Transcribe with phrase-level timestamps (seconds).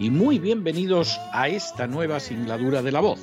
[0.00, 3.20] y muy bienvenidos a esta nueva singladura de la voz.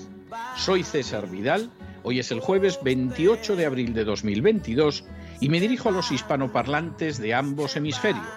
[0.56, 1.72] Soy César Vidal,
[2.04, 5.04] hoy es el jueves 28 de abril de 2022
[5.42, 8.28] y me dirijo a los hispanoparlantes de ambos hemisferios,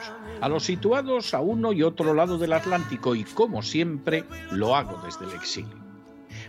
[0.41, 4.98] a los situados a uno y otro lado del Atlántico y como siempre lo hago
[5.05, 5.78] desde el exilio.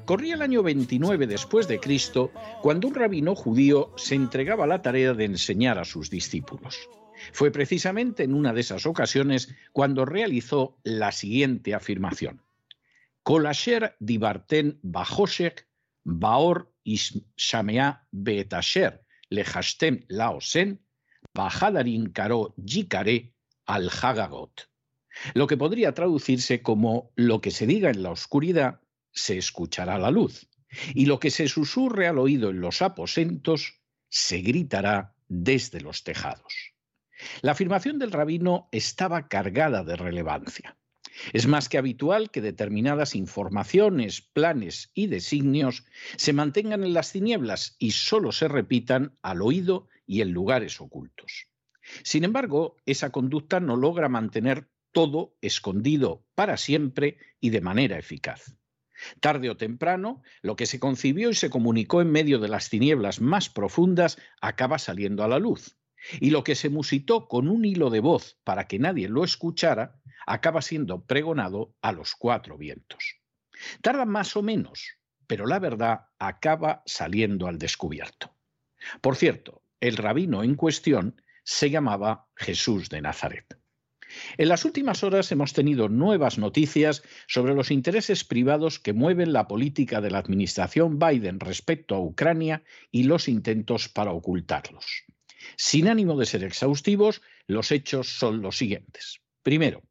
[0.06, 2.32] Corría el año 29 después de Cristo
[2.62, 6.90] cuando un rabino judío se entregaba a la tarea de enseñar a sus discípulos.
[7.32, 12.42] Fue precisamente en una de esas ocasiones cuando realizó la siguiente afirmación.
[13.24, 15.68] Kolasher dibarten bajoshek
[16.04, 16.74] baor
[17.38, 20.82] shamea betasher lehashtem laosen
[21.34, 23.34] bajadarin karo yikare
[23.66, 24.70] al hagagot.
[25.34, 30.10] Lo que podría traducirse como lo que se diga en la oscuridad se escuchará la
[30.10, 30.48] luz,
[30.94, 36.71] y lo que se susurre al oído en los aposentos se gritará desde los tejados.
[37.42, 40.78] La afirmación del rabino estaba cargada de relevancia.
[41.34, 47.76] Es más que habitual que determinadas informaciones, planes y designios se mantengan en las tinieblas
[47.80, 51.48] y solo se repitan al oído y en lugares ocultos.
[52.04, 58.56] Sin embargo, esa conducta no logra mantener todo escondido para siempre y de manera eficaz.
[59.20, 63.20] Tarde o temprano, lo que se concibió y se comunicó en medio de las tinieblas
[63.20, 65.76] más profundas acaba saliendo a la luz.
[66.20, 70.02] Y lo que se musitó con un hilo de voz para que nadie lo escuchara,
[70.26, 73.20] acaba siendo pregonado a los cuatro vientos.
[73.82, 74.98] Tarda más o menos,
[75.28, 78.36] pero la verdad acaba saliendo al descubierto.
[79.02, 83.58] Por cierto, el rabino en cuestión se llamaba Jesús de Nazaret.
[84.38, 89.48] En las últimas horas hemos tenido nuevas noticias sobre los intereses privados que mueven la
[89.48, 95.06] política de la administración Biden respecto a Ucrania y los intentos para ocultarlos.
[95.58, 99.22] Sin ánimo de ser exhaustivos, los hechos son los siguientes.
[99.44, 99.84] Primero,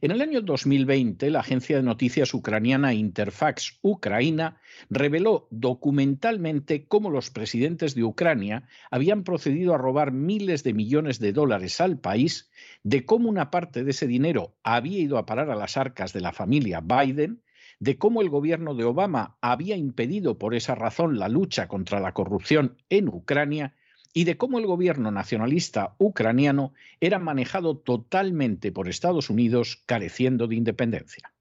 [0.00, 7.30] en el año 2020, la agencia de noticias ucraniana Interfax Ucraina reveló documentalmente cómo los
[7.30, 12.50] presidentes de Ucrania habían procedido a robar miles de millones de dólares al país,
[12.82, 16.20] de cómo una parte de ese dinero había ido a parar a las arcas de
[16.20, 17.42] la familia Biden,
[17.80, 22.12] de cómo el gobierno de Obama había impedido por esa razón la lucha contra la
[22.12, 23.74] corrupción en Ucrania
[24.16, 30.54] y de cómo el gobierno nacionalista ucraniano era manejado totalmente por Estados Unidos careciendo de
[30.54, 31.34] independencia.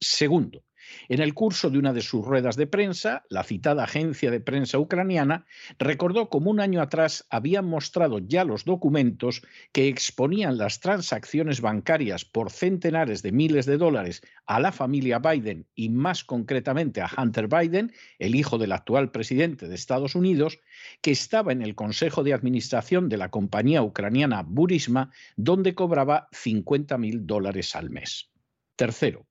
[0.00, 0.64] Segundo,
[1.08, 4.78] en el curso de una de sus ruedas de prensa, la citada agencia de prensa
[4.78, 5.46] ucraniana
[5.78, 12.24] recordó cómo un año atrás habían mostrado ya los documentos que exponían las transacciones bancarias
[12.24, 17.48] por centenares de miles de dólares a la familia Biden y más concretamente a Hunter
[17.48, 20.58] Biden, el hijo del actual presidente de Estados Unidos,
[21.00, 26.98] que estaba en el Consejo de Administración de la compañía ucraniana Burisma, donde cobraba 50
[26.98, 28.30] mil dólares al mes.
[28.76, 29.26] Tercero,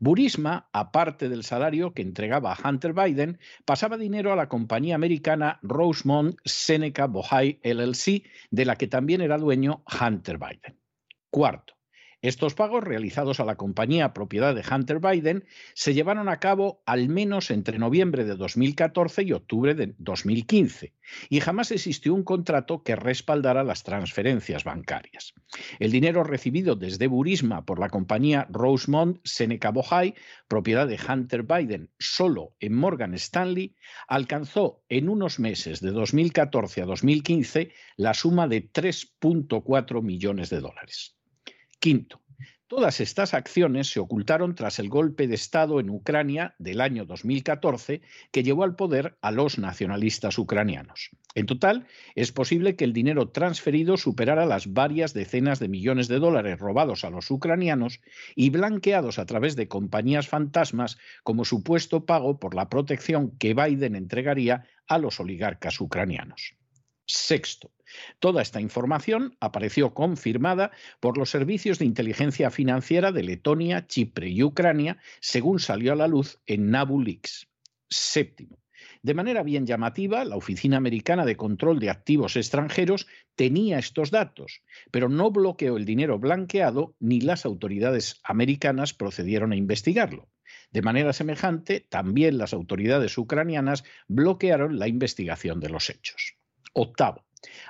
[0.00, 5.58] Burisma, aparte del salario que entregaba a Hunter Biden, pasaba dinero a la compañía americana
[5.62, 10.78] Rosemont Seneca Bohai LLC, de la que también era dueño Hunter Biden.
[11.30, 11.77] Cuarto,
[12.20, 17.08] estos pagos realizados a la compañía propiedad de Hunter Biden se llevaron a cabo al
[17.08, 20.94] menos entre noviembre de 2014 y octubre de 2015
[21.28, 25.32] y jamás existió un contrato que respaldara las transferencias bancarias.
[25.78, 30.14] El dinero recibido desde Burisma por la compañía Rosemont Seneca Bohai,
[30.48, 33.76] propiedad de Hunter Biden, solo en Morgan Stanley,
[34.08, 41.17] alcanzó en unos meses de 2014 a 2015 la suma de 3.4 millones de dólares.
[41.78, 42.20] Quinto,
[42.68, 48.02] Todas estas acciones se ocultaron tras el golpe de Estado en Ucrania del año 2014
[48.30, 51.08] que llevó al poder a los nacionalistas ucranianos.
[51.34, 56.18] En total, es posible que el dinero transferido superara las varias decenas de millones de
[56.18, 58.02] dólares robados a los ucranianos
[58.36, 63.96] y blanqueados a través de compañías fantasmas como supuesto pago por la protección que Biden
[63.96, 66.54] entregaría a los oligarcas ucranianos.
[67.06, 67.72] Sexto,
[68.18, 70.70] toda esta información apareció confirmada
[71.00, 76.08] por los servicios de inteligencia financiera de Letonia, Chipre y Ucrania, según salió a la
[76.08, 77.48] luz en Nabu Leaks.
[77.88, 78.58] Séptimo,
[79.02, 83.06] de manera bien llamativa, la Oficina Americana de Control de Activos Extranjeros
[83.36, 89.56] tenía estos datos, pero no bloqueó el dinero blanqueado ni las autoridades americanas procedieron a
[89.56, 90.28] investigarlo.
[90.70, 96.34] De manera semejante, también las autoridades ucranianas bloquearon la investigación de los hechos.
[96.72, 97.24] Octavo.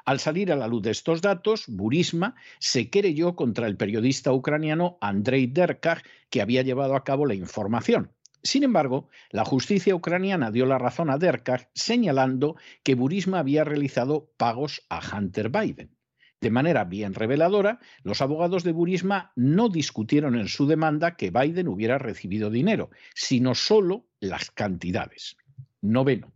[0.05, 4.99] Al salir a la luz de estos datos, Burisma se querelló contra el periodista ucraniano
[5.01, 8.13] Andrei Derkach, que había llevado a cabo la información.
[8.43, 14.33] Sin embargo, la justicia ucraniana dio la razón a Derkach, señalando que Burisma había realizado
[14.37, 15.97] pagos a Hunter Biden.
[16.41, 21.67] De manera bien reveladora, los abogados de Burisma no discutieron en su demanda que Biden
[21.67, 25.37] hubiera recibido dinero, sino solo las cantidades.
[25.81, 26.33] Noveno.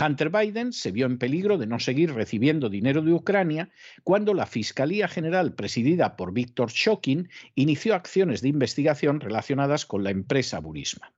[0.00, 3.70] Hunter Biden se vio en peligro de no seguir recibiendo dinero de Ucrania
[4.02, 10.10] cuando la Fiscalía General presidida por Víctor Shokin inició acciones de investigación relacionadas con la
[10.10, 11.12] empresa Burisma.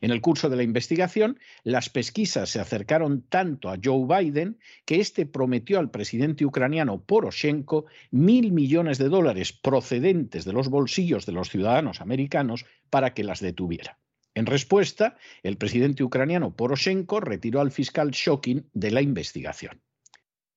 [0.00, 5.00] En el curso de la investigación, las pesquisas se acercaron tanto a Joe Biden que
[5.00, 11.32] éste prometió al presidente ucraniano Poroshenko mil millones de dólares procedentes de los bolsillos de
[11.32, 13.98] los ciudadanos americanos para que las detuviera.
[14.36, 19.80] En respuesta, el presidente ucraniano Poroshenko retiró al fiscal Shokin de la investigación.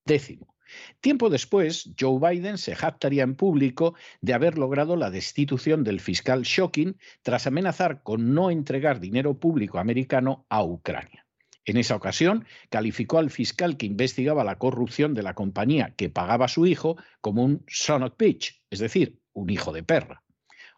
[0.05, 0.53] Décimo.
[0.99, 6.41] Tiempo después, Joe Biden se jactaría en público de haber logrado la destitución del fiscal
[6.41, 11.25] Shokin tras amenazar con no entregar dinero público americano a Ucrania.
[11.63, 16.45] En esa ocasión, calificó al fiscal que investigaba la corrupción de la compañía que pagaba
[16.45, 20.21] a su hijo como un son of bitch, es decir, un hijo de perra.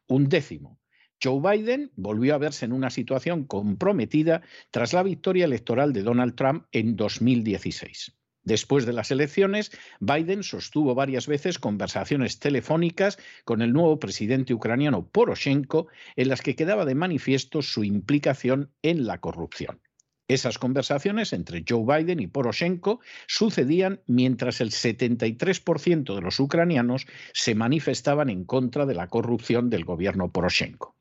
[0.06, 0.81] Un décimo.
[1.24, 4.42] Joe Biden volvió a verse en una situación comprometida
[4.72, 8.18] tras la victoria electoral de Donald Trump en 2016.
[8.44, 15.08] Después de las elecciones, Biden sostuvo varias veces conversaciones telefónicas con el nuevo presidente ucraniano
[15.08, 19.80] Poroshenko en las que quedaba de manifiesto su implicación en la corrupción.
[20.28, 27.54] Esas conversaciones entre Joe Biden y Poroshenko sucedían mientras el 73% de los ucranianos se
[27.54, 30.96] manifestaban en contra de la corrupción del gobierno Poroshenko.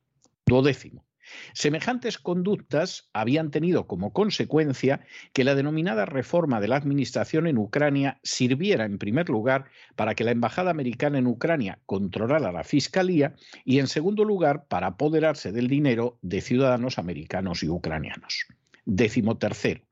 [0.50, 1.06] Duodécimo.
[1.52, 5.00] Semejantes conductas habían tenido como consecuencia
[5.32, 10.24] que la denominada reforma de la administración en Ucrania sirviera, en primer lugar, para que
[10.24, 15.68] la Embajada Americana en Ucrania controlara la Fiscalía y, en segundo lugar, para apoderarse del
[15.68, 18.46] dinero de ciudadanos americanos y ucranianos.
[18.84, 19.82] Décimo tercero.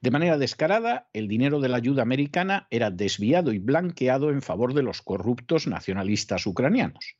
[0.00, 4.74] De manera descarada, el dinero de la ayuda americana era desviado y blanqueado en favor
[4.74, 7.16] de los corruptos nacionalistas ucranianos.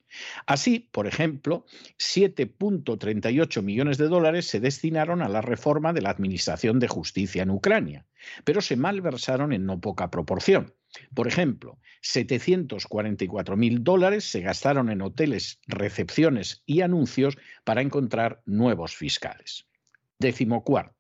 [0.47, 1.65] Así, por ejemplo,
[1.99, 7.51] 7.38 millones de dólares se destinaron a la reforma de la Administración de Justicia en
[7.51, 8.07] Ucrania,
[8.45, 10.75] pero se malversaron en no poca proporción.
[11.15, 18.97] Por ejemplo, 744 mil dólares se gastaron en hoteles, recepciones y anuncios para encontrar nuevos
[18.97, 19.67] fiscales.
[20.19, 21.00] Décimo cuarto.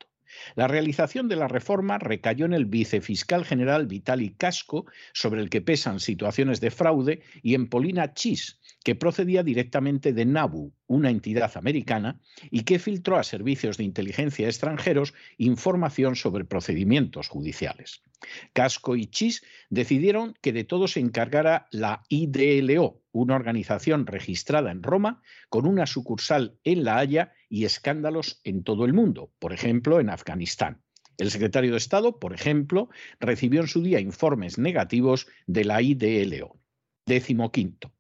[0.55, 5.61] La realización de la reforma recayó en el vicefiscal general Vitali Casco, sobre el que
[5.61, 11.56] pesan situaciones de fraude, y en Polina Chis, que procedía directamente de NABU, una entidad
[11.56, 18.02] americana, y que filtró a servicios de inteligencia extranjeros información sobre procedimientos judiciales.
[18.52, 24.83] Casco y Chis decidieron que de todo se encargara la IDLO, una organización registrada en
[24.83, 30.00] Roma, con una sucursal en La Haya y escándalos en todo el mundo, por ejemplo,
[30.00, 30.80] en Afganistán.
[31.19, 32.88] El secretario de Estado, por ejemplo,
[33.19, 36.57] recibió en su día informes negativos de la IDLO.
[37.04, 37.92] Décimo quinto.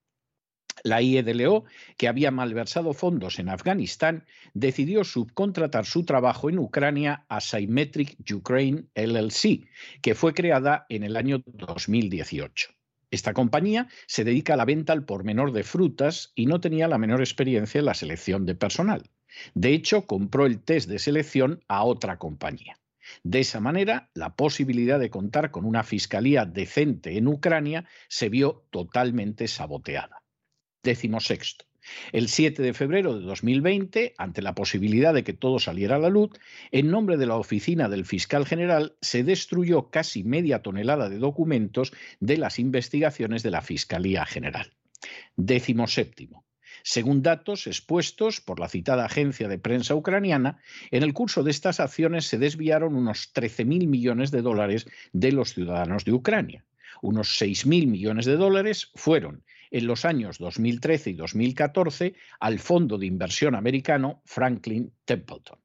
[0.82, 1.64] La IEDLO,
[1.96, 8.84] que había malversado fondos en Afganistán, decidió subcontratar su trabajo en Ucrania a Symmetric Ukraine
[8.94, 9.68] LLC,
[10.00, 12.70] que fue creada en el año 2018.
[13.10, 16.88] Esta compañía se dedica a la venta al por menor de frutas y no tenía
[16.88, 19.10] la menor experiencia en la selección de personal.
[19.54, 22.78] De hecho, compró el test de selección a otra compañía.
[23.22, 28.66] De esa manera, la posibilidad de contar con una fiscalía decente en Ucrania se vio
[28.70, 30.22] totalmente saboteada.
[30.82, 31.66] Décimo sexto.
[32.12, 36.10] El 7 de febrero de 2020, ante la posibilidad de que todo saliera a la
[36.10, 36.30] luz,
[36.70, 41.92] en nombre de la oficina del fiscal general se destruyó casi media tonelada de documentos
[42.20, 44.72] de las investigaciones de la Fiscalía General.
[45.36, 46.44] Décimo séptimo.
[46.82, 50.58] Según datos expuestos por la citada agencia de prensa ucraniana,
[50.90, 55.54] en el curso de estas acciones se desviaron unos 13.000 millones de dólares de los
[55.54, 56.64] ciudadanos de Ucrania.
[57.02, 63.06] Unos 6.000 millones de dólares fueron en los años 2013 y 2014 al fondo de
[63.06, 65.58] inversión americano Franklin Templeton.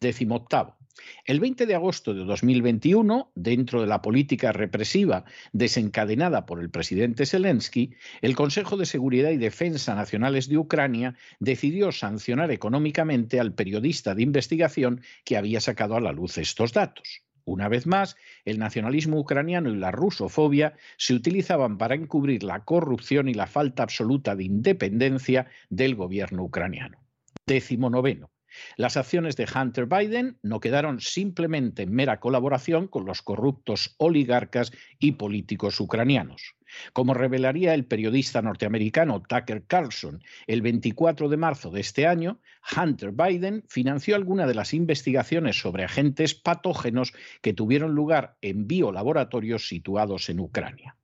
[0.00, 0.76] Décimo octavo.
[1.24, 7.26] El 20 de agosto de 2021, dentro de la política represiva desencadenada por el presidente
[7.26, 14.14] Zelensky, el Consejo de Seguridad y Defensa Nacionales de Ucrania decidió sancionar económicamente al periodista
[14.14, 17.22] de investigación que había sacado a la luz estos datos.
[17.46, 23.28] Una vez más, el nacionalismo ucraniano y la rusofobia se utilizaban para encubrir la corrupción
[23.28, 26.98] y la falta absoluta de independencia del gobierno ucraniano.
[27.46, 28.33] Décimo noveno.
[28.76, 34.72] Las acciones de Hunter Biden no quedaron simplemente en mera colaboración con los corruptos oligarcas
[34.98, 36.54] y políticos ucranianos.
[36.92, 42.40] Como revelaría el periodista norteamericano Tucker Carlson el 24 de marzo de este año,
[42.76, 49.68] Hunter Biden financió algunas de las investigaciones sobre agentes patógenos que tuvieron lugar en biolaboratorios
[49.68, 50.96] situados en Ucrania.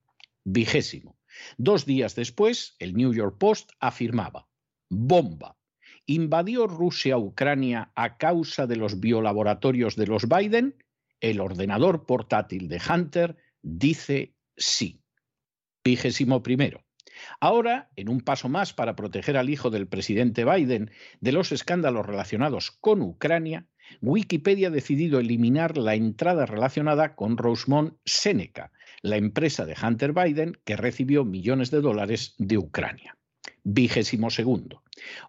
[0.44, 1.18] Vigésimo.
[1.58, 4.48] Dos días después, el New York Post afirmaba,
[4.88, 5.56] bomba,
[6.10, 10.74] ¿Invadió Rusia Ucrania a causa de los biolaboratorios de los Biden?
[11.20, 15.04] El ordenador portátil de Hunter dice sí.
[15.84, 16.84] Vigésimo primero.
[17.38, 20.90] Ahora, en un paso más para proteger al hijo del presidente Biden
[21.20, 23.68] de los escándalos relacionados con Ucrania,
[24.02, 30.58] Wikipedia ha decidido eliminar la entrada relacionada con Rosemont Seneca, la empresa de Hunter Biden
[30.64, 33.16] que recibió millones de dólares de Ucrania.
[33.64, 34.82] Vigésimo segundo.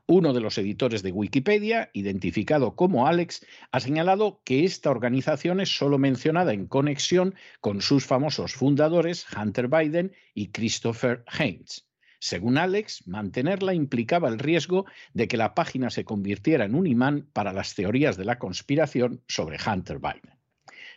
[0.05, 5.75] Uno de los editores de Wikipedia, identificado como Alex, ha señalado que esta organización es
[5.75, 11.87] solo mencionada en conexión con sus famosos fundadores Hunter Biden y Christopher Haynes.
[12.19, 17.27] Según Alex, mantenerla implicaba el riesgo de que la página se convirtiera en un imán
[17.33, 20.37] para las teorías de la conspiración sobre Hunter Biden.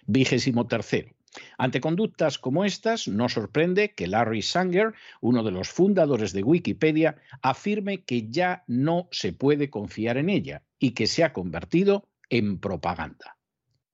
[0.07, 1.15] Vigésimo tercero.
[1.59, 7.17] Ante conductas como estas, no sorprende que Larry Sanger, uno de los fundadores de Wikipedia,
[7.43, 12.59] afirme que ya no se puede confiar en ella y que se ha convertido en
[12.59, 13.37] propaganda.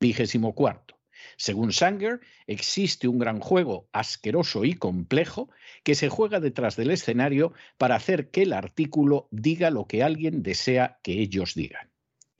[0.00, 0.98] Vigésimo cuarto.
[1.36, 5.50] Según Sanger, existe un gran juego asqueroso y complejo
[5.82, 10.42] que se juega detrás del escenario para hacer que el artículo diga lo que alguien
[10.42, 11.89] desea que ellos digan.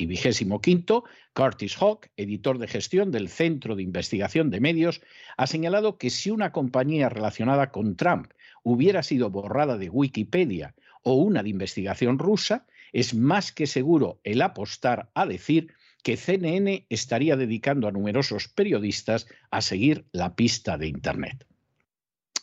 [0.00, 1.04] Y vigésimo quinto,
[1.35, 5.02] Curtis Hawk, editor de gestión del Centro de Investigación de Medios,
[5.37, 11.16] ha señalado que si una compañía relacionada con Trump hubiera sido borrada de Wikipedia o
[11.16, 17.37] una de investigación rusa, es más que seguro el apostar a decir que CNN estaría
[17.37, 21.47] dedicando a numerosos periodistas a seguir la pista de Internet.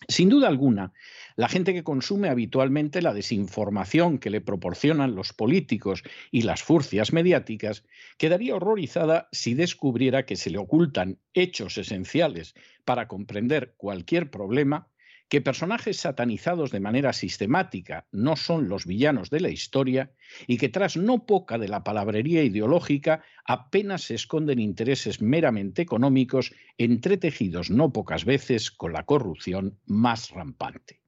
[0.09, 0.93] Sin duda alguna,
[1.35, 7.11] la gente que consume habitualmente la desinformación que le proporcionan los políticos y las furcias
[7.11, 7.83] mediáticas
[8.17, 14.87] quedaría horrorizada si descubriera que se le ocultan hechos esenciales para comprender cualquier problema
[15.29, 20.11] que personajes satanizados de manera sistemática no son los villanos de la historia
[20.47, 26.53] y que tras no poca de la palabrería ideológica apenas se esconden intereses meramente económicos
[26.77, 31.01] entretejidos no pocas veces con la corrupción más rampante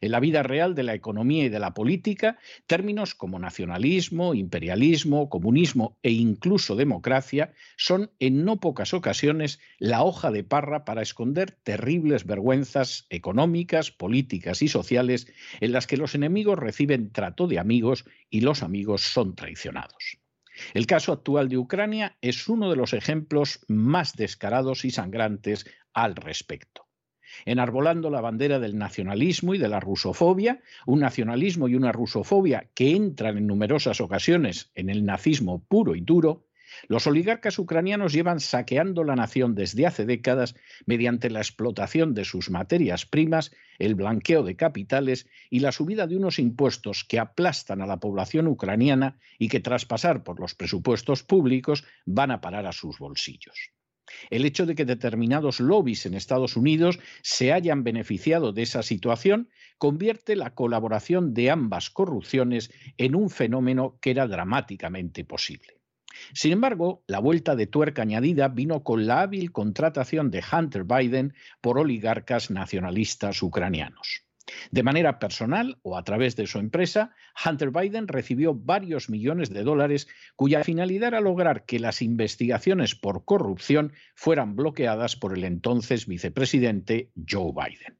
[0.00, 5.28] en la vida real de la economía y de la política, términos como nacionalismo, imperialismo,
[5.28, 11.52] comunismo e incluso democracia son en no pocas ocasiones la hoja de parra para esconder
[11.52, 15.26] terribles vergüenzas económicas, políticas y sociales
[15.60, 20.18] en las que los enemigos reciben trato de amigos y los amigos son traicionados.
[20.72, 26.14] El caso actual de Ucrania es uno de los ejemplos más descarados y sangrantes al
[26.14, 26.83] respecto
[27.44, 32.94] enarbolando la bandera del nacionalismo y de la rusofobia, un nacionalismo y una rusofobia que
[32.94, 36.44] entran en numerosas ocasiones en el nazismo puro y duro,
[36.88, 40.54] los oligarcas ucranianos llevan saqueando la nación desde hace décadas
[40.86, 46.16] mediante la explotación de sus materias primas, el blanqueo de capitales y la subida de
[46.16, 51.22] unos impuestos que aplastan a la población ucraniana y que tras pasar por los presupuestos
[51.22, 53.70] públicos van a parar a sus bolsillos.
[54.30, 59.48] El hecho de que determinados lobbies en Estados Unidos se hayan beneficiado de esa situación
[59.78, 65.78] convierte la colaboración de ambas corrupciones en un fenómeno que era dramáticamente posible.
[66.32, 71.34] Sin embargo, la vuelta de tuerca añadida vino con la hábil contratación de Hunter Biden
[71.60, 74.23] por oligarcas nacionalistas ucranianos.
[74.70, 79.62] De manera personal o a través de su empresa, Hunter Biden recibió varios millones de
[79.62, 86.06] dólares cuya finalidad era lograr que las investigaciones por corrupción fueran bloqueadas por el entonces
[86.06, 87.98] vicepresidente Joe Biden.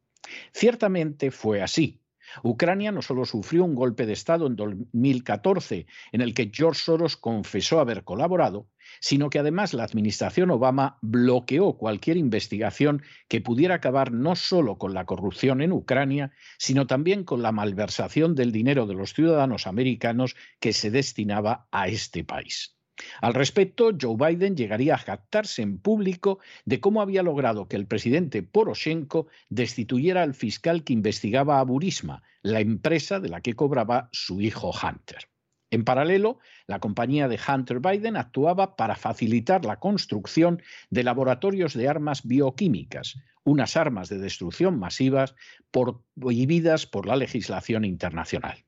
[0.52, 2.03] Ciertamente fue así.
[2.42, 7.16] Ucrania no solo sufrió un golpe de Estado en 2014 en el que George Soros
[7.16, 8.68] confesó haber colaborado,
[9.00, 14.94] sino que además la administración Obama bloqueó cualquier investigación que pudiera acabar no solo con
[14.94, 20.36] la corrupción en Ucrania, sino también con la malversación del dinero de los ciudadanos americanos
[20.60, 22.76] que se destinaba a este país.
[23.20, 27.86] Al respecto, Joe Biden llegaría a jactarse en público de cómo había logrado que el
[27.86, 34.08] presidente Poroshenko destituyera al fiscal que investigaba a Burisma, la empresa de la que cobraba
[34.12, 35.28] su hijo Hunter.
[35.70, 41.88] En paralelo, la compañía de Hunter Biden actuaba para facilitar la construcción de laboratorios de
[41.88, 45.34] armas bioquímicas, unas armas de destrucción masivas
[45.72, 48.64] prohibidas por la legislación internacional.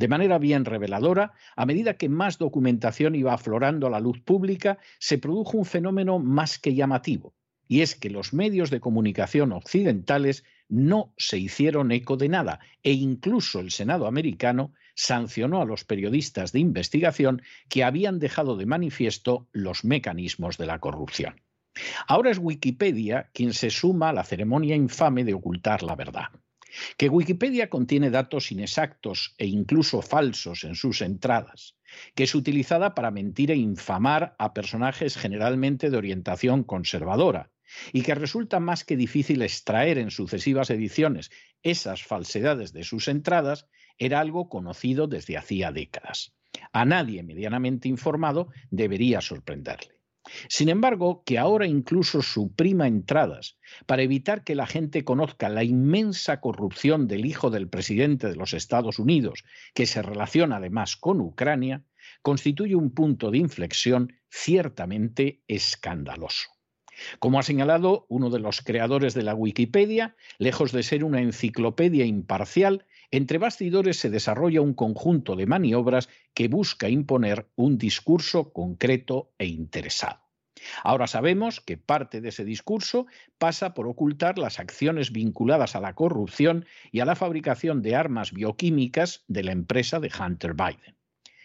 [0.00, 4.78] De manera bien reveladora, a medida que más documentación iba aflorando a la luz pública,
[4.98, 7.34] se produjo un fenómeno más que llamativo,
[7.68, 12.92] y es que los medios de comunicación occidentales no se hicieron eco de nada, e
[12.92, 19.48] incluso el Senado americano sancionó a los periodistas de investigación que habían dejado de manifiesto
[19.52, 21.42] los mecanismos de la corrupción.
[22.06, 26.30] Ahora es Wikipedia quien se suma a la ceremonia infame de ocultar la verdad.
[26.96, 31.76] Que Wikipedia contiene datos inexactos e incluso falsos en sus entradas,
[32.14, 37.50] que es utilizada para mentir e infamar a personajes generalmente de orientación conservadora,
[37.92, 41.30] y que resulta más que difícil extraer en sucesivas ediciones
[41.62, 43.66] esas falsedades de sus entradas,
[43.98, 46.32] era algo conocido desde hacía décadas.
[46.72, 49.99] A nadie medianamente informado debería sorprenderle.
[50.48, 56.40] Sin embargo, que ahora incluso suprima entradas para evitar que la gente conozca la inmensa
[56.40, 61.84] corrupción del hijo del presidente de los Estados Unidos, que se relaciona además con Ucrania,
[62.22, 66.48] constituye un punto de inflexión ciertamente escandaloso.
[67.18, 72.04] Como ha señalado uno de los creadores de la Wikipedia, lejos de ser una enciclopedia
[72.04, 79.32] imparcial, entre bastidores se desarrolla un conjunto de maniobras que busca imponer un discurso concreto
[79.38, 80.20] e interesado.
[80.82, 83.06] Ahora sabemos que parte de ese discurso
[83.38, 88.32] pasa por ocultar las acciones vinculadas a la corrupción y a la fabricación de armas
[88.32, 90.96] bioquímicas de la empresa de Hunter Biden.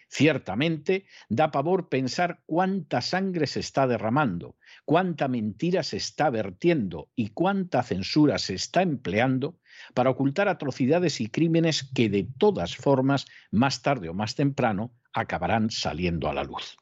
[0.08, 7.30] Ciertamente, da pavor pensar cuánta sangre se está derramando, cuánta mentira se está vertiendo y
[7.30, 9.58] cuánta censura se está empleando
[9.94, 15.70] para ocultar atrocidades y crímenes que de todas formas, más tarde o más temprano, acabarán
[15.70, 16.76] saliendo a la luz.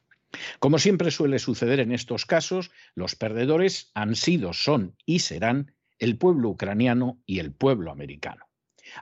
[0.59, 6.17] Como siempre suele suceder en estos casos, los perdedores han sido, son y serán el
[6.17, 8.45] pueblo ucraniano y el pueblo americano.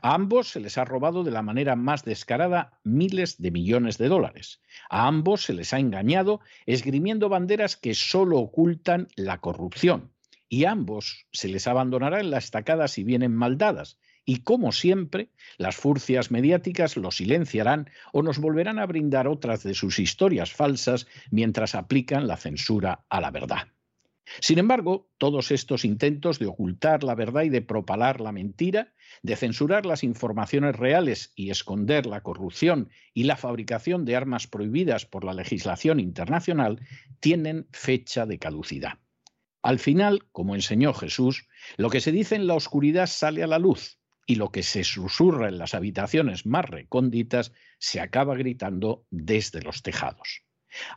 [0.01, 4.07] A ambos se les ha robado de la manera más descarada miles de millones de
[4.07, 4.61] dólares.
[4.89, 10.12] A ambos se les ha engañado esgrimiendo banderas que solo ocultan la corrupción.
[10.53, 13.97] Y ambos se les abandonará en la estacada si vienen maldadas.
[14.23, 19.73] Y como siempre, las furcias mediáticas lo silenciarán o nos volverán a brindar otras de
[19.73, 23.69] sus historias falsas mientras aplican la censura a la verdad.
[24.41, 29.35] Sin embargo, todos estos intentos de ocultar la verdad y de propalar la mentira, de
[29.35, 35.23] censurar las informaciones reales y esconder la corrupción y la fabricación de armas prohibidas por
[35.23, 36.79] la legislación internacional,
[37.19, 38.99] tienen fecha de caducidad.
[39.63, 41.47] Al final, como enseñó Jesús,
[41.77, 44.83] lo que se dice en la oscuridad sale a la luz y lo que se
[44.83, 50.43] susurra en las habitaciones más recónditas se acaba gritando desde los tejados.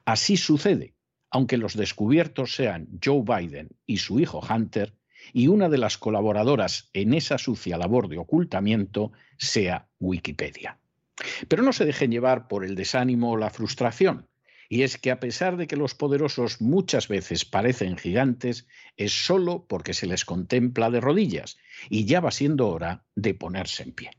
[0.04, 0.96] Así sucede
[1.30, 4.94] aunque los descubiertos sean Joe Biden y su hijo Hunter,
[5.32, 10.78] y una de las colaboradoras en esa sucia labor de ocultamiento sea Wikipedia.
[11.48, 14.28] Pero no se dejen llevar por el desánimo o la frustración.
[14.68, 19.66] Y es que a pesar de que los poderosos muchas veces parecen gigantes, es solo
[19.68, 21.56] porque se les contempla de rodillas
[21.88, 24.10] y ya va siendo hora de ponerse en pie.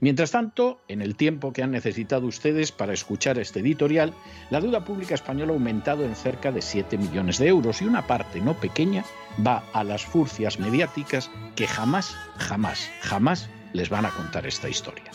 [0.00, 4.12] Mientras tanto, en el tiempo que han necesitado ustedes para escuchar este editorial,
[4.50, 8.06] la deuda pública española ha aumentado en cerca de 7 millones de euros y una
[8.06, 9.04] parte no pequeña
[9.44, 15.10] va a las furcias mediáticas que jamás, jamás, jamás les van a contar esta historia.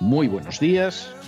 [0.00, 1.12] Muy buenos días,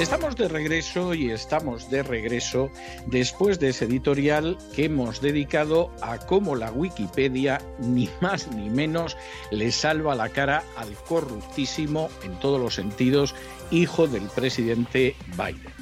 [0.00, 2.70] Estamos de regreso y estamos de regreso
[3.06, 9.16] después de ese editorial que hemos dedicado a cómo la Wikipedia, ni más ni menos,
[9.50, 13.34] le salva la cara al corruptísimo, en todos los sentidos,
[13.72, 15.72] hijo del presidente Biden.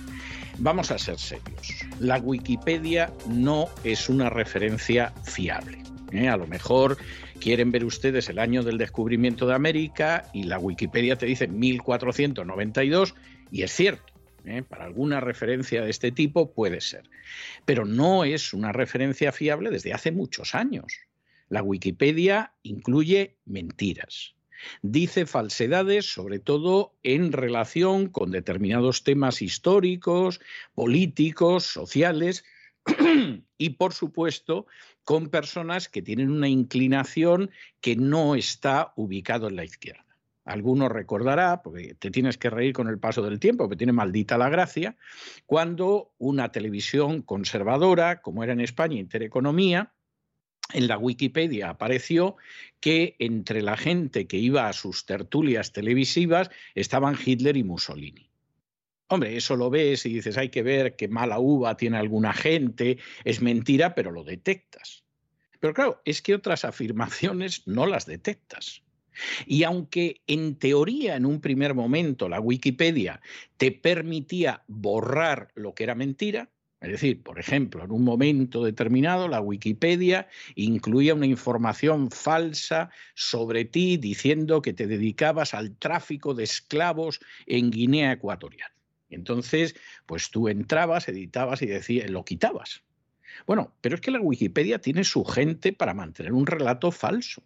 [0.57, 1.85] Vamos a ser serios.
[2.01, 5.83] La Wikipedia no es una referencia fiable.
[6.13, 6.31] ¿eh?
[6.31, 6.97] A lo mejor
[7.39, 13.15] quieren ver ustedes el año del descubrimiento de América y la Wikipedia te dice 1492
[13.51, 14.13] y es cierto.
[14.45, 14.63] ¿eh?
[14.63, 17.09] Para alguna referencia de este tipo puede ser.
[17.65, 21.01] Pero no es una referencia fiable desde hace muchos años.
[21.49, 24.35] La Wikipedia incluye mentiras.
[24.83, 30.41] Dice falsedades sobre todo en relación con determinados temas históricos,
[30.75, 32.45] políticos, sociales
[33.59, 34.67] y por supuesto
[35.05, 40.06] con personas que tienen una inclinación que no está ubicado en la izquierda.
[40.47, 44.39] Algunos recordará, porque te tienes que reír con el paso del tiempo, porque tiene maldita
[44.39, 44.97] la gracia,
[45.45, 49.93] cuando una televisión conservadora, como era en España Intereconomía,
[50.73, 52.37] en la Wikipedia apareció
[52.79, 58.31] que entre la gente que iba a sus tertulias televisivas estaban Hitler y Mussolini.
[59.09, 62.99] Hombre, eso lo ves y dices, hay que ver qué mala uva tiene alguna gente,
[63.25, 65.05] es mentira, pero lo detectas.
[65.59, 68.86] Pero claro, es que otras afirmaciones no las detectas.
[69.47, 73.21] Y aunque en teoría en un primer momento la Wikipedia
[73.57, 76.51] te permitía borrar lo que era mentira,
[76.81, 83.65] es decir, por ejemplo, en un momento determinado la Wikipedia incluía una información falsa sobre
[83.65, 88.71] ti diciendo que te dedicabas al tráfico de esclavos en Guinea Ecuatorial.
[89.09, 89.75] Entonces,
[90.05, 92.83] pues tú entrabas, editabas y decías, lo quitabas.
[93.47, 97.43] Bueno, pero es que la Wikipedia tiene su gente para mantener un relato falso.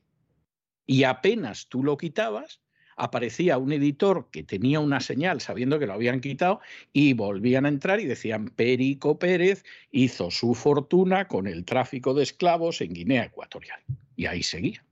[0.90, 2.60] Y apenas tú lo quitabas,
[2.96, 6.58] aparecía un editor que tenía una señal sabiendo que lo habían quitado
[6.92, 12.24] y volvían a entrar y decían Perico Pérez hizo su fortuna con el tráfico de
[12.24, 13.78] esclavos en Guinea Ecuatorial.
[14.16, 14.84] Y ahí seguía.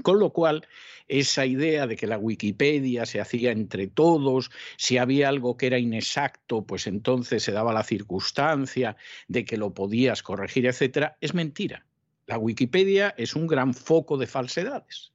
[0.00, 0.66] Con lo cual,
[1.08, 5.78] esa idea de que la Wikipedia se hacía entre todos, si había algo que era
[5.78, 8.96] inexacto, pues entonces se daba la circunstancia
[9.28, 11.84] de que lo podías corregir, etcétera, es mentira.
[12.26, 15.12] La Wikipedia es un gran foco de falsedades.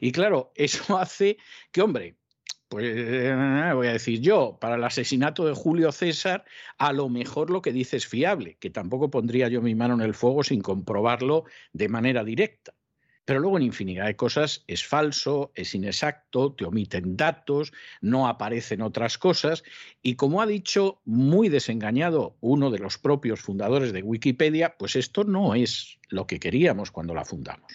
[0.00, 1.38] Y claro, eso hace
[1.72, 2.16] que, hombre,
[2.68, 6.44] pues eh, voy a decir yo, para el asesinato de Julio César,
[6.78, 10.02] a lo mejor lo que dice es fiable, que tampoco pondría yo mi mano en
[10.02, 12.74] el fuego sin comprobarlo de manera directa.
[13.30, 18.82] Pero luego en infinidad de cosas es falso, es inexacto, te omiten datos, no aparecen
[18.82, 19.62] otras cosas.
[20.02, 25.22] Y como ha dicho muy desengañado uno de los propios fundadores de Wikipedia, pues esto
[25.22, 27.72] no es lo que queríamos cuando la fundamos.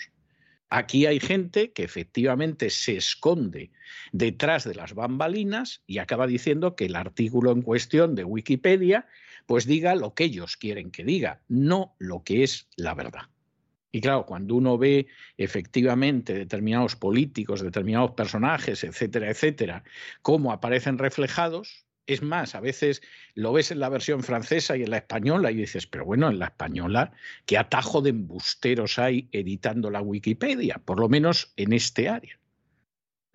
[0.70, 3.72] Aquí hay gente que efectivamente se esconde
[4.12, 9.08] detrás de las bambalinas y acaba diciendo que el artículo en cuestión de Wikipedia
[9.46, 13.30] pues diga lo que ellos quieren que diga, no lo que es la verdad.
[13.96, 19.86] Y claro, cuando uno ve efectivamente determinados políticos, determinados personajes, etcétera, etcétera,
[20.22, 23.02] cómo aparecen reflejados, es más, a veces
[23.36, 26.40] lo ves en la versión francesa y en la española y dices, pero bueno, en
[26.40, 27.14] la española,
[27.46, 30.82] ¿qué atajo de embusteros hay editando la Wikipedia?
[30.84, 32.38] Por lo menos en este área.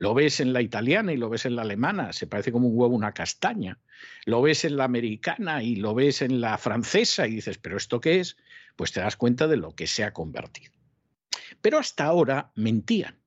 [0.00, 2.72] Lo ves en la italiana y lo ves en la alemana, se parece como un
[2.74, 3.78] huevo una castaña.
[4.24, 8.00] Lo ves en la americana y lo ves en la francesa y dices, pero ¿esto
[8.00, 8.38] qué es?
[8.76, 10.72] Pues te das cuenta de lo que se ha convertido.
[11.60, 13.18] Pero hasta ahora mentían,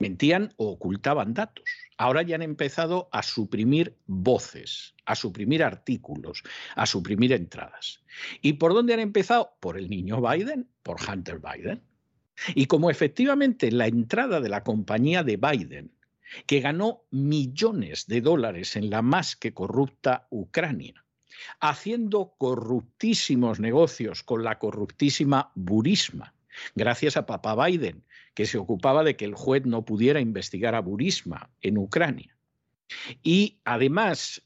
[0.00, 1.64] mentían o ocultaban datos.
[1.96, 6.42] Ahora ya han empezado a suprimir voces, a suprimir artículos,
[6.74, 8.02] a suprimir entradas.
[8.42, 9.52] ¿Y por dónde han empezado?
[9.60, 11.80] Por el niño Biden, por Hunter Biden.
[12.56, 15.92] Y como efectivamente la entrada de la compañía de Biden
[16.46, 21.04] que ganó millones de dólares en la más que corrupta Ucrania,
[21.60, 26.34] haciendo corruptísimos negocios con la corruptísima Burisma,
[26.74, 30.80] gracias a papá Biden, que se ocupaba de que el juez no pudiera investigar a
[30.80, 32.36] Burisma en Ucrania.
[33.22, 34.42] Y además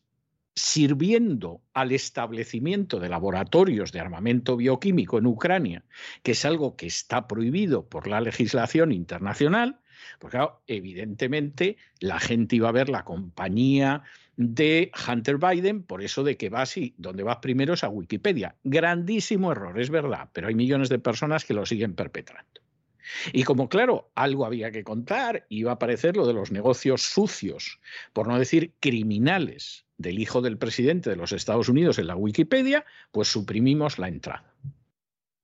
[0.54, 5.84] sirviendo al establecimiento de laboratorios de armamento bioquímico en Ucrania,
[6.22, 9.80] que es algo que está prohibido por la legislación internacional,
[10.18, 14.02] porque evidentemente la gente iba a ver la compañía
[14.36, 18.56] de Hunter Biden por eso de que vas y donde vas primero es a Wikipedia.
[18.64, 22.62] Grandísimo error, es verdad, pero hay millones de personas que lo siguen perpetrando.
[23.32, 27.80] Y como claro, algo había que contar, iba a aparecer lo de los negocios sucios,
[28.12, 32.84] por no decir criminales, del hijo del presidente de los Estados Unidos en la Wikipedia,
[33.10, 34.54] pues suprimimos la entrada.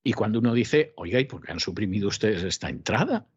[0.03, 3.27] Y cuando uno dice, oiga, ¿y por qué han suprimido ustedes esta entrada?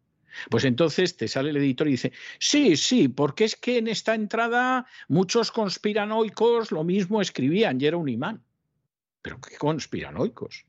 [0.51, 4.15] Pues entonces te sale el editor y dice, sí, sí, porque es que en esta
[4.15, 8.43] entrada muchos conspiranoicos lo mismo escribían y era un imán.
[9.23, 10.67] Pero qué conspiranoicos.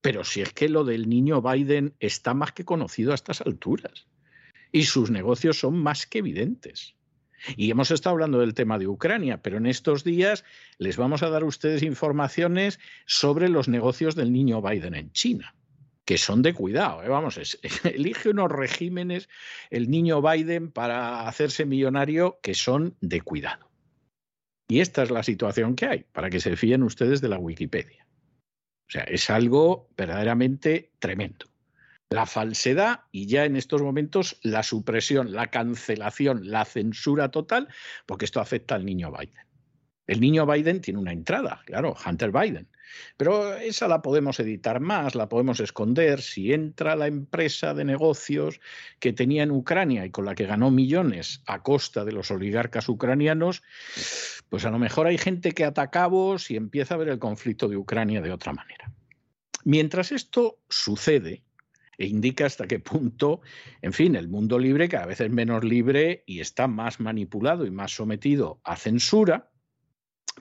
[0.00, 4.06] Pero si es que lo del niño Biden está más que conocido a estas alturas
[4.70, 6.94] y sus negocios son más que evidentes.
[7.56, 10.44] Y hemos estado hablando del tema de Ucrania, pero en estos días
[10.78, 15.54] les vamos a dar a ustedes informaciones sobre los negocios del niño Biden en China
[16.04, 17.02] que son de cuidado.
[17.02, 17.08] ¿eh?
[17.08, 17.38] Vamos,
[17.84, 19.28] elige unos regímenes
[19.70, 23.70] el niño Biden para hacerse millonario que son de cuidado.
[24.68, 28.06] Y esta es la situación que hay, para que se fíen ustedes de la Wikipedia.
[28.88, 31.46] O sea, es algo verdaderamente tremendo.
[32.10, 37.68] La falsedad y ya en estos momentos la supresión, la cancelación, la censura total,
[38.06, 39.44] porque esto afecta al niño Biden.
[40.06, 42.68] El niño Biden tiene una entrada, claro, Hunter Biden.
[43.16, 46.20] Pero esa la podemos editar más, la podemos esconder.
[46.20, 48.60] Si entra la empresa de negocios
[48.98, 52.88] que tenía en Ucrania y con la que ganó millones a costa de los oligarcas
[52.88, 53.62] ucranianos,
[54.48, 57.68] pues a lo mejor hay gente que ataca vos y empieza a ver el conflicto
[57.68, 58.92] de Ucrania de otra manera.
[59.64, 61.42] Mientras esto sucede,
[61.96, 63.40] e indica hasta qué punto,
[63.82, 67.70] en fin, el mundo libre cada vez es menos libre y está más manipulado y
[67.70, 69.50] más sometido a censura,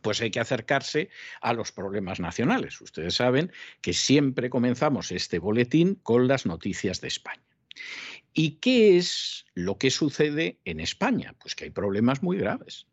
[0.02, 1.10] pues hay que acercarse
[1.42, 2.82] a los problemas nacionales.
[2.82, 3.52] Ustedes saben
[3.82, 7.44] que siempre comenzamos este boletín con las noticias de España.
[8.34, 11.36] ¿Y qué es lo que sucede en España?
[11.40, 12.88] Pues que hay problemas muy graves.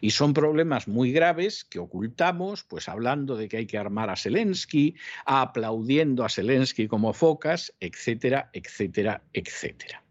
[0.00, 4.16] Y son problemas muy graves que ocultamos, pues hablando de que hay que armar a
[4.16, 10.02] Zelensky, aplaudiendo a Zelensky como focas, etcétera, etcétera, etcétera.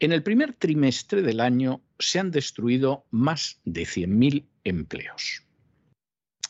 [0.00, 5.47] En el primer trimestre del año se han destruido más de 100.000 empleos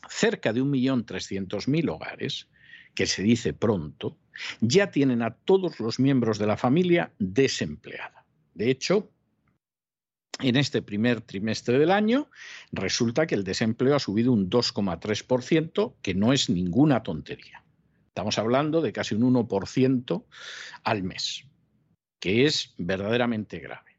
[0.08, 2.48] cerca de 1.300.000 hogares,
[2.94, 4.18] que se dice pronto,
[4.60, 8.24] ya tienen a todos los miembros de la familia desempleada.
[8.54, 9.10] De hecho,
[10.40, 12.30] en este primer trimestre del año
[12.70, 17.64] resulta que el desempleo ha subido un 2,3%, que no es ninguna tontería.
[18.08, 20.24] Estamos hablando de casi un 1%
[20.84, 21.44] al mes,
[22.20, 23.98] que es verdaderamente grave.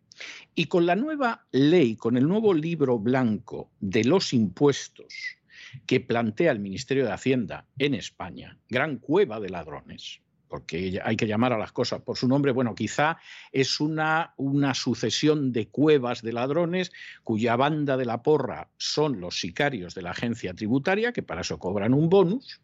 [0.55, 5.38] Y con la nueva ley, con el nuevo libro blanco de los impuestos
[5.85, 11.27] que plantea el Ministerio de Hacienda en España, gran cueva de ladrones, porque hay que
[11.27, 13.17] llamar a las cosas por su nombre, bueno, quizá
[13.51, 16.91] es una, una sucesión de cuevas de ladrones
[17.23, 21.59] cuya banda de la porra son los sicarios de la agencia tributaria, que para eso
[21.59, 22.61] cobran un bonus.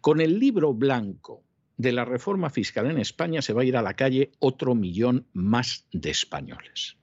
[0.00, 1.42] Con el libro blanco
[1.76, 5.26] de la reforma fiscal en España se va a ir a la calle otro millón
[5.32, 6.98] más de españoles.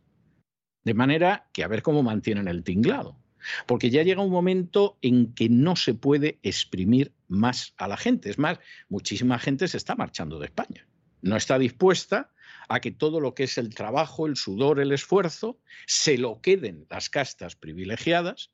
[0.84, 3.19] De manera que a ver cómo mantienen el tinglado.
[3.66, 8.30] Porque ya llega un momento en que no se puede exprimir más a la gente.
[8.30, 10.88] Es más, muchísima gente se está marchando de España.
[11.22, 12.32] No está dispuesta
[12.70, 16.86] a que todo lo que es el trabajo, el sudor, el esfuerzo, se lo queden
[16.90, 18.52] las castas privilegiadas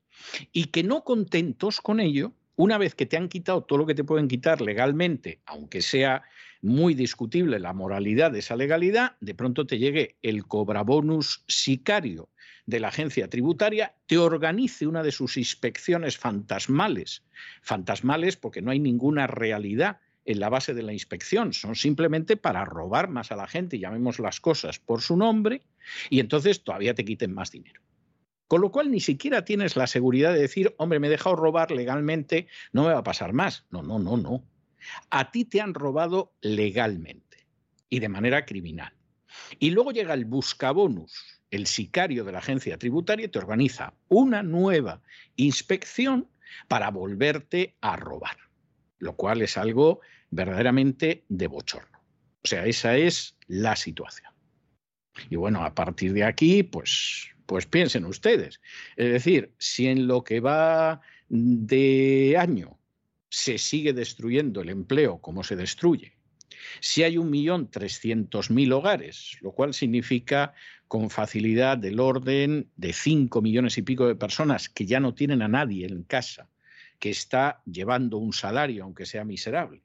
[0.52, 3.94] y que no contentos con ello, una vez que te han quitado todo lo que
[3.94, 6.22] te pueden quitar legalmente, aunque sea
[6.62, 12.30] muy discutible la moralidad de esa legalidad, de pronto te llegue el cobrabonus sicario
[12.66, 17.24] de la agencia tributaria te organice una de sus inspecciones fantasmales.
[17.62, 22.64] Fantasmales porque no hay ninguna realidad en la base de la inspección, son simplemente para
[22.64, 25.62] robar más a la gente, llamemos las cosas por su nombre,
[26.10, 27.80] y entonces todavía te quiten más dinero.
[28.48, 31.70] Con lo cual ni siquiera tienes la seguridad de decir, hombre, me he dejado robar
[31.70, 33.66] legalmente, no me va a pasar más.
[33.70, 34.44] No, no, no, no.
[35.10, 37.46] A ti te han robado legalmente
[37.88, 38.92] y de manera criminal.
[39.58, 45.02] Y luego llega el buscabonus, el sicario de la agencia tributaria te organiza una nueva
[45.36, 46.28] inspección
[46.68, 48.36] para volverte a robar,
[48.98, 51.98] lo cual es algo verdaderamente de bochorno.
[52.42, 54.32] O sea, esa es la situación.
[55.30, 58.60] Y bueno, a partir de aquí, pues, pues piensen ustedes.
[58.96, 62.78] Es decir, si en lo que va de año
[63.28, 66.15] se sigue destruyendo el empleo como se destruye,
[66.80, 70.54] si hay un millón trescientos mil hogares, lo cual significa
[70.88, 75.42] con facilidad del orden de 5 millones y pico de personas que ya no tienen
[75.42, 76.48] a nadie en casa,
[76.98, 79.82] que está llevando un salario, aunque sea miserable.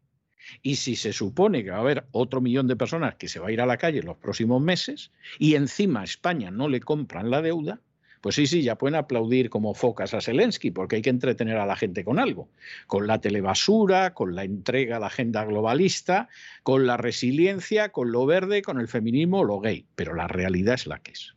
[0.62, 3.48] Y si se supone que va a haber otro millón de personas que se va
[3.48, 7.30] a ir a la calle los próximos meses y encima a España no le compran
[7.30, 7.80] la deuda,
[8.22, 11.66] pues sí, sí, ya pueden aplaudir como focas a Zelensky, porque hay que entretener a
[11.66, 12.50] la gente con algo,
[12.86, 16.30] con la telebasura, con la entrega a la agenda globalista,
[16.62, 19.88] con la resiliencia, con lo verde, con el feminismo, lo gay.
[19.96, 21.36] Pero la realidad es la que es.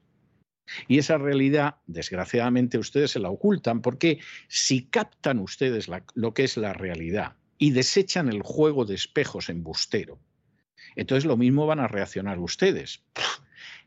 [0.86, 6.56] Y esa realidad, desgraciadamente, ustedes se la ocultan porque si captan ustedes lo que es
[6.56, 10.18] la realidad y desechan el juego de espejos embustero,
[10.96, 13.02] entonces lo mismo van a reaccionar ustedes.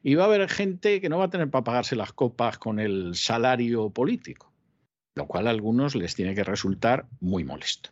[0.03, 2.79] Y va a haber gente que no va a tener para pagarse las copas con
[2.79, 4.51] el salario político,
[5.15, 7.89] lo cual a algunos les tiene que resultar muy molesto.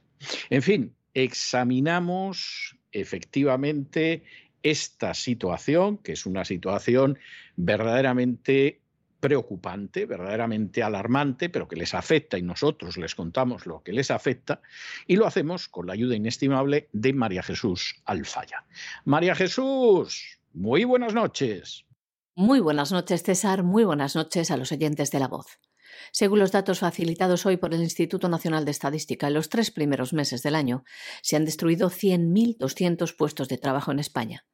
[0.49, 4.23] En fin, examinamos efectivamente
[4.63, 7.19] esta situación, que es una situación
[7.55, 8.81] verdaderamente
[9.19, 14.61] preocupante, verdaderamente alarmante, pero que les afecta y nosotros les contamos lo que les afecta
[15.07, 18.65] y lo hacemos con la ayuda inestimable de María Jesús Alfaya.
[19.03, 21.84] María Jesús, muy buenas noches.
[22.37, 23.63] Muy buenas noches, César.
[23.63, 25.57] Muy buenas noches a los oyentes de la voz.
[26.11, 30.11] Según los datos facilitados hoy por el Instituto Nacional de Estadística, en los tres primeros
[30.11, 30.83] meses del año
[31.21, 34.45] se han destruido 100.200 puestos de trabajo en España.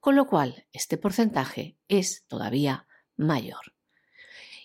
[0.00, 3.71] con lo cual este porcentaje es todavía mayor.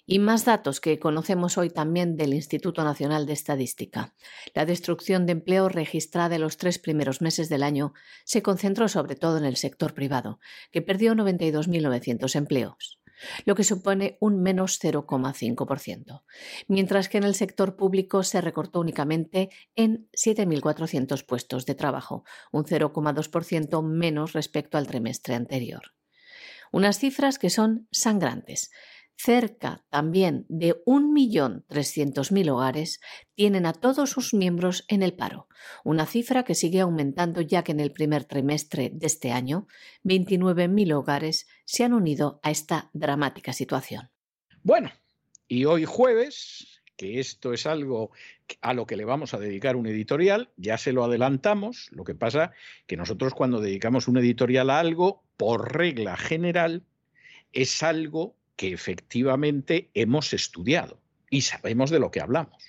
[0.09, 4.15] Y más datos que conocemos hoy también del Instituto Nacional de Estadística.
[4.55, 7.93] La destrucción de empleo registrada en los tres primeros meses del año
[8.23, 10.39] se concentró sobre todo en el sector privado,
[10.71, 13.01] que perdió 92.900 empleos
[13.45, 16.23] lo que supone un menos 0,5%,
[16.67, 22.65] mientras que en el sector público se recortó únicamente en 7.400 puestos de trabajo, un
[22.65, 25.95] 0,2% menos respecto al trimestre anterior.
[26.71, 28.71] Unas cifras que son sangrantes,
[29.19, 33.01] Cerca también de 1.300.000 hogares
[33.33, 35.47] tienen a todos sus miembros en el paro,
[35.83, 39.65] una cifra que sigue aumentando ya que en el primer trimestre de este año
[40.03, 44.11] 29.000 hogares se han unido a esta dramática situación.
[44.61, 44.91] Bueno,
[45.47, 48.11] y hoy jueves, que esto es algo
[48.61, 52.13] a lo que le vamos a dedicar un editorial, ya se lo adelantamos, lo que
[52.13, 52.51] pasa
[52.85, 56.83] que nosotros cuando dedicamos un editorial a algo, por regla general,
[57.51, 62.61] es algo que efectivamente hemos estudiado y sabemos de lo que hablamos.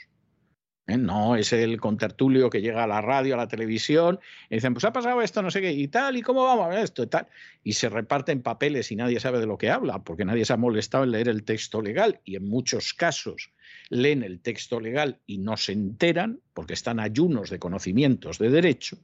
[0.86, 0.96] ¿Eh?
[0.96, 4.84] No es el contertulio que llega a la radio, a la televisión, y dicen, pues
[4.84, 7.06] ha pasado esto, no sé qué, y tal, y cómo vamos a ver esto, y
[7.06, 7.26] tal.
[7.62, 10.56] Y se reparten papeles y nadie sabe de lo que habla, porque nadie se ha
[10.56, 13.52] molestado en leer el texto legal, y en muchos casos
[13.90, 18.98] leen el texto legal y no se enteran, porque están ayunos de conocimientos de derecho.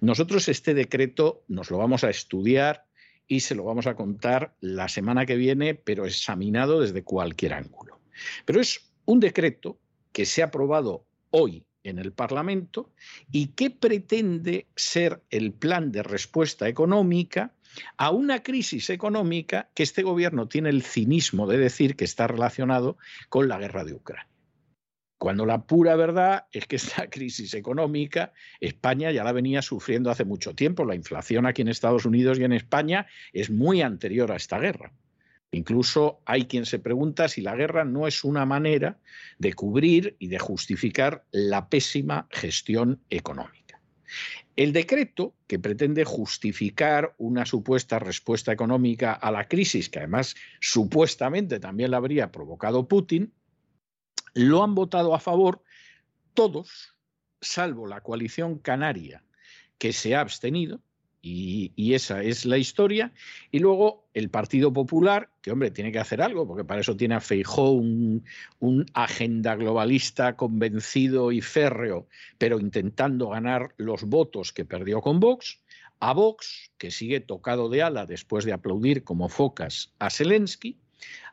[0.00, 2.86] Nosotros este decreto nos lo vamos a estudiar
[3.30, 8.00] y se lo vamos a contar la semana que viene, pero examinado desde cualquier ángulo.
[8.44, 9.78] Pero es un decreto
[10.10, 12.92] que se ha aprobado hoy en el Parlamento
[13.30, 17.54] y que pretende ser el plan de respuesta económica
[17.96, 22.98] a una crisis económica que este gobierno tiene el cinismo de decir que está relacionado
[23.28, 24.29] con la guerra de Ucrania.
[25.20, 30.24] Cuando la pura verdad es que esta crisis económica España ya la venía sufriendo hace
[30.24, 30.86] mucho tiempo.
[30.86, 34.94] La inflación aquí en Estados Unidos y en España es muy anterior a esta guerra.
[35.50, 38.98] Incluso hay quien se pregunta si la guerra no es una manera
[39.38, 43.78] de cubrir y de justificar la pésima gestión económica.
[44.56, 51.60] El decreto, que pretende justificar una supuesta respuesta económica a la crisis, que además supuestamente
[51.60, 53.34] también la habría provocado Putin,
[54.34, 55.62] lo han votado a favor
[56.34, 56.94] todos,
[57.40, 59.22] salvo la coalición canaria,
[59.78, 60.80] que se ha abstenido,
[61.22, 63.12] y, esa es la historia.
[63.50, 67.14] Y luego el Partido Popular, que hombre, tiene que hacer algo, porque para eso tiene
[67.14, 68.24] a Feijó un,
[68.58, 72.06] un, agenda globalista convencido y férreo,
[72.38, 75.60] pero intentando ganar los votos que perdió con Vox.
[76.02, 80.78] A Vox, que sigue tocado de ala después de aplaudir como focas a Zelensky.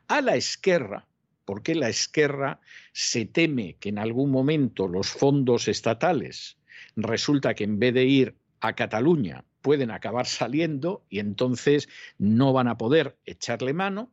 [0.10, 1.07] A la Esquerra,
[1.47, 2.60] porque la Esquerra
[2.91, 6.57] se teme que en algún momento los fondos estatales
[6.97, 12.67] resulta que en vez de ir a Cataluña pueden acabar saliendo y entonces no van
[12.67, 14.12] a poder echarle mano,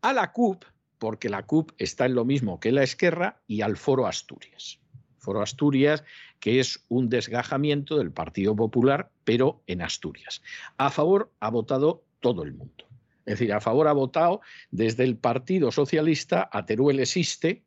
[0.00, 0.64] a la CUP,
[0.98, 4.80] porque la CUP está en lo mismo que la Esquerra, y al Foro Asturias.
[5.18, 6.04] Foro Asturias,
[6.40, 10.40] que es un desgajamiento del Partido Popular, pero en Asturias.
[10.78, 12.86] A favor ha votado todo el mundo.
[13.26, 17.62] Es decir, a favor ha votado desde el Partido Socialista a Teruel existe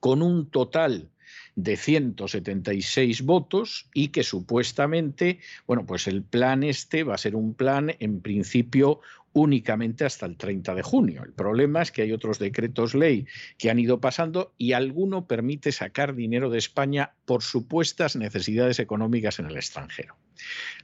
[0.00, 1.10] con un total
[1.56, 7.54] de 176 votos y que supuestamente, bueno, pues el plan este va a ser un
[7.54, 9.00] plan en principio
[9.32, 11.22] únicamente hasta el 30 de junio.
[11.24, 13.26] El problema es que hay otros decretos ley
[13.58, 19.38] que han ido pasando y alguno permite sacar dinero de España por supuestas necesidades económicas
[19.38, 20.16] en el extranjero.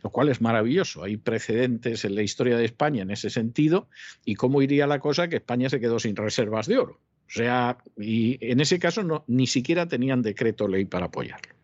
[0.03, 1.03] Lo cual es maravilloso.
[1.03, 3.89] Hay precedentes en la historia de España en ese sentido
[4.25, 7.01] y cómo iría la cosa que España se quedó sin reservas de oro.
[7.27, 11.55] O sea, y en ese caso no, ni siquiera tenían decreto ley para apoyarlo.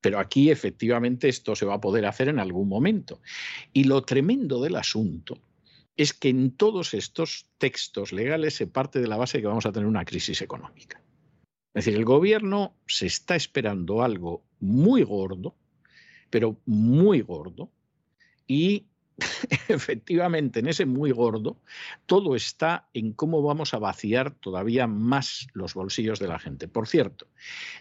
[0.00, 3.20] Pero aquí efectivamente esto se va a poder hacer en algún momento.
[3.72, 5.38] Y lo tremendo del asunto
[5.96, 9.66] es que en todos estos textos legales se parte de la base de que vamos
[9.66, 11.00] a tener una crisis económica.
[11.74, 15.54] Es decir, el gobierno se está esperando algo muy gordo,
[16.30, 17.70] pero muy gordo,
[18.46, 18.86] y
[19.68, 21.58] efectivamente en ese muy gordo
[22.04, 26.68] todo está en cómo vamos a vaciar todavía más los bolsillos de la gente.
[26.68, 27.26] Por cierto,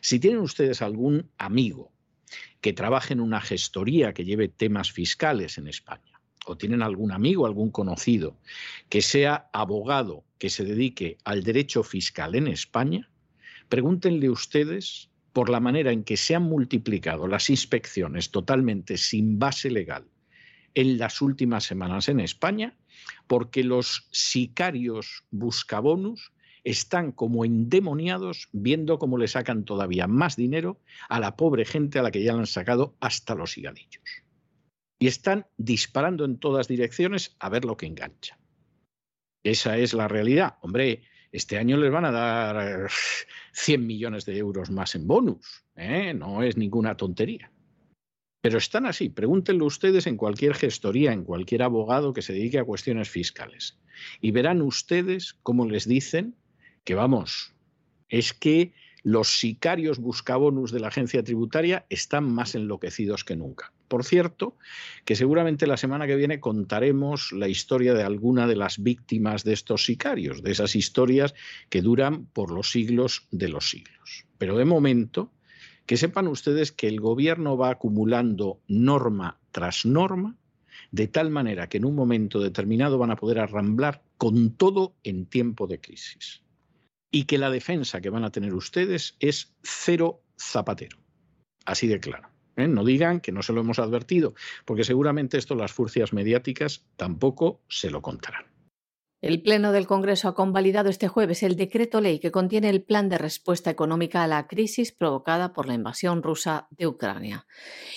[0.02, 1.91] si tienen ustedes algún amigo
[2.62, 6.16] que trabaje en una gestoría que lleve temas fiscales en España,
[6.46, 8.38] o tienen algún amigo, algún conocido
[8.88, 13.10] que sea abogado que se dedique al derecho fiscal en España,
[13.68, 19.70] pregúntenle ustedes por la manera en que se han multiplicado las inspecciones totalmente sin base
[19.70, 20.06] legal
[20.76, 22.78] en las últimas semanas en España,
[23.28, 26.32] porque los sicarios buscabonus
[26.64, 30.80] están como endemoniados viendo cómo le sacan todavía más dinero
[31.10, 34.24] a la pobre gente a la que ya le han sacado hasta los higadillos.
[35.00, 38.40] Y están disparando en todas direcciones a ver lo que engancha.
[39.44, 40.56] Esa es la realidad.
[40.62, 41.02] Hombre,
[41.36, 42.90] este año les van a dar
[43.52, 45.66] 100 millones de euros más en bonus.
[45.76, 46.14] ¿eh?
[46.14, 47.52] No es ninguna tontería.
[48.42, 49.10] Pero están así.
[49.10, 53.78] Pregúntenlo ustedes en cualquier gestoría, en cualquier abogado que se dedique a cuestiones fiscales.
[54.22, 56.36] Y verán ustedes cómo les dicen
[56.86, 57.54] que vamos,
[58.08, 58.74] es que
[59.06, 63.72] los sicarios buscabonus de la agencia tributaria están más enloquecidos que nunca.
[63.88, 64.58] Por cierto,
[65.06, 69.53] que seguramente la semana que viene contaremos la historia de alguna de las víctimas de
[69.53, 71.36] estos sicarios, de esas historias
[71.70, 74.26] que duran por los siglos de los siglos.
[74.39, 75.32] Pero de momento,
[75.86, 80.36] que sepan ustedes que el gobierno va acumulando norma tras norma,
[80.89, 85.28] de tal manera que en un momento determinado van a poder arramblar con todo en
[85.28, 86.41] tiempo de crisis
[87.16, 90.97] y que la defensa que van a tener ustedes es cero zapatero.
[91.63, 92.28] Así de claro.
[92.57, 92.68] ¿eh?
[92.68, 94.34] No digan que no se lo hemos advertido,
[94.66, 98.55] porque seguramente esto las furcias mediáticas tampoco se lo contarán.
[99.22, 103.07] El Pleno del Congreso ha convalidado este jueves el decreto ley que contiene el plan
[103.09, 107.47] de respuesta económica a la crisis provocada por la invasión rusa de Ucrania.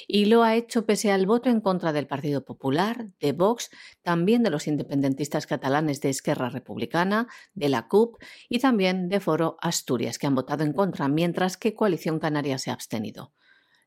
[0.06, 3.70] Y lo ha hecho pese al voto en contra del Partido Popular, de Vox,
[4.02, 8.16] también de los independentistas catalanes de Esquerra Republicana, de la CUP
[8.48, 12.70] y también de Foro Asturias, que han votado en contra, mientras que Coalición Canaria se
[12.70, 13.32] ha abstenido.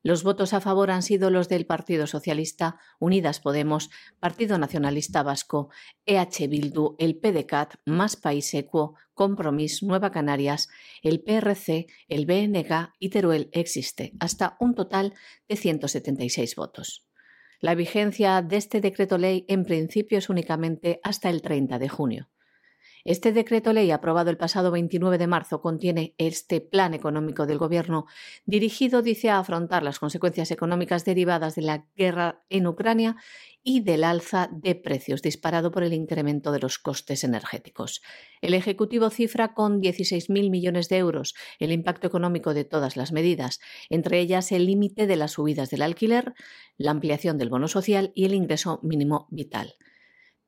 [0.04, 5.70] Los votos a favor han sido los del Partido Socialista, Unidas Podemos, Partido Nacionalista Vasco,
[6.08, 10.70] EH Bildu, el PDCAT, Más País Equo, Compromís, Nueva Canarias,
[11.04, 15.14] el PRC, el BNG y Teruel Existe, hasta un total
[15.48, 17.08] de 176 votos.
[17.60, 22.30] La vigencia de este decreto ley en principio es únicamente hasta el 30 de junio.
[23.04, 28.06] Este decreto ley aprobado el pasado 29 de marzo contiene este plan económico del Gobierno
[28.46, 33.16] dirigido, dice, a afrontar las consecuencias económicas derivadas de la guerra en Ucrania
[33.64, 38.02] y del alza de precios disparado por el incremento de los costes energéticos.
[38.42, 43.60] El Ejecutivo cifra con 16.000 millones de euros el impacto económico de todas las medidas,
[43.90, 46.34] entre ellas el límite de las subidas del alquiler,
[46.78, 49.76] la ampliación del bono social y el ingreso mínimo vital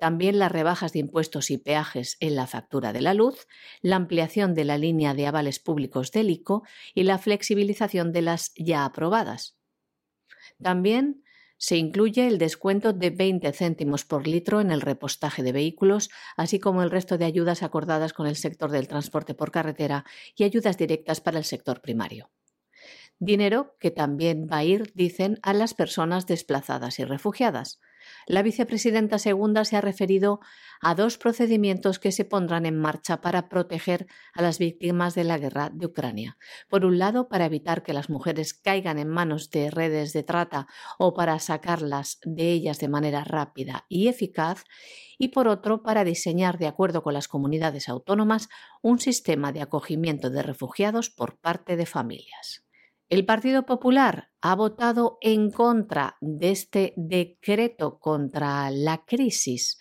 [0.03, 3.47] también las rebajas de impuestos y peajes en la factura de la luz,
[3.81, 8.51] la ampliación de la línea de avales públicos del ICO y la flexibilización de las
[8.57, 9.57] ya aprobadas.
[10.61, 11.23] También
[11.55, 16.59] se incluye el descuento de 20 céntimos por litro en el repostaje de vehículos, así
[16.59, 20.03] como el resto de ayudas acordadas con el sector del transporte por carretera
[20.35, 22.29] y ayudas directas para el sector primario.
[23.19, 27.79] Dinero que también va a ir, dicen, a las personas desplazadas y refugiadas.
[28.27, 30.39] La vicepresidenta segunda se ha referido
[30.81, 35.37] a dos procedimientos que se pondrán en marcha para proteger a las víctimas de la
[35.37, 36.37] guerra de Ucrania.
[36.69, 40.67] Por un lado, para evitar que las mujeres caigan en manos de redes de trata
[40.97, 44.63] o para sacarlas de ellas de manera rápida y eficaz,
[45.17, 48.49] y por otro, para diseñar, de acuerdo con las comunidades autónomas,
[48.81, 52.62] un sistema de acogimiento de refugiados por parte de familias.
[53.13, 59.77] El Partido Popular ha votado en contra de este decreto contra la crisis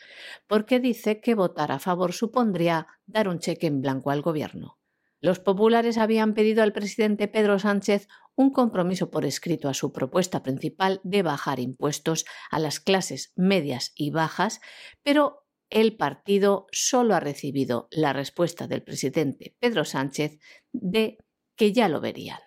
[0.47, 4.79] porque dice que votar a favor supondría dar un cheque en blanco al gobierno.
[5.23, 8.07] Los populares habían pedido al presidente Pedro Sánchez
[8.37, 13.93] un compromiso por escrito a su propuesta principal de bajar impuestos a las clases medias
[13.95, 14.61] y bajas,
[15.03, 20.39] pero el partido solo ha recibido la respuesta del presidente Pedro Sánchez
[20.75, 21.17] de
[21.57, 22.39] que ya lo verían.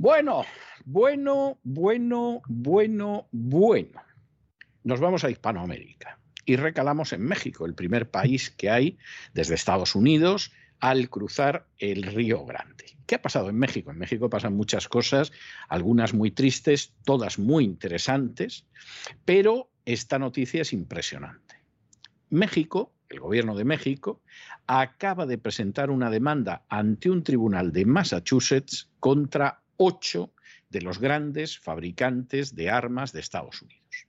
[0.00, 0.44] Bueno,
[0.84, 4.00] bueno, bueno, bueno, bueno.
[4.84, 8.96] Nos vamos a Hispanoamérica y recalamos en México, el primer país que hay
[9.34, 12.96] desde Estados Unidos al cruzar el Río Grande.
[13.06, 13.90] ¿Qué ha pasado en México?
[13.90, 15.32] En México pasan muchas cosas,
[15.68, 18.66] algunas muy tristes, todas muy interesantes,
[19.24, 21.56] pero esta noticia es impresionante.
[22.30, 24.22] México, el gobierno de México,
[24.68, 30.34] acaba de presentar una demanda ante un tribunal de Massachusetts contra ocho
[30.68, 34.06] de los grandes fabricantes de armas de Estados Unidos.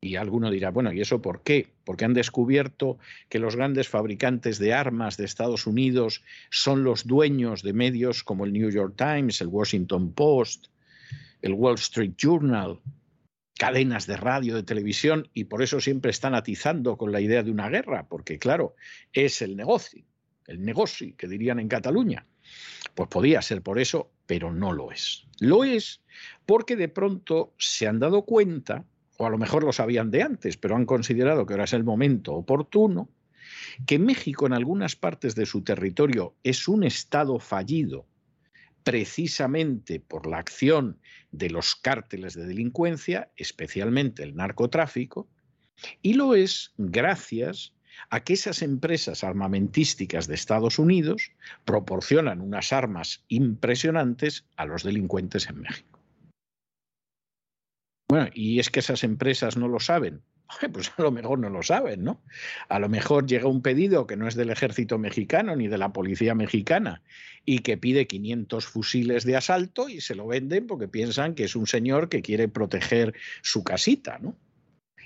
[0.00, 1.72] Y alguno dirá, bueno, ¿y eso por qué?
[1.84, 2.98] Porque han descubierto
[3.30, 8.44] que los grandes fabricantes de armas de Estados Unidos son los dueños de medios como
[8.44, 10.66] el New York Times, el Washington Post,
[11.40, 12.80] el Wall Street Journal,
[13.58, 17.50] cadenas de radio, de televisión, y por eso siempre están atizando con la idea de
[17.50, 18.74] una guerra, porque claro,
[19.10, 20.04] es el negocio,
[20.46, 22.26] el negocio que dirían en Cataluña.
[22.94, 25.26] Pues podía ser por eso, pero no lo es.
[25.40, 26.00] Lo es
[26.46, 28.84] porque de pronto se han dado cuenta
[29.16, 31.84] o a lo mejor lo sabían de antes, pero han considerado que ahora es el
[31.84, 33.08] momento oportuno,
[33.86, 38.06] que México en algunas partes de su territorio es un Estado fallido
[38.82, 40.98] precisamente por la acción
[41.32, 45.28] de los cárteles de delincuencia, especialmente el narcotráfico,
[46.02, 47.73] y lo es gracias
[48.10, 51.32] a que esas empresas armamentísticas de Estados Unidos
[51.64, 56.00] proporcionan unas armas impresionantes a los delincuentes en México.
[58.08, 60.22] Bueno, y es que esas empresas no lo saben.
[60.72, 62.22] Pues a lo mejor no lo saben, ¿no?
[62.68, 65.92] A lo mejor llega un pedido que no es del ejército mexicano ni de la
[65.92, 67.02] policía mexicana
[67.44, 71.56] y que pide 500 fusiles de asalto y se lo venden porque piensan que es
[71.56, 74.36] un señor que quiere proteger su casita, ¿no?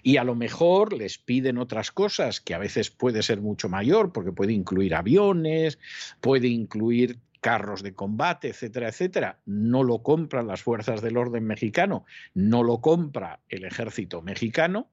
[0.03, 4.13] Y a lo mejor les piden otras cosas que a veces puede ser mucho mayor
[4.13, 5.79] porque puede incluir aviones,
[6.21, 12.05] puede incluir carros de combate, etcétera, etcétera, no lo compran las fuerzas del orden mexicano,
[12.35, 14.89] no lo compra el ejército mexicano.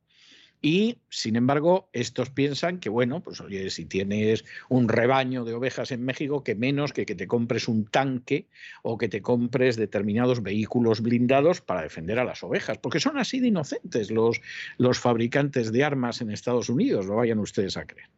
[0.68, 5.91] Y, sin embargo, estos piensan que, bueno, pues oye, si tienes un rebaño de ovejas
[5.91, 8.47] en México, que menos que que te compres un tanque
[8.82, 13.39] o que te compres determinados vehículos blindados para defender a las ovejas, porque son así
[13.39, 14.41] de inocentes los,
[14.80, 18.09] los fabricantes de armas en Estados Unidos, lo vayan ustedes a creer.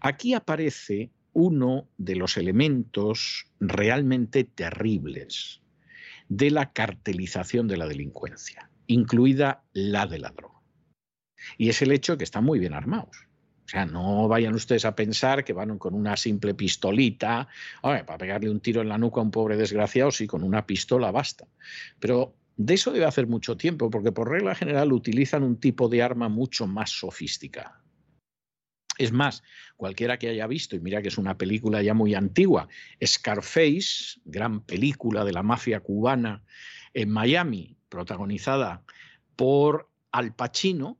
[0.00, 5.62] Aquí aparece uno de los elementos realmente terribles
[6.28, 10.57] de la cartelización de la delincuencia, incluida la de la droga.
[11.56, 13.28] Y es el hecho que están muy bien armados.
[13.64, 17.48] O sea, no vayan ustedes a pensar que van con una simple pistolita,
[17.82, 21.10] para pegarle un tiro en la nuca a un pobre desgraciado, sí, con una pistola
[21.10, 21.46] basta.
[22.00, 26.02] Pero de eso debe hacer mucho tiempo, porque por regla general utilizan un tipo de
[26.02, 27.82] arma mucho más sofisticada.
[28.96, 29.44] Es más,
[29.76, 32.68] cualquiera que haya visto, y mira que es una película ya muy antigua,
[33.04, 36.42] Scarface, gran película de la mafia cubana
[36.94, 38.82] en Miami, protagonizada
[39.36, 40.98] por Al Pacino,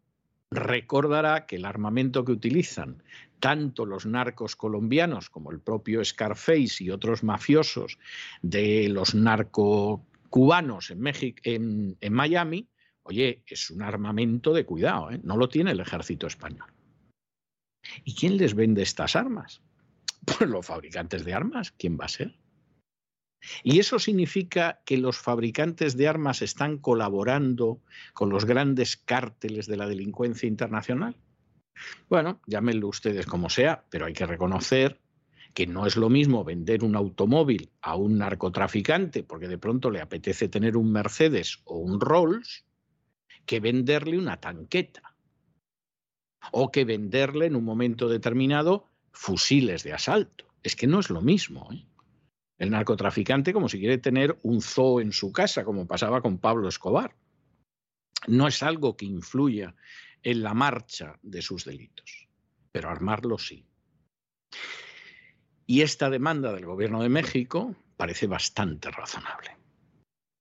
[0.51, 3.03] recordará que el armamento que utilizan
[3.40, 7.99] tanto los narcos colombianos como el propio Scarface y otros mafiosos
[8.42, 12.68] de los narco cubanos en, México, en, Miami,
[13.03, 15.20] oye, es un armamento de cuidado, ¿eh?
[15.22, 16.72] no lo tiene el ejército español.
[18.05, 19.62] ¿Y quién les vende estas armas?
[20.38, 21.72] Pues los fabricantes de armas.
[21.72, 22.36] ¿Quién va a ser?
[23.62, 27.80] ¿Y eso significa que los fabricantes de armas están colaborando
[28.12, 31.16] con los grandes cárteles de la delincuencia internacional?
[32.09, 35.01] Bueno, llámenlo ustedes como sea, pero hay que reconocer
[35.55, 40.01] que no es lo mismo vender un automóvil a un narcotraficante porque de pronto le
[40.01, 42.64] apetece tener un Mercedes o un Rolls
[43.47, 45.14] que venderle una tanqueta
[46.53, 50.47] o que venderle en un momento determinado fusiles de asalto.
[50.62, 51.68] Es que no es lo mismo.
[51.72, 51.88] ¿eh?
[52.59, 56.68] El narcotraficante como si quiere tener un zoo en su casa, como pasaba con Pablo
[56.68, 57.14] Escobar.
[58.26, 59.74] No es algo que influya
[60.22, 62.28] en la marcha de sus delitos,
[62.72, 63.64] pero armarlo sí.
[65.66, 69.56] Y esta demanda del gobierno de México parece bastante razonable.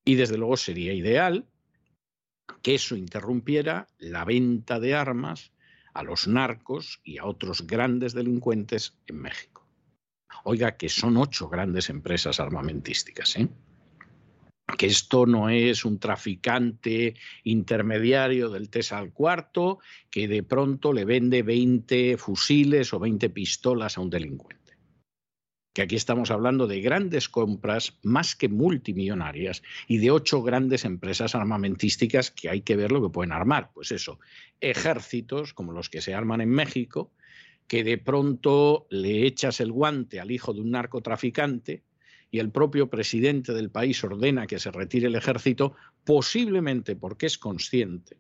[0.06, 1.46] Y desde luego sería ideal
[2.62, 5.52] que eso interrumpiera la venta de armas
[5.94, 9.57] a los narcos y a otros grandes delincuentes en México.
[10.44, 13.48] Oiga, que son ocho grandes empresas armamentísticas, ¿eh?
[14.76, 19.80] que esto no es un traficante intermediario del TESA al cuarto
[20.10, 24.58] que de pronto le vende 20 fusiles o 20 pistolas a un delincuente.
[25.74, 31.36] que aquí estamos hablando de grandes compras más que multimillonarias y de ocho grandes empresas
[31.36, 33.70] armamentísticas que hay que ver lo que pueden armar.
[33.76, 34.20] Pues eso,
[34.60, 37.12] ejércitos como los que se arman en México,
[37.68, 41.84] que de pronto le echas el guante al hijo de un narcotraficante
[42.32, 47.38] y el propio presidente del país ordena que se retire el ejército, posiblemente porque es
[47.38, 48.18] consciente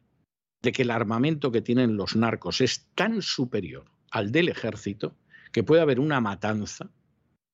[0.61, 5.15] de que el armamento que tienen los narcos es tan superior al del ejército
[5.51, 6.89] que puede haber una matanza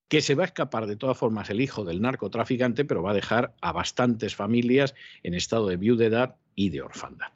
[0.07, 3.15] que se va a escapar de todas formas el hijo del narcotraficante, pero va a
[3.15, 7.31] dejar a bastantes familias en estado de viudedad y de orfandad.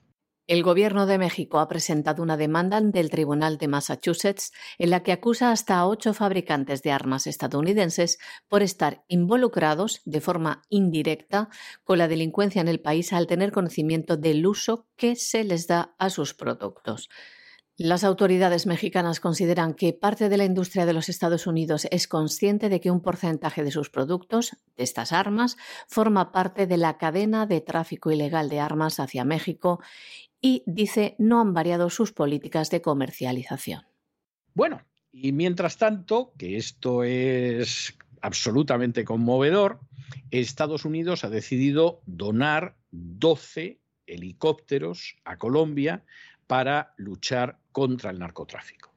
[0.48, 5.04] El Gobierno de México ha presentado una demanda ante el Tribunal de Massachusetts en la
[5.04, 8.18] que acusa hasta a ocho fabricantes de armas estadounidenses
[8.48, 11.50] por estar involucrados de forma indirecta
[11.84, 15.93] con la delincuencia en el país al tener conocimiento del uso que se les da
[16.00, 17.10] a sus productos.
[17.80, 22.70] Las autoridades mexicanas consideran que parte de la industria de los Estados Unidos es consciente
[22.70, 27.45] de que un porcentaje de sus productos, de estas armas, forma parte de la cadena
[27.45, 29.80] de tráfico ilegal de armas hacia México
[30.42, 33.84] y dice no han variado sus políticas de comercialización.
[34.54, 34.82] Bueno,
[35.12, 39.80] y mientras tanto, que esto es absolutamente conmovedor,
[40.32, 46.04] Estados Unidos ha decidido donar 12 helicópteros a Colombia
[46.48, 48.94] para luchar contra el narcotráfico.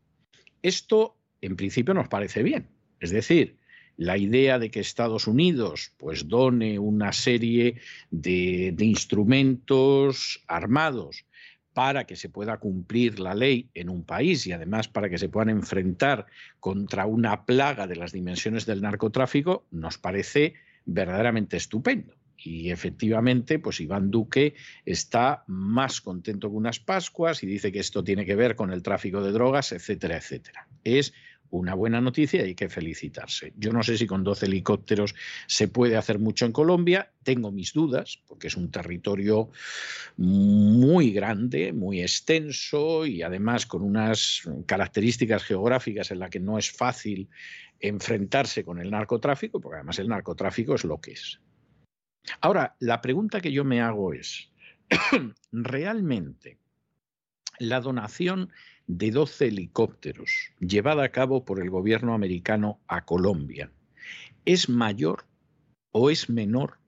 [0.62, 2.68] Esto, en principio, nos parece bien.
[3.00, 3.56] Es decir,
[3.96, 7.80] la idea de que Estados Unidos pues, done una serie
[8.10, 11.26] de, de instrumentos armados
[11.74, 15.28] para que se pueda cumplir la ley en un país y además para que se
[15.28, 16.26] puedan enfrentar
[16.58, 20.54] contra una plaga de las dimensiones del narcotráfico, nos parece
[20.84, 22.14] verdaderamente estupendo.
[22.42, 24.54] Y efectivamente, pues Iván Duque
[24.86, 28.82] está más contento que unas Pascuas y dice que esto tiene que ver con el
[28.82, 30.66] tráfico de drogas, etcétera, etcétera.
[30.82, 31.12] Es
[31.50, 33.52] una buena noticia y hay que felicitarse.
[33.56, 35.14] Yo no sé si con 12 helicópteros
[35.46, 39.50] se puede hacer mucho en Colombia, tengo mis dudas, porque es un territorio
[40.16, 46.70] muy grande, muy extenso y además con unas características geográficas en las que no es
[46.70, 47.28] fácil
[47.80, 51.40] enfrentarse con el narcotráfico, porque además el narcotráfico es lo que es.
[52.40, 54.52] Ahora, la pregunta que yo me hago es,
[55.52, 56.58] ¿realmente
[57.58, 58.50] la donación
[58.98, 63.70] de 12 helicópteros llevada a cabo por el gobierno americano a Colombia
[64.44, 65.26] es mayor
[65.92, 66.78] o es menor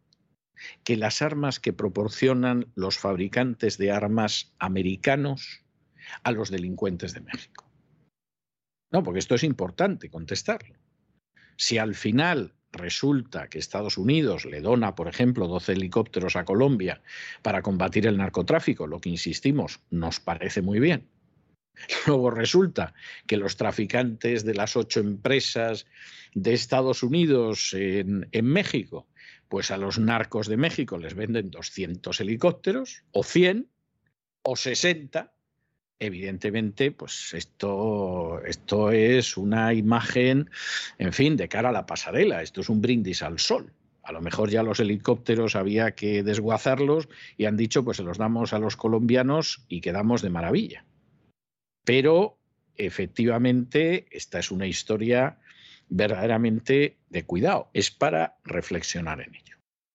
[0.82, 5.64] que las armas que proporcionan los fabricantes de armas americanos
[6.24, 7.70] a los delincuentes de México?
[8.90, 10.74] No, porque esto es importante contestarlo.
[11.56, 17.00] Si al final resulta que Estados Unidos le dona, por ejemplo, 12 helicópteros a Colombia
[17.42, 21.08] para combatir el narcotráfico, lo que insistimos, nos parece muy bien.
[22.06, 22.94] Luego resulta
[23.26, 25.86] que los traficantes de las ocho empresas
[26.34, 29.06] de Estados Unidos en, México,
[29.48, 33.68] pues a los narcos de México les venden 200 helicópteros, o 100,
[34.42, 35.32] o 60,
[35.98, 40.50] evidentemente, pues esto, esto es una imagen,
[40.98, 43.72] en fin, de cara a la pasarela, esto es un brindis al sol.
[44.02, 48.18] A lo mejor ya los helicópteros había que desguazarlos y han dicho, pues se los
[48.18, 50.84] damos a los colombianos y quedamos de maravilla.
[51.84, 52.38] Pero
[52.76, 55.38] efectivamente, esta es una historia
[55.88, 59.52] verdaderamente de cuidado, es para reflexionar en ello.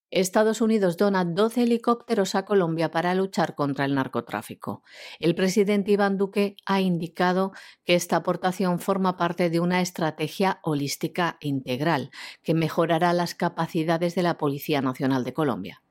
[0.10, 4.84] Estados Unidos dona 12 helicópteros a Colombia para luchar contra el narcotráfico.
[5.20, 7.52] El presidente Iván Duque ha indicado
[7.84, 12.10] que esta aportación forma parte de una estrategia holística integral
[12.42, 15.84] que mejorará las capacidades de la Policía Nacional de Colombia.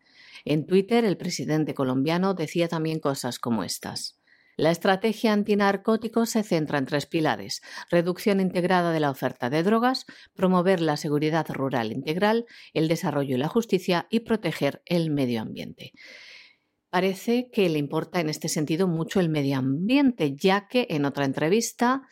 [0.46, 4.15] En Twitter, el presidente colombiano decía también cosas como estas.
[4.56, 7.60] La estrategia antinarcóticos se centra en tres pilares.
[7.90, 13.38] Reducción integrada de la oferta de drogas, promover la seguridad rural integral, el desarrollo y
[13.38, 15.92] la justicia y proteger el medio ambiente.
[16.88, 21.26] Parece que le importa en este sentido mucho el medio ambiente, ya que en otra
[21.26, 22.02] entrevista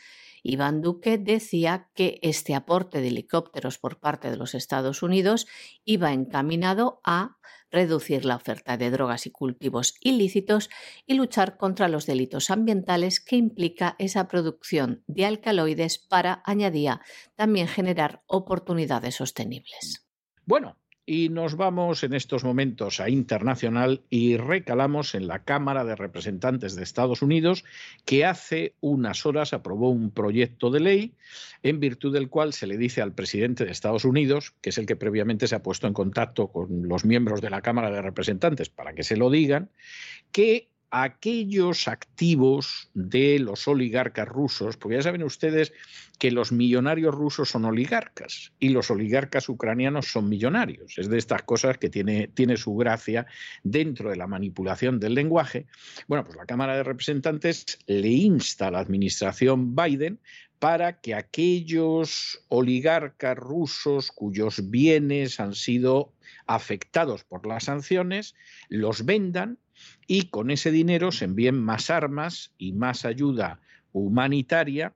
[0.43, 5.47] Iván Duque decía que este aporte de helicópteros por parte de los Estados Unidos
[5.87, 7.39] iba encaminado a
[7.75, 10.71] reducir la oferta de drogas y cultivos ilícitos
[11.07, 17.03] y luchar contra los delitos ambientales que implica esa producción de alcaloides para, añadía,
[17.35, 20.07] también generar oportunidades sostenibles.
[20.47, 20.77] Bueno,
[21.07, 26.75] y nos vamos en estos momentos a internacional y recalamos en la Cámara de Representantes
[26.75, 27.65] de Estados Unidos,
[28.05, 31.15] que hace unas horas aprobó un proyecto de ley
[31.63, 34.87] en virtud del cual se le dice al presidente de Estados Unidos, que es el
[34.87, 38.71] que previamente se ha puesto en contacto con los miembros de la Cámara de Representantes
[38.71, 39.71] para que se lo digan,
[40.33, 40.69] que
[41.03, 45.73] aquellos activos de los oligarcas rusos, porque ya saben ustedes
[46.21, 50.97] que los millonarios rusos son oligarcas y los oligarcas ucranianos son millonarios.
[50.97, 53.27] Es de estas cosas que tiene, tiene su gracia
[53.65, 55.67] dentro de la manipulación del lenguaje.
[56.07, 60.21] Bueno, pues la Cámara de Representantes le insta a la administración Biden
[60.61, 66.13] para que aquellos oligarcas rusos cuyos bienes han sido
[66.47, 68.37] afectados por las sanciones
[68.69, 69.59] los vendan
[70.07, 73.61] y con ese dinero se envíen más armas y más ayuda
[73.93, 74.95] humanitaria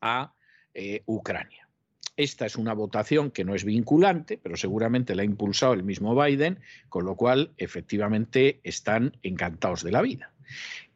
[0.00, 0.34] a
[0.74, 1.68] eh, Ucrania.
[2.16, 6.20] Esta es una votación que no es vinculante, pero seguramente la ha impulsado el mismo
[6.20, 10.32] Biden, con lo cual efectivamente están encantados de la vida.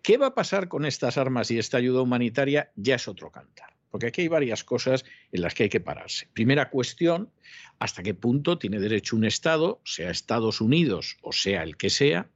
[0.02, 2.72] ¿Qué va a pasar con estas armas y esta ayuda humanitaria?
[2.74, 6.26] Ya es otro cantar, porque aquí hay varias cosas en las que hay que pararse.
[6.32, 7.30] Primera cuestión,
[7.78, 12.30] ¿hasta qué punto tiene derecho un Estado, sea Estados Unidos o sea el que sea,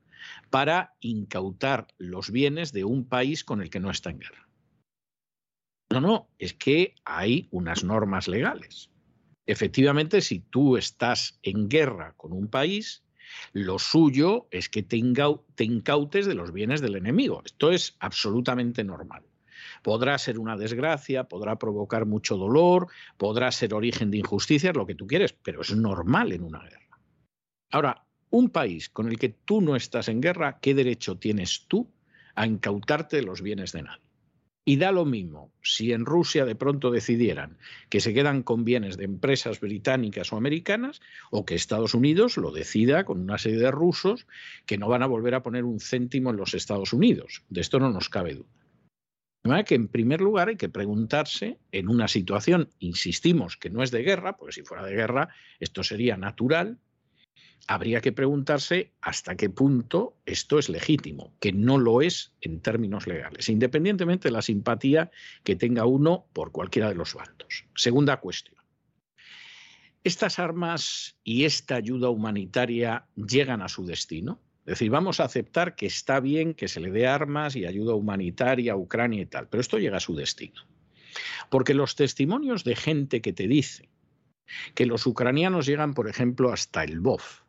[0.55, 4.49] para incautar los bienes de un país con el que no está en guerra.
[5.91, 8.89] No, no, es que hay unas normas legales.
[9.47, 13.03] Efectivamente, si tú estás en guerra con un país,
[13.53, 17.43] lo suyo es que te, incautes de los bienes del enemigo.
[17.45, 19.25] Esto es absolutamente normal.
[19.83, 22.87] Podrá ser una desgracia, podrá provocar mucho dolor,
[23.17, 27.01] podrá ser origen de injusticias, lo que tú quieres, pero es normal en una guerra.
[27.73, 28.04] Ahora,
[28.35, 31.89] un país con el que tú no estás en guerra, ¿qué derecho tienes tú
[32.35, 34.03] a incautarte de los bienes de nadie?
[34.64, 37.59] Y da lo mismo si en Rusia de pronto decidieran
[37.91, 42.51] que se quedan con bienes de empresas británicas o americanas o que Estados Unidos lo
[42.51, 44.26] decida con una serie de rusos
[44.66, 47.45] que no van a volver a poner un céntimo en los Estados Unidos.
[47.51, 48.49] De esto no nos cabe duda.
[49.45, 53.82] De manera que en primer lugar hay que preguntarse en una situación, insistimos, que no
[53.82, 55.28] es de guerra, porque si fuera de guerra
[55.61, 56.78] esto sería natural,
[57.66, 63.07] habría que preguntarse hasta qué punto esto es legítimo, que no lo es en términos
[63.07, 65.11] legales, independientemente de la simpatía
[65.43, 67.64] que tenga uno por cualquiera de los bandos.
[67.74, 68.57] Segunda cuestión.
[70.03, 74.39] ¿Estas armas y esta ayuda humanitaria llegan a su destino?
[74.66, 77.95] Es decir, vamos a aceptar que está bien que se le dé armas y ayuda
[77.95, 80.62] humanitaria a Ucrania y tal, pero esto llega a su destino.
[81.49, 83.89] Porque los testimonios de gente que te dice
[84.75, 87.43] que los ucranianos llegan, por ejemplo, hasta el BOF,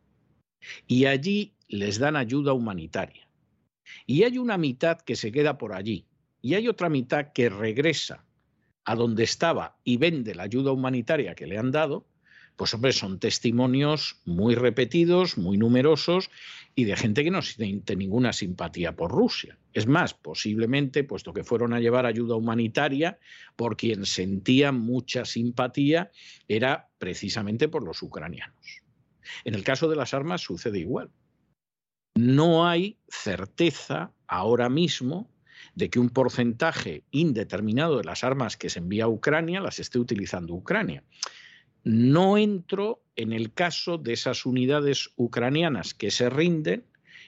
[0.87, 3.27] y allí les dan ayuda humanitaria.
[4.05, 6.05] Y hay una mitad que se queda por allí
[6.41, 8.25] y hay otra mitad que regresa
[8.83, 12.05] a donde estaba y vende la ayuda humanitaria que le han dado,
[12.55, 16.29] pues hombre, son testimonios muy repetidos, muy numerosos
[16.75, 19.57] y de gente que no siente ninguna simpatía por Rusia.
[19.73, 23.17] Es más, posiblemente, puesto que fueron a llevar ayuda humanitaria,
[23.55, 26.11] por quien sentían mucha simpatía
[26.49, 28.83] era precisamente por los ucranianos.
[29.45, 31.09] En el caso de las armas sucede igual.
[32.15, 35.29] No hay certeza ahora mismo
[35.75, 39.99] de que un porcentaje indeterminado de las armas que se envía a Ucrania las esté
[39.99, 41.03] utilizando Ucrania.
[41.85, 46.83] No entro en el caso de esas unidades ucranianas que se rinden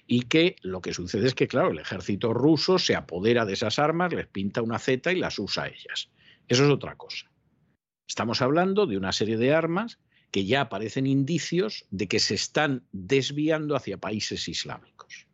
[0.08, 3.78] y que lo que sucede es que, claro, el ejército ruso se apodera de esas
[3.78, 6.10] armas, les pinta una Z y las usa a ellas.
[6.48, 7.32] Eso es otra cosa.
[8.08, 10.00] Estamos hablando de una serie de armas
[10.32, 15.28] que ya aparecen indicios de que se están desviando hacia países islámicos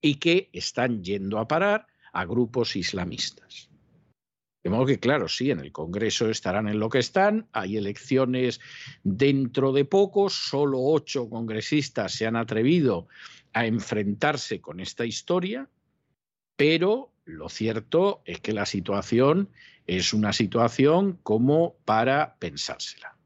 [0.00, 3.67] y que están yendo a parar a grupos islamistas.
[4.62, 8.60] De modo que, claro, sí, en el Congreso estarán en lo que están, hay elecciones
[9.04, 13.06] dentro de poco, solo ocho congresistas se han atrevido
[13.52, 15.68] a enfrentarse con esta historia,
[16.56, 19.50] pero lo cierto es que la situación
[19.86, 23.16] es una situación como para pensársela.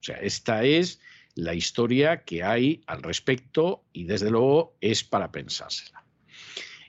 [0.00, 1.00] O sea, esta es
[1.34, 6.04] la historia que hay al respecto y desde luego es para pensársela.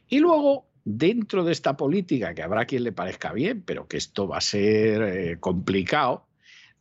[0.07, 4.27] Y luego, dentro de esta política, que habrá quien le parezca bien, pero que esto
[4.27, 6.27] va a ser eh, complicado,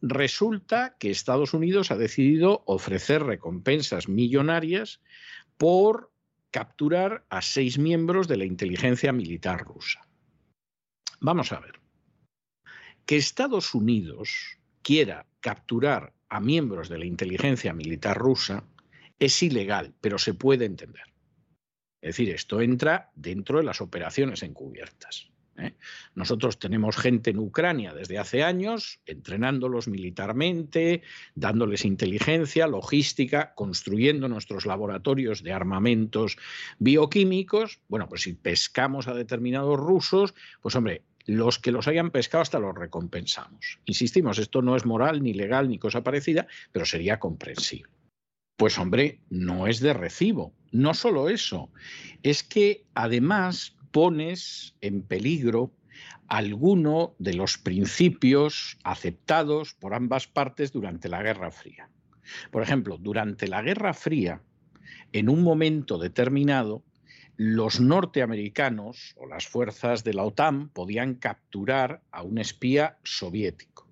[0.02, 5.00] resulta que Estados Unidos ha decidido ofrecer recompensas millonarias
[5.56, 6.12] por
[6.50, 10.06] capturar a seis miembros de la inteligencia militar rusa.
[11.20, 11.80] Vamos a ver.
[13.06, 18.64] Que Estados Unidos quiera capturar a miembros de la inteligencia militar rusa
[19.18, 21.13] es ilegal, pero se puede entender.
[22.04, 25.30] Es decir, esto entra dentro de las operaciones encubiertas.
[25.56, 25.72] ¿eh?
[26.14, 31.00] Nosotros tenemos gente en Ucrania desde hace años, entrenándolos militarmente,
[31.34, 36.36] dándoles inteligencia, logística, construyendo nuestros laboratorios de armamentos
[36.78, 37.80] bioquímicos.
[37.88, 42.58] Bueno, pues si pescamos a determinados rusos, pues hombre, los que los hayan pescado hasta
[42.58, 43.78] los recompensamos.
[43.86, 47.94] Insistimos, esto no es moral, ni legal, ni cosa parecida, pero sería comprensible.
[48.56, 50.54] Pues hombre, no es de recibo.
[50.70, 51.70] No solo eso,
[52.22, 55.72] es que además pones en peligro
[56.28, 61.90] alguno de los principios aceptados por ambas partes durante la Guerra Fría.
[62.50, 64.42] Por ejemplo, durante la Guerra Fría,
[65.12, 66.84] en un momento determinado,
[67.36, 73.88] los norteamericanos o las fuerzas de la OTAN podían capturar a un espía soviético.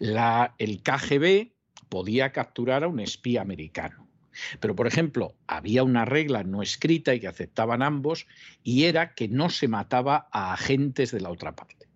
[0.00, 1.55] el KGB
[1.88, 4.06] podía capturar a un espía americano.
[4.60, 8.26] Pero, por ejemplo, había una regla no escrita y que aceptaban ambos,
[8.62, 11.86] y era que no se mataba a agentes de la otra parte.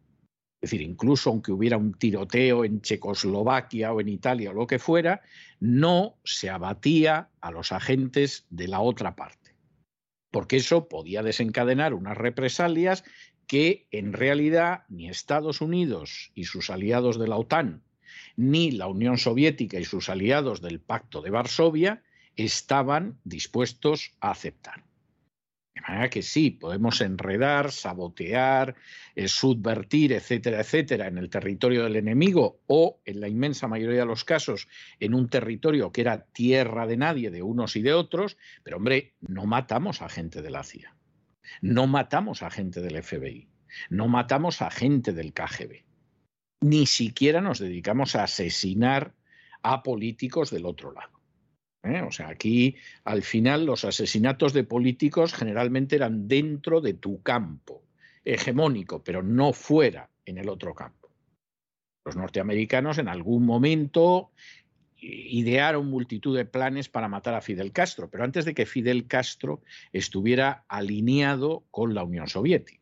[0.63, 4.79] Es decir, incluso aunque hubiera un tiroteo en Checoslovaquia o en Italia o lo que
[4.79, 5.23] fuera,
[5.59, 9.55] no se abatía a los agentes de la otra parte.
[10.31, 13.05] Porque eso podía desencadenar unas represalias
[13.47, 17.83] que en realidad ni Estados Unidos y sus aliados de la OTAN
[18.37, 22.03] ni la Unión Soviética y sus aliados del Pacto de Varsovia
[22.37, 24.85] estaban dispuestos a aceptar.
[25.75, 28.75] De manera que sí, podemos enredar, sabotear,
[29.15, 34.07] eh, subvertir, etcétera, etcétera, en el territorio del enemigo o, en la inmensa mayoría de
[34.07, 34.69] los casos,
[34.99, 39.15] en un territorio que era tierra de nadie, de unos y de otros, pero hombre,
[39.21, 40.95] no matamos a gente de la CIA,
[41.63, 43.49] no matamos a gente del FBI,
[43.89, 45.90] no matamos a gente del KGB
[46.61, 49.15] ni siquiera nos dedicamos a asesinar
[49.63, 51.21] a políticos del otro lado.
[51.83, 52.03] ¿eh?
[52.03, 57.83] O sea, aquí al final los asesinatos de políticos generalmente eran dentro de tu campo
[58.25, 61.11] hegemónico, pero no fuera en el otro campo.
[62.05, 64.31] Los norteamericanos en algún momento
[65.03, 69.63] idearon multitud de planes para matar a Fidel Castro, pero antes de que Fidel Castro
[69.93, 72.80] estuviera alineado con la Unión Soviética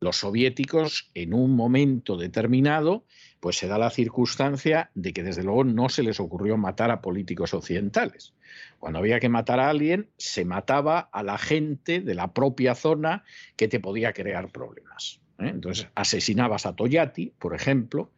[0.00, 3.04] los soviéticos en un momento determinado,
[3.40, 7.00] pues se da la circunstancia de que desde luego no se les ocurrió matar a
[7.00, 8.34] políticos occidentales.
[8.78, 13.24] Cuando había que matar a alguien, se mataba a la gente de la propia zona
[13.56, 15.20] que te podía crear problemas.
[15.38, 15.48] ¿eh?
[15.48, 18.12] Entonces asesinabas a Togliatti, por ejemplo,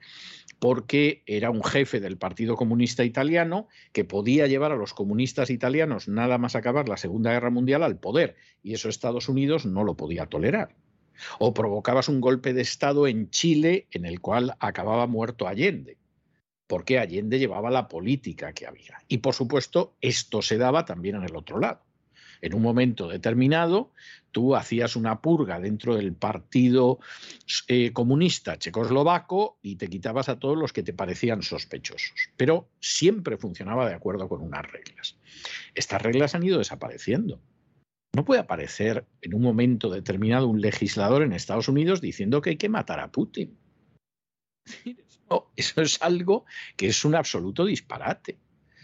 [0.59, 6.07] porque era un jefe del Partido Comunista Italiano que podía llevar a los comunistas italianos
[6.07, 9.97] nada más acabar la Segunda Guerra Mundial al poder, y eso Estados Unidos no lo
[9.97, 10.75] podía tolerar
[11.39, 15.97] o provocabas un golpe de Estado en Chile en el cual acababa muerto Allende,
[16.67, 18.99] porque Allende llevaba la política que había.
[19.09, 21.81] Y por supuesto, esto se daba también en el otro lado.
[22.43, 23.93] En un momento determinado,
[24.31, 26.99] tú hacías una purga dentro del Partido
[27.69, 32.31] eh, Comunista Checoslovaco y te quitabas a todos los que te parecían sospechosos.
[32.37, 35.17] Pero siempre funcionaba de acuerdo con unas reglas.
[35.75, 37.41] Estas reglas han ido desapareciendo.
[38.15, 42.57] No puede aparecer en un momento determinado un legislador en Estados Unidos diciendo que hay
[42.57, 43.57] que matar a Putin.
[45.57, 46.45] eso es algo
[46.77, 48.39] que es un absoluto disparate.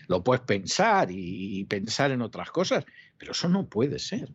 [0.09, 2.85] Lo puedes pensar y pensar en otras cosas,
[3.19, 4.33] pero eso no puede ser.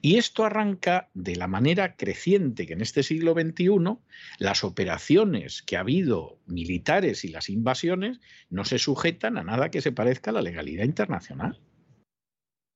[0.00, 3.98] Y esto arranca de la manera creciente que en este siglo XXI
[4.38, 9.82] las operaciones que ha habido militares y las invasiones no se sujetan a nada que
[9.82, 11.60] se parezca a la legalidad internacional.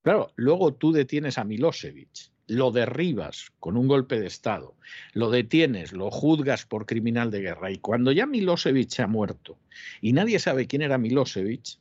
[0.01, 4.75] Claro, luego tú detienes a Milosevic, lo derribas con un golpe de Estado,
[5.13, 9.59] lo detienes, lo juzgas por criminal de guerra y cuando ya Milosevic ha muerto
[10.01, 11.77] y nadie sabe quién era Milosevic,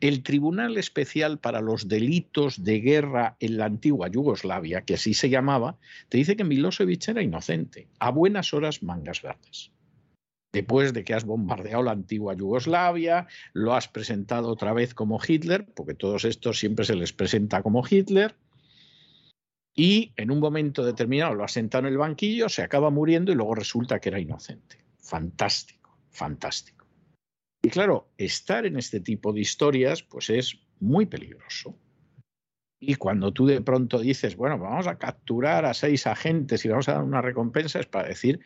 [0.00, 5.30] el Tribunal Especial para los Delitos de Guerra en la antigua Yugoslavia, que así se
[5.30, 9.71] llamaba, te dice que Milosevic era inocente, a buenas horas mangas verdes
[10.52, 15.66] después de que has bombardeado la antigua Yugoslavia, lo has presentado otra vez como Hitler,
[15.74, 18.34] porque todos estos siempre se les presenta como Hitler,
[19.74, 23.34] y en un momento determinado lo has sentado en el banquillo, se acaba muriendo y
[23.34, 24.78] luego resulta que era inocente.
[24.98, 26.86] Fantástico, fantástico.
[27.62, 31.78] Y claro, estar en este tipo de historias pues es muy peligroso.
[32.78, 36.88] Y cuando tú de pronto dices, bueno, vamos a capturar a seis agentes y vamos
[36.88, 38.40] a dar una recompensa, es para decir,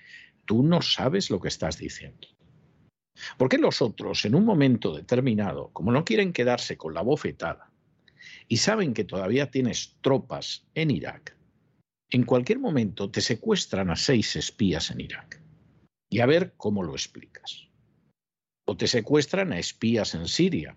[0.46, 2.28] tú no sabes lo que estás diciendo.
[3.36, 7.70] Porque los otros, en un momento determinado, como no quieren quedarse con la bofetada
[8.48, 11.36] y saben que todavía tienes tropas en Irak,
[12.10, 15.42] en cualquier momento te secuestran a seis espías en Irak.
[16.08, 17.68] Y a ver cómo lo explicas.
[18.64, 20.76] O te secuestran a espías en Siria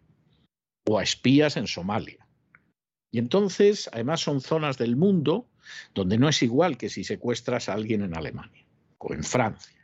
[0.88, 2.26] o a espías en Somalia.
[3.12, 5.48] Y entonces, además, son zonas del mundo
[5.94, 8.69] donde no es igual que si secuestras a alguien en Alemania
[9.10, 9.80] en Francia.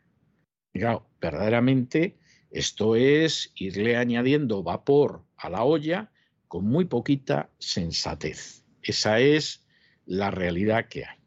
[1.21, 2.17] Verdaderamente
[2.51, 6.11] esto es irle añadiendo vapor a la olla
[6.47, 8.63] con muy poquita sensatez.
[8.81, 9.65] Esa es
[10.05, 11.17] la realidad que hay.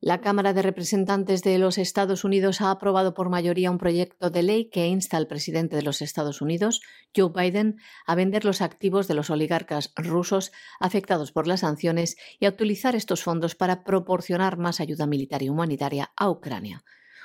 [0.00, 4.42] La Cámara de Representantes de los Estados Unidos ha aprobado por mayoría un proyecto de
[4.42, 6.82] ley que insta al presidente de los Estados Unidos,
[7.16, 12.44] Joe Biden, a vender los activos de los oligarcas rusos afectados por las sanciones y
[12.44, 16.84] a utilizar estos fondos para proporcionar más ayuda militar y humanitaria a Ucrania.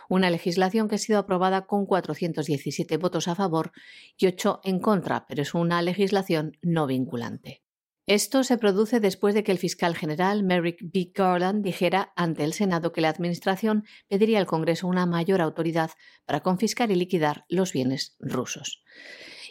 [0.10, 3.72] Una legislación que ha sido aprobada con 417 votos a favor
[4.18, 7.62] y 8 en contra, pero es una legislación no vinculante.
[8.07, 11.12] Esto se produce después de que el fiscal general Merrick B.
[11.14, 15.91] Garland dijera ante el Senado que la Administración pediría al Congreso una mayor autoridad
[16.26, 18.82] para confiscar y liquidar los bienes rusos.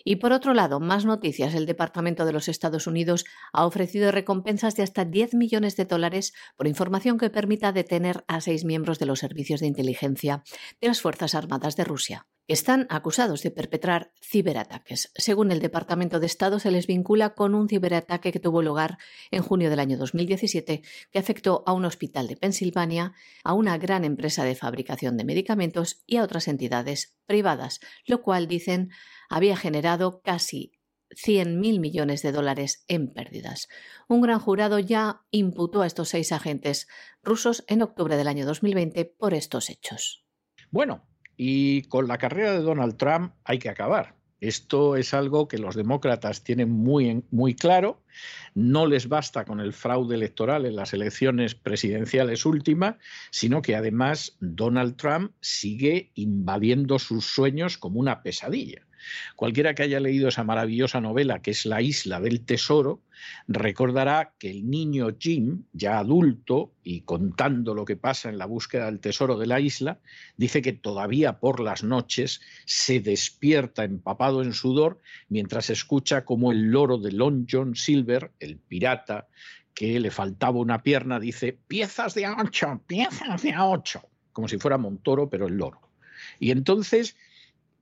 [0.04, 1.54] Y por otro lado, más noticias.
[1.54, 6.32] El Departamento de los Estados Unidos ha ofrecido recompensas de hasta 10 millones de dólares
[6.56, 10.42] por información que permita detener a seis miembros de los servicios de inteligencia
[10.80, 15.12] de las Fuerzas Armadas de Rusia están acusados de perpetrar ciberataques.
[15.14, 18.98] Según el Departamento de Estado, se les vincula con un ciberataque que tuvo lugar
[19.30, 20.82] en junio del año 2017
[21.12, 23.12] que afectó a un hospital de Pensilvania,
[23.44, 28.48] a una gran empresa de fabricación de medicamentos y a otras entidades privadas, lo cual,
[28.48, 28.90] dicen,
[29.28, 30.72] había generado casi
[31.10, 33.68] 100.000 millones de dólares en pérdidas.
[34.08, 36.86] Un gran jurado ya imputó a estos seis agentes
[37.22, 40.24] rusos en octubre del año 2020 por estos hechos.
[40.70, 41.06] Bueno,
[41.38, 44.18] y con la carrera de Donald Trump hay que acabar.
[44.40, 48.02] Esto es algo que los demócratas tienen muy, muy claro.
[48.54, 52.96] No les basta con el fraude electoral en las elecciones presidenciales últimas,
[53.30, 58.87] sino que además Donald Trump sigue invadiendo sus sueños como una pesadilla.
[59.36, 63.02] Cualquiera que haya leído esa maravillosa novela que es La isla del tesoro,
[63.46, 68.86] recordará que el niño Jim, ya adulto y contando lo que pasa en la búsqueda
[68.86, 70.00] del tesoro de la isla,
[70.36, 76.70] dice que todavía por las noches se despierta empapado en sudor mientras escucha como el
[76.70, 79.28] loro de Long John Silver, el pirata,
[79.74, 84.48] que le faltaba una pierna, dice piezas de a ocho, piezas de a ocho, como
[84.48, 85.80] si fuera Montoro, pero el loro.
[86.40, 87.16] Y entonces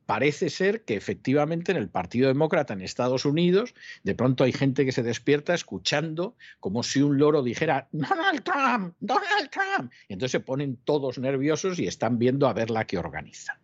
[0.07, 4.84] parece ser que efectivamente en el Partido Demócrata en Estados Unidos de pronto hay gente
[4.84, 9.92] que se despierta escuchando como si un loro dijera Donald Trump, Donald Trump.
[10.09, 13.59] Y entonces se ponen todos nerviosos y están viendo a ver la que organiza.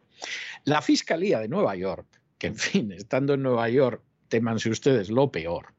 [0.65, 2.07] La Fiscalía de Nueva York,
[2.39, 5.75] que en fin, estando en Nueva York, témanse ustedes lo peor,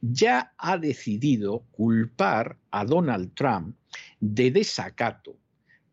[0.00, 3.76] ya ha decidido culpar a Donald Trump
[4.20, 5.36] de desacato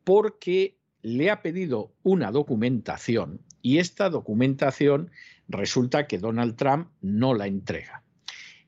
[0.03, 5.11] porque le ha pedido una documentación y esta documentación
[5.47, 8.03] resulta que Donald Trump no la entrega.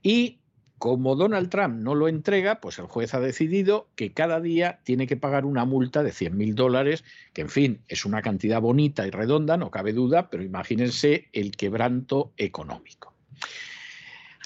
[0.01, 0.39] Y
[0.83, 5.07] como Donald Trump no lo entrega, pues el juez ha decidido que cada día tiene
[5.07, 9.07] que pagar una multa de 100 mil dólares, que en fin, es una cantidad bonita
[9.07, 13.13] y redonda, no cabe duda, pero imagínense el quebranto económico.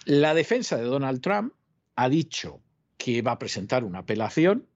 [0.05, 1.53] La defensa de Donald Trump
[1.95, 2.61] ha dicho
[2.97, 4.67] que va a presentar una apelación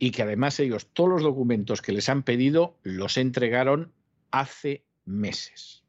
[0.00, 3.92] y que además ellos todos los documentos que les han pedido los entregaron
[4.32, 5.82] hace meses.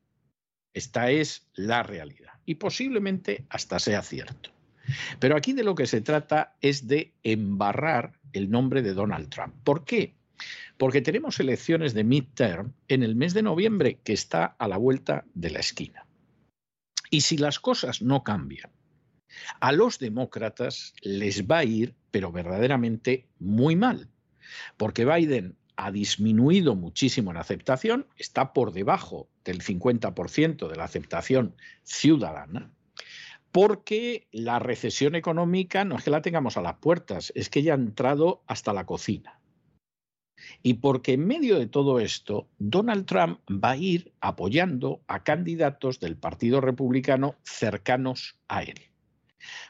[0.74, 4.51] Esta es la realidad y posiblemente hasta sea cierto.
[5.20, 9.53] Pero aquí de lo que se trata es de embarrar el nombre de Donald Trump.
[9.63, 10.15] ¿Por qué?
[10.78, 15.26] Porque tenemos elecciones de midterm en el mes de noviembre que está a la vuelta
[15.34, 16.05] de la esquina.
[17.11, 18.72] Y si las cosas no cambian,
[19.59, 24.09] a los demócratas les va a ir, pero verdaderamente muy mal,
[24.78, 31.56] porque Biden ha disminuido muchísimo en aceptación, está por debajo del 50% de la aceptación
[31.84, 32.74] ciudadana,
[33.54, 37.74] porque la recesión económica no es que la tengamos a las puertas, es que ya
[37.74, 39.40] ha entrado hasta la cocina.
[40.62, 46.02] Y porque en medio de todo esto, Donald Trump va a ir apoyando a candidatos
[46.02, 48.82] del Partido Republicano cercanos a él.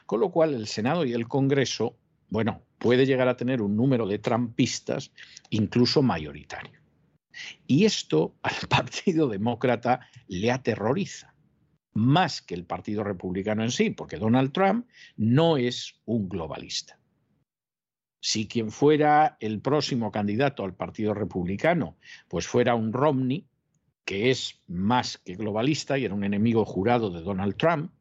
[0.06, 1.96] Con lo cual el Senado y el Congreso
[2.30, 5.12] bueno, puede llegar a tener un número de trampistas
[5.50, 6.80] incluso mayoritario.
[7.66, 11.34] Y esto al Partido Demócrata le aterroriza,
[11.92, 16.98] más que el Partido Republicano en sí, porque Donald Trump no es un globalista.
[18.22, 21.96] Si quien fuera el próximo candidato al Partido Republicano,
[22.28, 23.46] pues fuera un Romney,
[24.04, 27.92] que es más que globalista y era un enemigo jurado de Donald Trump,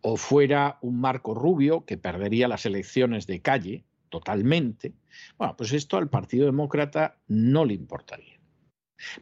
[0.00, 4.94] o fuera un Marco Rubio que perdería las elecciones de calle totalmente,
[5.36, 8.38] bueno, pues esto al Partido Demócrata no le importaría.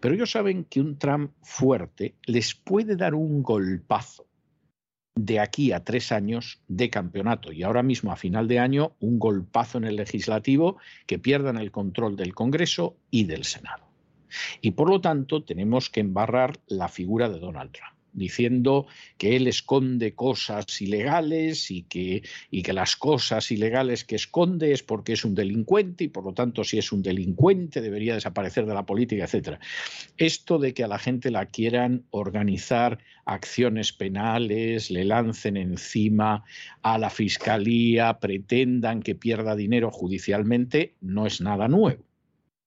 [0.00, 4.26] Pero ellos saben que un Trump fuerte les puede dar un golpazo
[5.14, 9.18] de aquí a tres años de campeonato y ahora mismo a final de año un
[9.18, 13.84] golpazo en el legislativo que pierdan el control del Congreso y del Senado.
[14.60, 17.95] Y por lo tanto tenemos que embarrar la figura de Donald Trump.
[18.16, 18.86] Diciendo
[19.18, 24.82] que él esconde cosas ilegales y que, y que las cosas ilegales que esconde es
[24.82, 28.74] porque es un delincuente y por lo tanto si es un delincuente debería desaparecer de
[28.74, 29.58] la política, etc.
[30.16, 36.44] Esto de que a la gente la quieran organizar acciones penales, le lancen encima
[36.82, 42.02] a la fiscalía, pretendan que pierda dinero judicialmente, no es nada nuevo.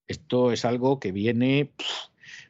[0.07, 1.71] Esto es algo que viene,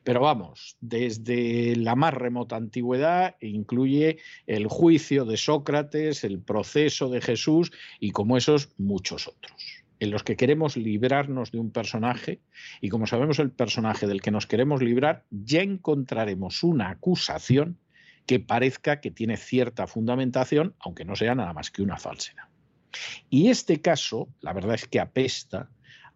[0.09, 7.21] pero vamos, desde la más remota antigüedad incluye el juicio de Sócrates, el proceso de
[7.21, 12.41] Jesús y como esos muchos otros en los que queremos librarnos de un personaje
[12.81, 17.77] y como sabemos el personaje del que nos queremos librar, ya encontraremos una acusación
[18.25, 22.45] que parezca que tiene cierta fundamentación, aunque no sea nada más que una falsedad.
[23.29, 25.69] Y este caso, la verdad es que apesta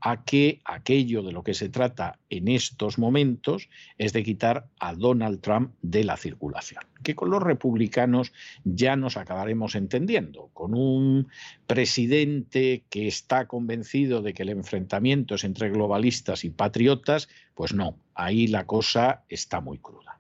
[0.06, 4.93] a que aquello de lo que se trata en estos momentos es de quitar a
[4.93, 8.34] Donald Trump de la circulación, que con los republicanos
[8.66, 11.30] ya nos acabaremos entendiendo, con un
[11.68, 17.97] presidente que está convencido de que el enfrentamiento es entre globalistas y patriotas, pues no,
[18.14, 20.20] ahí la cosa está muy cruda.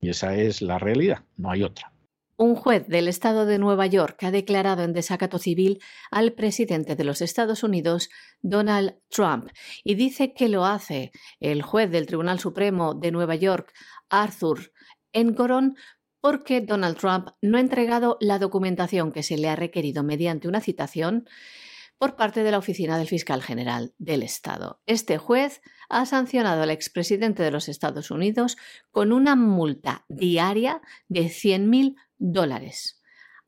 [0.00, 1.93] Y esa es la realidad, no hay otra.
[2.36, 5.80] Un juez del estado de Nueva York ha declarado en desacato civil
[6.10, 8.10] al presidente de los Estados Unidos,
[8.42, 9.50] Donald Trump,
[9.84, 13.72] y dice que lo hace el juez del Tribunal Supremo de Nueva York,
[14.08, 14.72] Arthur
[15.12, 15.76] Engoron,
[16.20, 20.60] porque Donald Trump no ha entregado la documentación que se le ha requerido mediante una
[20.60, 21.28] citación
[21.98, 24.80] por parte de la Oficina del Fiscal General del Estado.
[24.86, 28.56] Este juez ha sancionado al expresidente de los Estados Unidos
[28.90, 33.00] con una multa diaria de 100.000 dólares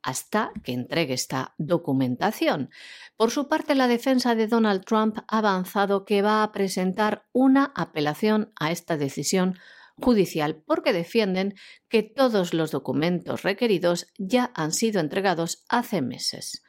[0.06, 2.70] hasta que entregue esta documentación.
[3.16, 7.72] Por su parte, la defensa de Donald Trump ha avanzado que va a presentar una
[7.74, 9.58] apelación a esta decisión
[9.96, 11.54] judicial porque defienden
[11.88, 16.62] que todos los documentos requeridos ya han sido entregados hace meses.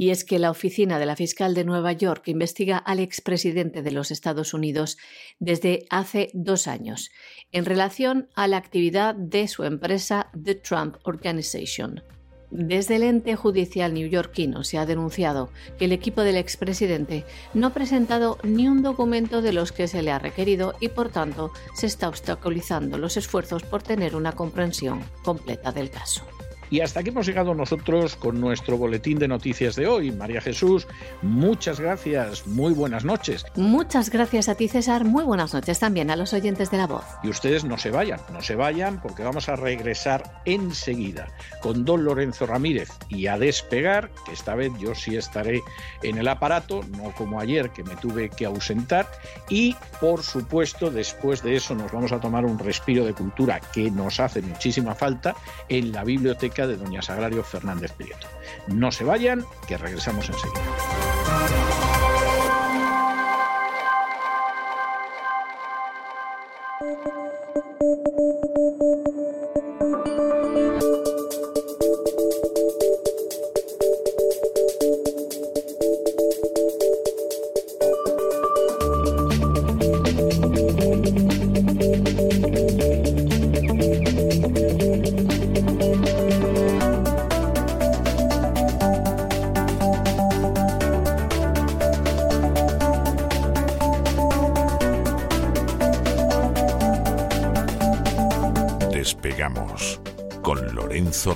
[0.00, 3.90] Y es que la oficina de la fiscal de Nueva York investiga al expresidente de
[3.90, 4.96] los Estados Unidos
[5.40, 7.10] desde hace dos años
[7.52, 12.02] en relación a la actividad de su empresa The Trump Organization.
[12.50, 17.74] Desde el ente judicial neoyorquino se ha denunciado que el equipo del expresidente no ha
[17.74, 21.86] presentado ni un documento de los que se le ha requerido y por tanto se
[21.86, 26.24] está obstaculizando los esfuerzos por tener una comprensión completa del caso.
[26.70, 30.12] Y hasta aquí hemos llegado nosotros con nuestro boletín de noticias de hoy.
[30.12, 30.86] María Jesús,
[31.20, 33.44] muchas gracias, muy buenas noches.
[33.56, 37.04] Muchas gracias a ti, César, muy buenas noches también a los oyentes de la voz.
[37.24, 41.26] Y ustedes no se vayan, no se vayan porque vamos a regresar enseguida
[41.60, 45.62] con don Lorenzo Ramírez y a despegar, que esta vez yo sí estaré
[46.04, 49.10] en el aparato, no como ayer que me tuve que ausentar.
[49.48, 53.90] Y por supuesto, después de eso nos vamos a tomar un respiro de cultura que
[53.90, 55.34] nos hace muchísima falta
[55.68, 58.26] en la biblioteca de doña Sagrario Fernández Prieto.
[58.68, 61.19] No se vayan, que regresamos enseguida.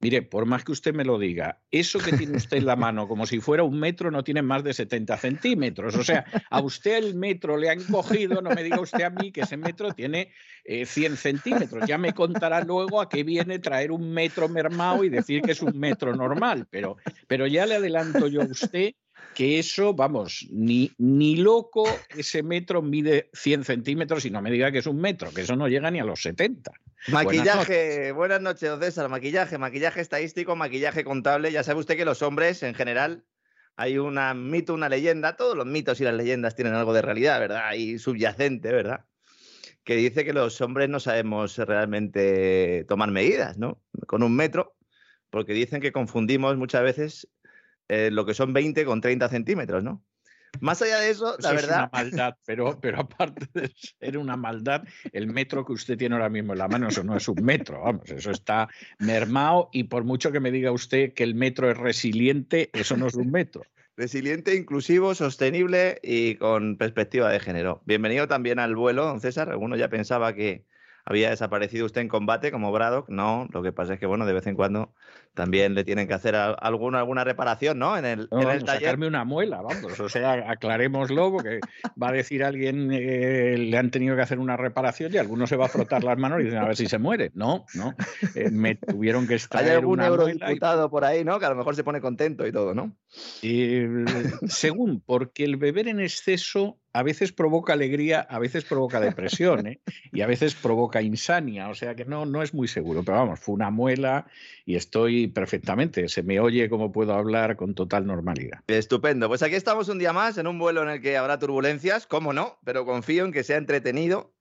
[0.00, 3.08] Mire, por más que usted me lo diga, eso que tiene usted en la mano
[3.08, 5.96] como si fuera un metro no tiene más de 70 centímetros.
[5.96, 9.32] O sea, a usted el metro le han cogido, no me diga usted a mí
[9.32, 10.30] que ese metro tiene
[10.64, 11.84] 100 eh, centímetros.
[11.88, 15.62] Ya me contará luego a qué viene traer un metro mermado y decir que es
[15.62, 16.68] un metro normal.
[16.70, 16.96] Pero,
[17.26, 18.92] pero ya le adelanto yo a usted
[19.38, 21.84] que eso, vamos, ni, ni loco
[22.16, 25.54] ese metro mide 100 centímetros y no me diga que es un metro, que eso
[25.54, 26.72] no llega ni a los 70.
[27.12, 29.08] Maquillaje, buenas noches, don César.
[29.08, 31.52] Maquillaje, maquillaje estadístico, maquillaje contable.
[31.52, 33.22] Ya sabe usted que los hombres, en general,
[33.76, 34.18] hay un
[34.50, 35.36] mito, una leyenda.
[35.36, 37.74] Todos los mitos y las leyendas tienen algo de realidad, ¿verdad?
[37.74, 39.04] Y subyacente, ¿verdad?
[39.84, 43.80] Que dice que los hombres no sabemos realmente tomar medidas, ¿no?
[44.08, 44.74] Con un metro
[45.30, 47.28] porque dicen que confundimos muchas veces
[47.88, 50.04] eh, lo que son 20 con 30 centímetros, ¿no?
[50.60, 51.78] Más allá de eso, la Eso es verdad.
[51.78, 54.82] una maldad, pero, pero aparte de ser una maldad,
[55.12, 57.82] el metro que usted tiene ahora mismo en la mano, eso no es un metro,
[57.82, 61.76] vamos, eso está mermado y por mucho que me diga usted que el metro es
[61.76, 63.62] resiliente, eso no es un metro.
[63.96, 67.82] Resiliente, inclusivo, sostenible y con perspectiva de género.
[67.84, 69.50] Bienvenido también al vuelo, don César.
[69.50, 70.64] Alguno ya pensaba que
[71.04, 73.08] había desaparecido usted en combate como Braddock.
[73.08, 74.94] No, lo que pasa es que, bueno, de vez en cuando
[75.38, 77.96] también le tienen que hacer a- alguna, alguna reparación, ¿no?
[77.96, 78.82] En el, No, en el taller.
[78.82, 79.98] sacarme una muela, vamos.
[80.00, 81.60] O sea, aclarémoslo, porque
[82.00, 85.54] va a decir alguien eh, le han tenido que hacer una reparación y alguno se
[85.56, 87.30] va a frotar las manos y dicen a ver si se muere.
[87.34, 87.94] No, no.
[88.34, 91.38] eh, me tuvieron que Hay extraer algún muela y eurodiputado por ahí, ¿no?
[91.38, 92.96] Que a lo mejor se pone contento y todo, ¿no?
[93.40, 93.82] Y,
[94.48, 99.80] según, porque el beber en exceso a veces provoca alegría, a veces provoca depresión ¿eh?
[100.12, 103.38] y a veces provoca insania, o sea que no, no es muy seguro, pero vamos,
[103.38, 104.26] fue una muela
[104.64, 108.60] y estoy perfectamente, se me oye como puedo hablar con total normalidad.
[108.66, 109.28] Estupendo.
[109.28, 112.32] Pues aquí estamos un día más en un vuelo en el que habrá turbulencias, cómo
[112.32, 114.34] no, pero confío en que sea entretenido,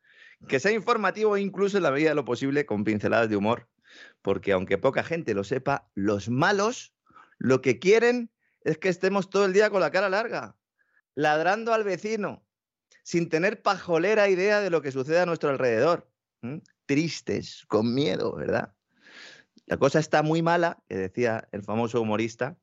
[0.47, 3.67] que sea informativo e incluso en la medida de lo posible con pinceladas de humor,
[4.21, 6.93] porque aunque poca gente lo sepa, los malos
[7.37, 8.31] lo que quieren
[8.63, 10.57] es que estemos todo el día con la cara larga,
[11.15, 12.45] ladrando al vecino,
[13.03, 16.11] sin tener pajolera idea de lo que sucede a nuestro alrededor.
[16.41, 16.61] ¿m?
[16.85, 18.73] Tristes, con miedo, ¿verdad?
[19.67, 22.57] La cosa está muy mala, que decía el famoso humorista,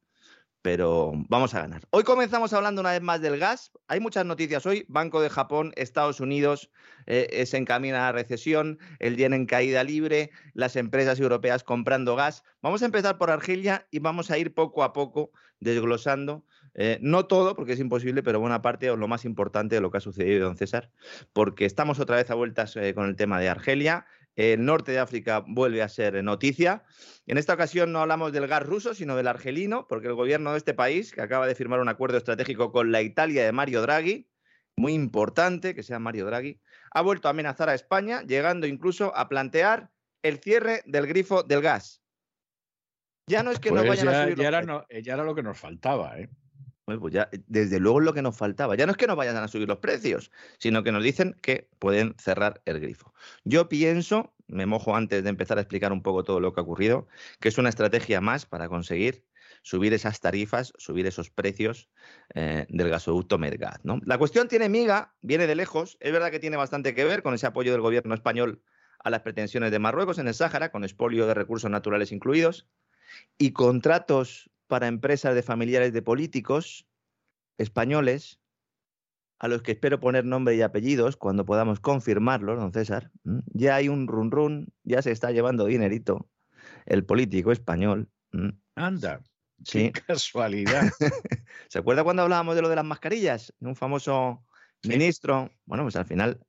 [0.62, 1.82] pero vamos a ganar.
[1.90, 3.72] Hoy comenzamos hablando una vez más del gas.
[3.89, 4.86] Hay muchas noticias hoy.
[4.89, 6.70] Banco de Japón, Estados Unidos
[7.05, 12.16] eh, se encamina a la recesión, el yen en caída libre, las empresas europeas comprando
[12.16, 12.43] gas.
[12.62, 16.47] Vamos a empezar por Argelia y vamos a ir poco a poco desglosando.
[16.72, 19.90] eh, no todo, porque es imposible, pero buena parte o lo más importante de lo
[19.90, 20.90] que ha sucedido, don César,
[21.35, 24.06] porque estamos otra vez a vueltas eh, con el tema de Argelia.
[24.36, 26.82] El norte de África vuelve a ser noticia.
[27.27, 30.59] En esta ocasión no hablamos del gas ruso, sino del argelino, porque el gobierno de
[30.59, 34.28] este país, que acaba de firmar un acuerdo estratégico con la Italia de Mario Draghi,
[34.77, 39.28] muy importante que sea Mario Draghi, ha vuelto a amenazar a España, llegando incluso a
[39.28, 39.90] plantear
[40.23, 42.02] el cierre del grifo del gas.
[43.27, 45.24] Ya no es que no Pues vayan a subir ya los era, no- ya era
[45.24, 46.28] lo que nos faltaba, ¿eh?
[46.86, 48.77] Bueno, pues ya, desde luego lo que nos faltaba.
[48.77, 51.69] Ya no es que no vayan a subir los precios, sino que nos dicen que
[51.78, 53.15] pueden cerrar el grifo.
[53.44, 56.62] Yo pienso, me mojo antes de empezar a explicar un poco todo lo que ha
[56.62, 57.06] ocurrido,
[57.40, 59.24] que es una estrategia más para conseguir
[59.62, 61.89] subir esas tarifas, subir esos precios
[62.35, 63.81] eh, del gasoducto Medgat.
[63.82, 63.98] ¿no?
[64.05, 65.97] La cuestión tiene miga, viene de lejos.
[66.01, 68.62] Es verdad que tiene bastante que ver con ese apoyo del gobierno español
[69.02, 72.69] a las pretensiones de Marruecos en el Sáhara, con expolio de recursos naturales incluidos,
[73.39, 76.84] y contratos para empresas de familiares de políticos
[77.59, 78.40] españoles,
[79.38, 83.12] a los que espero poner nombre y apellidos cuando podamos confirmarlo, don César.
[83.52, 86.28] Ya hay un run run, ya se está llevando dinerito
[86.86, 88.10] el político español.
[88.74, 89.22] Anda,
[89.62, 89.92] Sí.
[89.92, 90.90] qué casualidad.
[91.68, 93.55] ¿Se acuerda cuando hablábamos de lo de las mascarillas?
[93.60, 94.44] Un famoso
[94.82, 94.88] Sí.
[94.88, 95.52] ministro.
[95.66, 96.44] Bueno, pues al final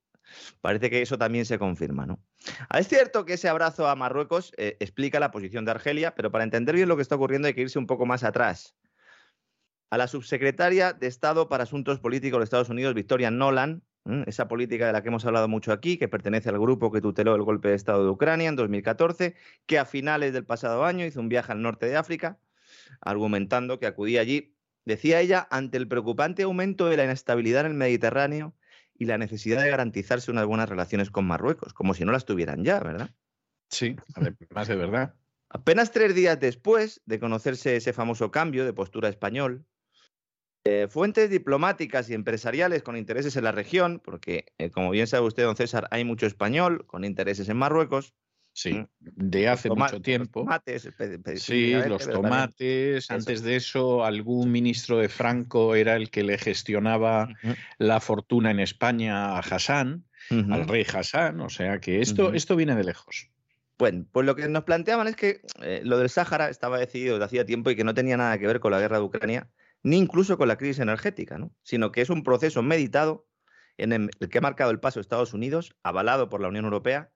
[0.60, 2.20] parece que eso también se confirma, ¿no?
[2.68, 6.30] Ah, Es cierto que ese abrazo a Marruecos eh, explica la posición de Argelia, pero
[6.30, 8.76] para entender bien lo que está ocurriendo hay que irse un poco más atrás.
[9.90, 13.82] A la subsecretaria de Estado para Asuntos Políticos de Estados Unidos, Victoria Nolan,
[14.26, 17.34] esa política de la que hemos hablado mucho aquí, que pertenece al grupo que tuteló
[17.34, 19.34] el golpe de Estado de Ucrania en 2014,
[19.66, 22.38] que a finales del pasado año hizo un viaje al norte de África,
[23.00, 27.76] argumentando que acudía allí Decía ella, ante el preocupante aumento de la inestabilidad en el
[27.76, 28.54] Mediterráneo
[28.98, 32.64] y la necesidad de garantizarse unas buenas relaciones con Marruecos, como si no las tuvieran
[32.64, 33.10] ya, ¿verdad?
[33.70, 35.14] Sí, además de verdad.
[35.48, 39.64] Apenas tres días después de conocerse ese famoso cambio de postura español,
[40.64, 45.24] eh, fuentes diplomáticas y empresariales con intereses en la región, porque eh, como bien sabe
[45.24, 48.14] usted, don César, hay mucho español con intereses en Marruecos.
[48.58, 48.86] Sí, Mm.
[49.00, 50.40] de hace Toma- mucho tiempo.
[50.40, 53.10] Los tomates, Sí, los tomates.
[53.10, 57.28] Antes de eso, algún ministro de Franco era el que le gestionaba
[57.76, 61.40] la fortuna en España a Hassan, al rey Hassan.
[61.42, 63.28] O sea que esto, esto viene de lejos.
[63.78, 67.26] Bueno, pues lo que nos planteaban es que eh, lo del Sáhara estaba decidido desde
[67.26, 69.50] hacía tiempo y que no tenía nada que ver con la guerra de Ucrania,
[69.82, 71.52] ni incluso con la crisis energética, ¿no?
[71.62, 73.26] sino que es un proceso meditado
[73.76, 77.10] en el el que ha marcado el paso Estados Unidos, avalado por la Unión Europea.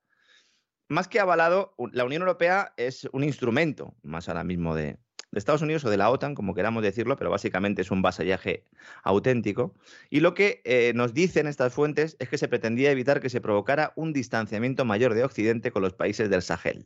[0.91, 4.97] Más que avalado, la Unión Europea es un instrumento más ahora mismo de,
[5.31, 8.65] de Estados Unidos o de la OTAN, como queramos decirlo, pero básicamente es un vasallaje
[9.01, 9.73] auténtico.
[10.09, 13.39] Y lo que eh, nos dicen estas fuentes es que se pretendía evitar que se
[13.39, 16.85] provocara un distanciamiento mayor de Occidente con los países del Sahel.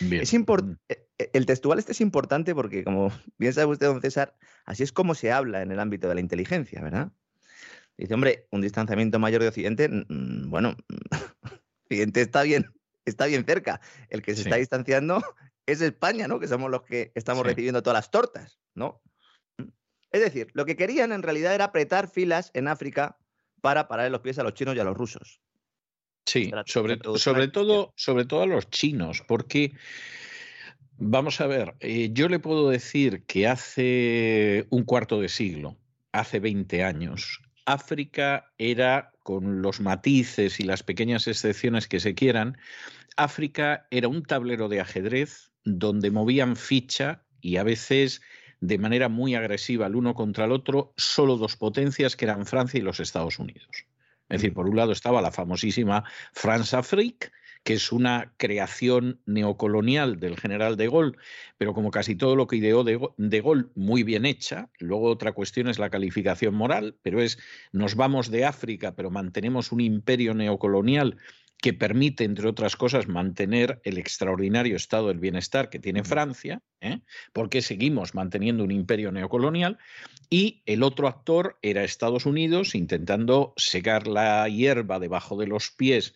[0.00, 0.20] Bien.
[0.20, 4.02] Es import- eh, eh, el textual este es importante porque, como bien sabe usted, don
[4.02, 4.36] César,
[4.66, 7.12] así es como se habla en el ámbito de la inteligencia, ¿verdad?
[7.96, 10.76] Dice, hombre, un distanciamiento mayor de Occidente, mm, bueno,
[11.86, 12.66] Occidente está bien,
[13.04, 13.80] está bien cerca.
[14.08, 15.22] El que se está distanciando
[15.66, 16.40] es España, ¿no?
[16.40, 19.02] Que somos los que estamos recibiendo todas las tortas, ¿no?
[20.10, 23.16] Es decir, lo que querían en realidad era apretar filas en África
[23.62, 25.40] para parar los pies a los chinos y a los rusos.
[26.26, 29.72] Sí, sobre, sobre, todo, sobre todo a los chinos, porque
[30.96, 35.78] vamos a ver, eh, yo le puedo decir que hace un cuarto de siglo,
[36.12, 42.58] hace 20 años, África era, con los matices y las pequeñas excepciones que se quieran,
[43.16, 48.22] África era un tablero de ajedrez donde movían ficha y a veces
[48.60, 52.78] de manera muy agresiva el uno contra el otro, solo dos potencias que eran Francia
[52.78, 53.86] y los Estados Unidos.
[54.28, 57.32] Es decir, por un lado estaba la famosísima France-Afrique,
[57.64, 61.16] que es una creación neocolonial del general de Gaulle,
[61.58, 64.70] pero como casi todo lo que ideó de, Gaulle, muy bien hecha.
[64.78, 67.38] Luego otra cuestión es la calificación moral, pero es
[67.72, 71.18] nos vamos de África, pero mantenemos un imperio neocolonial
[71.62, 77.02] que permite, entre otras cosas, mantener el extraordinario estado del bienestar que tiene Francia, ¿eh?
[77.32, 79.78] porque seguimos manteniendo un imperio neocolonial,
[80.28, 86.14] y el otro actor era Estados Unidos intentando secar la hierba debajo de los pies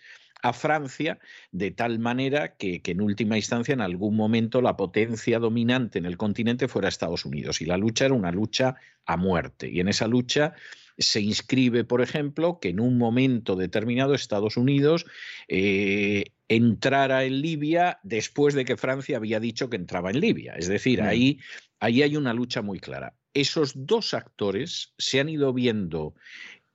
[0.48, 1.18] a Francia,
[1.50, 6.06] de tal manera que, que, en última instancia, en algún momento, la potencia dominante en
[6.06, 7.60] el continente fuera Estados Unidos.
[7.60, 9.68] Y la lucha era una lucha a muerte.
[9.70, 10.54] Y en esa lucha
[10.98, 15.04] se inscribe, por ejemplo, que en un momento determinado Estados Unidos
[15.48, 20.54] eh, entrara en Libia después de que Francia había dicho que entraba en Libia.
[20.56, 21.06] Es decir, mm.
[21.06, 21.40] ahí,
[21.80, 23.14] ahí hay una lucha muy clara.
[23.34, 26.14] Esos dos actores se han ido viendo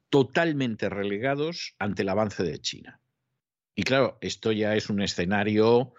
[0.09, 3.00] totalmente relegados ante el avance de China.
[3.73, 5.93] Y claro, esto ya es un escenario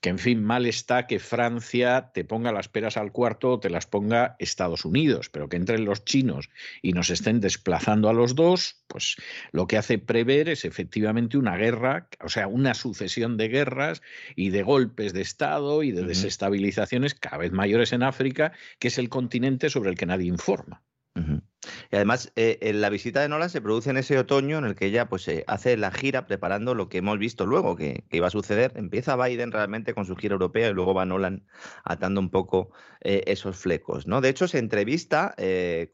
[0.00, 3.68] que, en fin, mal está que Francia te ponga las peras al cuarto o te
[3.68, 6.48] las ponga Estados Unidos, pero que entren los chinos
[6.80, 9.16] y nos estén desplazando a los dos, pues
[9.52, 14.00] lo que hace prever es efectivamente una guerra, o sea, una sucesión de guerras
[14.34, 18.96] y de golpes de Estado y de desestabilizaciones cada vez mayores en África, que es
[18.96, 20.82] el continente sobre el que nadie informa.
[21.14, 24.86] Y además, eh, la visita de Nolan se produce en ese otoño en el que
[24.86, 28.30] ella pues, eh, hace la gira preparando lo que hemos visto luego que, iba a
[28.30, 28.72] suceder.
[28.76, 31.44] Empieza Biden realmente con su gira europea y luego va Nolan
[31.84, 32.70] atando un poco
[33.00, 34.06] eh, esos flecos.
[34.06, 34.20] ¿no?
[34.20, 35.34] De hecho, se entrevista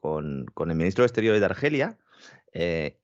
[0.01, 1.98] con, con, el ministro de Exteriores de Argelia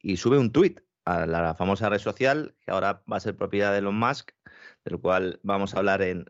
[0.03, 3.73] y sube un tuit a la famosa red social que ahora va a ser propiedad
[3.73, 4.31] de Elon Musk
[4.85, 6.27] del cual vamos a hablar en,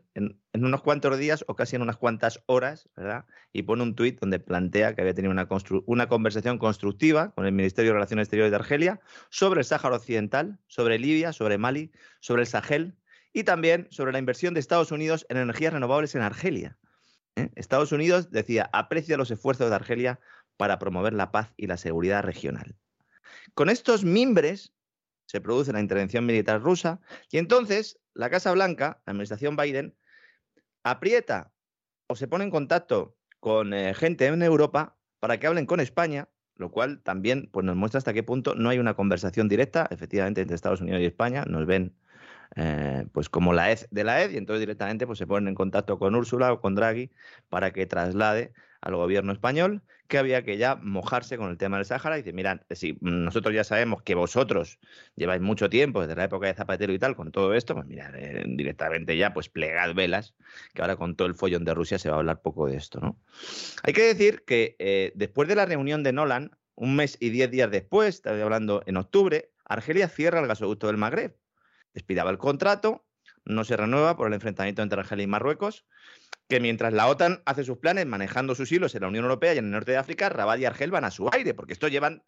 [0.53, 3.25] unos cuantos días o casi en unas cuantas horas, ¿verdad?
[3.51, 7.91] Y pone un tuit donde plantea que había tenido una, conversación constructiva con el Ministerio
[7.91, 12.47] de Relaciones Exteriores de Argelia sobre el Sáhara Occidental, sobre Libia, sobre Mali, sobre el
[12.47, 12.95] Sahel
[13.33, 16.77] y también sobre la inversión de Estados Unidos en energías renovables en Argelia.
[17.35, 17.49] ¿eh?
[17.55, 20.19] Estados Unidos, decía, aprecia los esfuerzos de Argelia
[20.57, 22.75] para promover la paz y la seguridad regional.
[23.55, 24.73] Con estos mimbres
[25.25, 26.99] se produce la intervención militar rusa
[27.31, 29.95] y entonces la Casa Blanca, la administración Biden,
[30.83, 31.51] aprieta
[32.07, 36.29] o se pone en contacto con eh, gente en Europa para que hablen con España,
[36.55, 40.41] lo cual también pues, nos muestra hasta qué punto no hay una conversación directa, efectivamente,
[40.41, 41.45] entre Estados Unidos y España.
[41.47, 41.95] Nos ven
[42.55, 45.55] eh, pues como la ED de la ED y entonces directamente pues, se ponen en
[45.55, 47.11] contacto con Úrsula o con Draghi
[47.49, 51.85] para que traslade al gobierno español que había que ya mojarse con el tema del
[51.85, 54.79] Sáhara y dice, mirad, si nosotros ya sabemos que vosotros
[55.15, 58.13] lleváis mucho tiempo, desde la época de Zapatero y tal, con todo esto, pues mirad,
[58.15, 60.35] eh, directamente ya pues plegad velas,
[60.73, 62.99] que ahora con todo el follón de Rusia se va a hablar poco de esto,
[62.99, 63.19] ¿no?
[63.83, 67.49] Hay que decir que eh, después de la reunión de Nolan, un mes y diez
[67.51, 71.35] días después, estoy hablando en octubre, Argelia cierra el gasoducto del Magreb,
[71.93, 73.05] despidaba el contrato,
[73.45, 75.85] no se renueva por el enfrentamiento entre Argelia y Marruecos,
[76.47, 79.57] que mientras la OTAN hace sus planes manejando sus hilos en la Unión Europea y
[79.57, 82.23] en el norte de África, Rabat y Argel van a su aire, porque estos llevan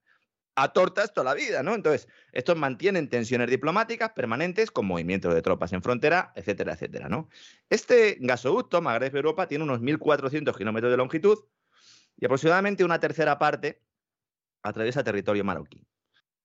[0.55, 1.75] a tortas toda la vida, ¿no?
[1.75, 7.29] Entonces, estos mantienen tensiones diplomáticas permanentes con movimientos de tropas en frontera, etcétera, etcétera, ¿no?
[7.69, 11.39] Este gasoducto, Magreb-Europa, tiene unos 1.400 kilómetros de longitud
[12.17, 13.81] y aproximadamente una tercera parte
[14.63, 15.85] atraviesa territorio marroquí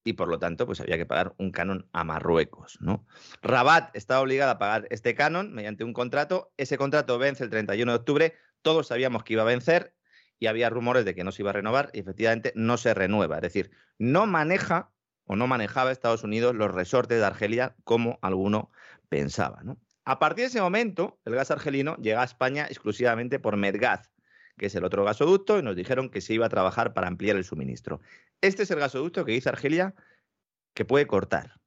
[0.05, 2.79] y por lo tanto pues había que pagar un canon a Marruecos.
[2.81, 3.07] ¿no?
[3.43, 6.53] Rabat estaba obligada a pagar este canon mediante un contrato.
[6.57, 8.35] Ese contrato vence el 31 de octubre.
[8.63, 9.95] Todos sabíamos que iba a vencer
[10.39, 13.37] y había rumores de que no se iba a renovar y efectivamente no se renueva.
[13.37, 14.91] Es decir, no maneja
[15.27, 18.73] o no manejaba Estados Unidos los resortes de Argelia como alguno
[19.09, 19.61] pensaba.
[19.63, 19.79] ¿no?
[20.05, 24.10] A partir de ese momento, el gas argelino llega a España exclusivamente por Medgaz,
[24.61, 27.35] que es el otro gasoducto, y nos dijeron que se iba a trabajar para ampliar
[27.37, 28.03] el suministro.
[28.43, 29.95] Este es el gasoducto que dice Argelia
[30.75, 31.59] que puede cortar,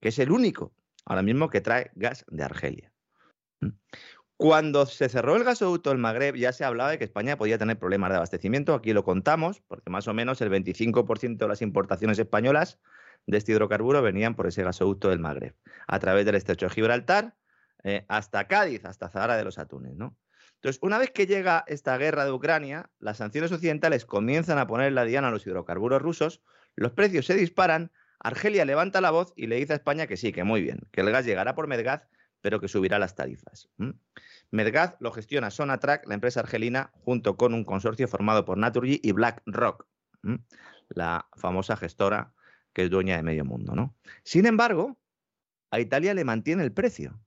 [0.00, 0.72] que es el único
[1.04, 2.90] ahora mismo que trae gas de Argelia.
[3.60, 3.72] ¿Mm?
[4.38, 7.78] Cuando se cerró el gasoducto del Magreb ya se hablaba de que España podía tener
[7.78, 12.18] problemas de abastecimiento, aquí lo contamos, porque más o menos el 25% de las importaciones
[12.18, 12.80] españolas
[13.26, 15.54] de este hidrocarburo venían por ese gasoducto del Magreb,
[15.86, 17.36] a través del estrecho de Gibraltar,
[17.84, 20.16] eh, hasta Cádiz, hasta Zahara de los Atunes, ¿no?
[20.62, 24.92] Entonces, una vez que llega esta guerra de Ucrania, las sanciones occidentales comienzan a poner
[24.92, 26.40] la diana a los hidrocarburos rusos,
[26.76, 27.90] los precios se disparan,
[28.20, 31.00] Argelia levanta la voz y le dice a España que sí, que muy bien, que
[31.00, 32.06] el gas llegará por Medgaz,
[32.40, 33.70] pero que subirá las tarifas.
[34.52, 39.10] Medgaz lo gestiona Sonatrach, la empresa argelina, junto con un consorcio formado por Naturgy y
[39.10, 39.88] BlackRock,
[40.90, 42.34] la famosa gestora
[42.72, 43.74] que es dueña de medio mundo.
[43.74, 43.96] ¿no?
[44.22, 44.96] Sin embargo,
[45.72, 47.20] a Italia le mantiene el precio.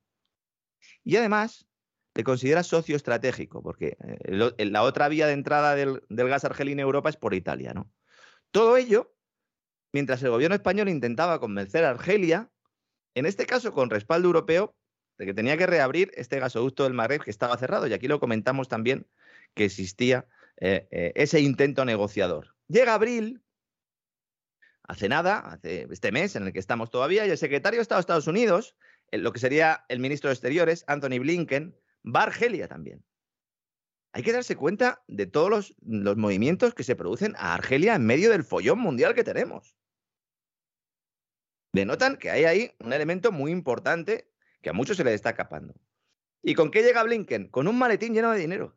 [1.04, 1.68] Y además
[2.16, 6.84] le considera socio estratégico, porque eh, la otra vía de entrada del, gas argelino a
[6.84, 7.74] Europa es por Italia.
[7.74, 7.92] ¿no?
[8.50, 9.14] Todo ello
[9.92, 12.50] mientras el gobierno español intentaba convencer a Argelia,
[13.14, 14.74] en este caso con respaldo europeo,
[15.18, 17.86] de que tenía que reabrir este gasoducto del Magreb que estaba cerrado.
[17.86, 19.06] Y aquí lo comentamos también
[19.54, 20.26] que existía
[20.58, 22.54] eh, eh, ese intento negociador.
[22.68, 23.42] Llega abril,
[24.82, 27.98] hace nada, hace este mes en el que estamos todavía, y el secretario de Estado
[27.98, 28.74] de Estados Unidos,
[29.12, 31.76] lo que sería el ministro de Exteriores, Anthony Blinken,
[32.06, 33.04] va Argelia también.
[34.12, 38.30] Hay que darse cuenta de todos los, movimientos que se producen a Argelia en medio
[38.30, 39.76] del follón mundial que tenemos.
[41.72, 45.74] Denotan que hay ahí un elemento muy importante que a muchos se le está escapando.
[46.42, 47.48] ¿Y con qué llega Blinken?
[47.48, 48.74] Con un maletín lleno de dinero,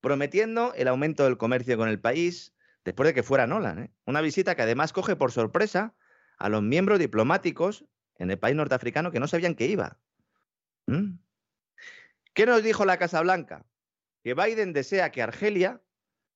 [0.00, 3.78] prometiendo el aumento del comercio con el país, después de que fuera Nolan.
[3.78, 3.90] ¿eh?
[4.04, 5.94] Una visita que además coge por sorpresa
[6.36, 7.86] a los miembros diplomáticos
[8.16, 9.98] en el país norteafricano que no sabían que iba.
[10.86, 11.18] ¿Mm?
[12.38, 13.66] ¿Qué nos dijo la Casa Blanca?
[14.22, 15.82] Que Biden desea que Argelia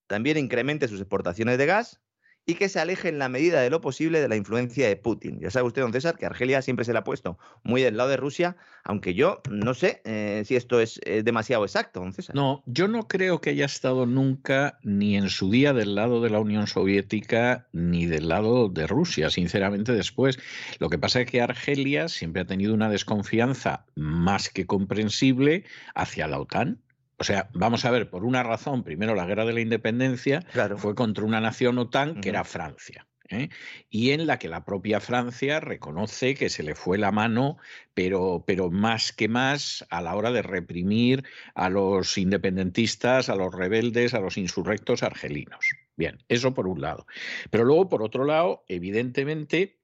[0.08, 2.01] también incremente sus exportaciones de gas
[2.44, 5.38] y que se aleje en la medida de lo posible de la influencia de Putin.
[5.40, 8.10] Ya sabe usted, don César, que Argelia siempre se le ha puesto muy del lado
[8.10, 12.34] de Rusia, aunque yo no sé eh, si esto es demasiado exacto, don César.
[12.34, 16.30] No, yo no creo que haya estado nunca ni en su día del lado de
[16.30, 20.38] la Unión Soviética ni del lado de Rusia, sinceramente después.
[20.78, 25.64] Lo que pasa es que Argelia siempre ha tenido una desconfianza más que comprensible
[25.94, 26.80] hacia la OTAN
[27.22, 30.44] o sea, vamos a ver, por una razón, primero la guerra de la independencia
[30.76, 33.06] fue contra una nación OTAN que era Francia.
[33.30, 33.48] ¿eh?
[33.88, 37.58] y en la que la propia Francia reconoce que se le fue la mano,
[37.94, 41.22] pero, pero más que más a la hora de reprimir
[41.54, 45.64] a los independentistas, a los rebeldes, a los insurrectos argelinos.
[45.96, 47.06] Bien, eso por un lado.
[47.50, 49.78] Pero luego, por otro lado, evidentemente,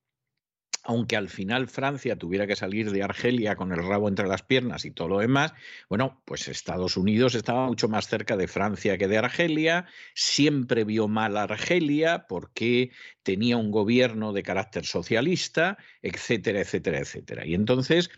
[0.89, 4.86] aunque al final Francia tuviera que salir de Argelia con el rabo entre las piernas
[4.86, 5.52] y todo lo demás,
[5.90, 9.85] bueno, pues Estados Unidos estaba mucho más cerca de Francia que de Argelia,
[10.15, 12.90] siempre vio mal a Argelia porque
[13.23, 17.47] tenía un gobierno de carácter socialista, etcétera, etcétera, etcétera.
[17.47, 18.09] Y entonces,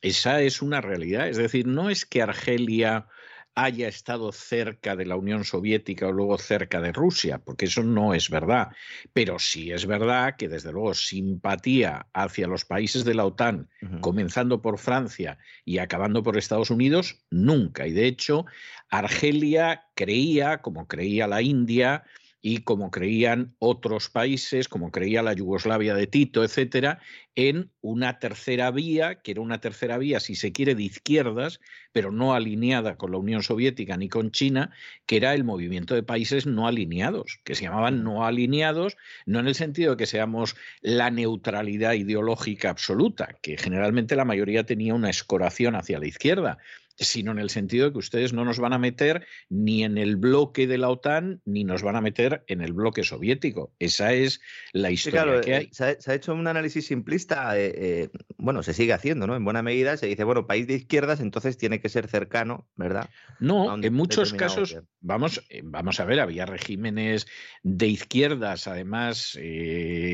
[0.00, 3.08] esa es una realidad, es decir, no es que Argelia
[3.54, 8.14] haya estado cerca de la Unión Soviética o luego cerca de Rusia, porque eso no
[8.14, 8.68] es verdad.
[9.12, 13.68] Pero sí es verdad que, desde luego, simpatía hacia los países de la OTAN,
[14.00, 17.86] comenzando por Francia y acabando por Estados Unidos, nunca.
[17.86, 18.46] Y de hecho,
[18.88, 22.04] Argelia creía, como creía la India,
[22.42, 27.00] y como creían otros países, como creía la Yugoslavia de Tito, etcétera,
[27.36, 31.60] en una tercera vía, que era una tercera vía, si se quiere, de izquierdas,
[31.92, 34.72] pero no alineada con la Unión Soviética ni con China,
[35.06, 39.46] que era el movimiento de países no alineados, que se llamaban no alineados, no en
[39.46, 45.10] el sentido de que seamos la neutralidad ideológica absoluta, que generalmente la mayoría tenía una
[45.10, 46.58] escoración hacia la izquierda,
[47.04, 50.16] sino en el sentido de que ustedes no nos van a meter ni en el
[50.16, 53.72] bloque de la OTAN ni nos van a meter en el bloque soviético.
[53.78, 54.40] Esa es
[54.72, 55.64] la historia que hay.
[55.64, 59.36] Eh, se ha, hecho un análisis simplista, eh, eh, bueno, se sigue haciendo, ¿no?
[59.36, 63.08] En buena medida se dice, bueno, país de izquierdas, entonces tiene que ser cercano, ¿verdad?
[63.40, 67.26] No, en muchos casos, vamos, vamos a ver, había regímenes
[67.62, 69.38] de izquierdas, además,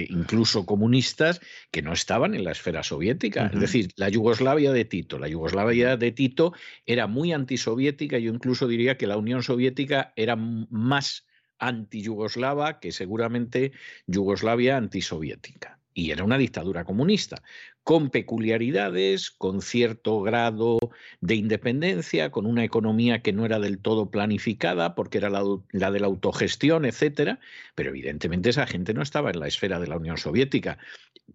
[0.09, 1.41] incluso comunistas,
[1.71, 3.51] que no estaban en la esfera soviética.
[3.53, 6.53] Es decir, la Yugoslavia de Tito, la Yugoslavia de Tito
[6.87, 11.27] era muy antisoviética, yo incluso diría que la Unión Soviética era más
[11.59, 13.73] anti-yugoslava que seguramente
[14.07, 15.78] Yugoslavia antisoviética.
[15.99, 17.43] Y era una dictadura comunista,
[17.83, 20.79] con peculiaridades, con cierto grado
[21.21, 25.43] de independencia, con una economía que no era del todo planificada, porque era la,
[25.73, 27.41] de la autogestión, etcétera,
[27.75, 30.79] pero evidentemente esa gente no estaba en la esfera de la Unión Soviética.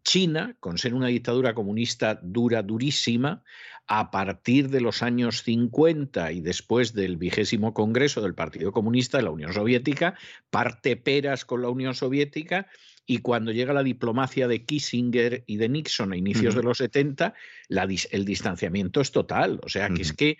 [0.05, 3.43] China, con ser una dictadura comunista dura, durísima,
[3.87, 9.23] a partir de los años 50 y después del vigésimo Congreso del Partido Comunista de
[9.23, 10.17] la Unión Soviética,
[10.49, 12.69] parte peras con la Unión Soviética
[13.05, 17.33] y cuando llega la diplomacia de Kissinger y de Nixon a inicios de los 70,
[17.69, 19.59] el distanciamiento es total.
[19.63, 20.37] O sea, que es que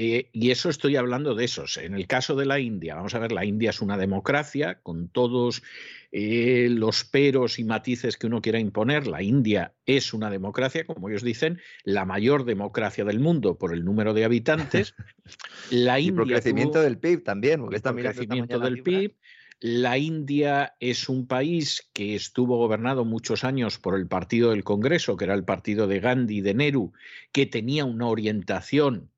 [0.00, 1.76] Eh, y eso estoy hablando de esos.
[1.76, 5.08] En el caso de la India, vamos a ver, la India es una democracia con
[5.08, 5.64] todos
[6.12, 9.08] eh, los peros y matices que uno quiera imponer.
[9.08, 13.84] La India es una democracia, como ellos dicen, la mayor democracia del mundo por el
[13.84, 14.94] número de habitantes.
[15.70, 19.14] La India y por crecimiento del PIB también, porque está crecimiento del PIB.
[19.60, 25.16] La India es un país que estuvo gobernado muchos años por el partido del Congreso,
[25.16, 26.92] que era el partido de Gandhi, de Nehru,
[27.32, 29.10] que tenía una orientación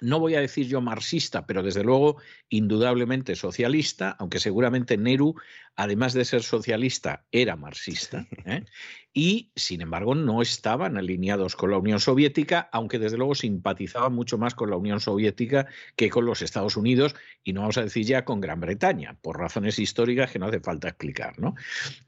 [0.00, 2.16] no voy a decir yo marxista, pero desde luego
[2.48, 5.34] indudablemente socialista, aunque seguramente Nehru,
[5.76, 8.26] además de ser socialista, era marxista.
[8.44, 8.64] ¿eh?
[9.12, 14.38] Y, sin embargo, no estaban alineados con la Unión Soviética, aunque desde luego simpatizaban mucho
[14.38, 15.66] más con la Unión Soviética
[15.96, 19.38] que con los Estados Unidos, y no vamos a decir ya con Gran Bretaña, por
[19.38, 21.38] razones históricas que no hace falta explicar.
[21.38, 21.54] ¿no?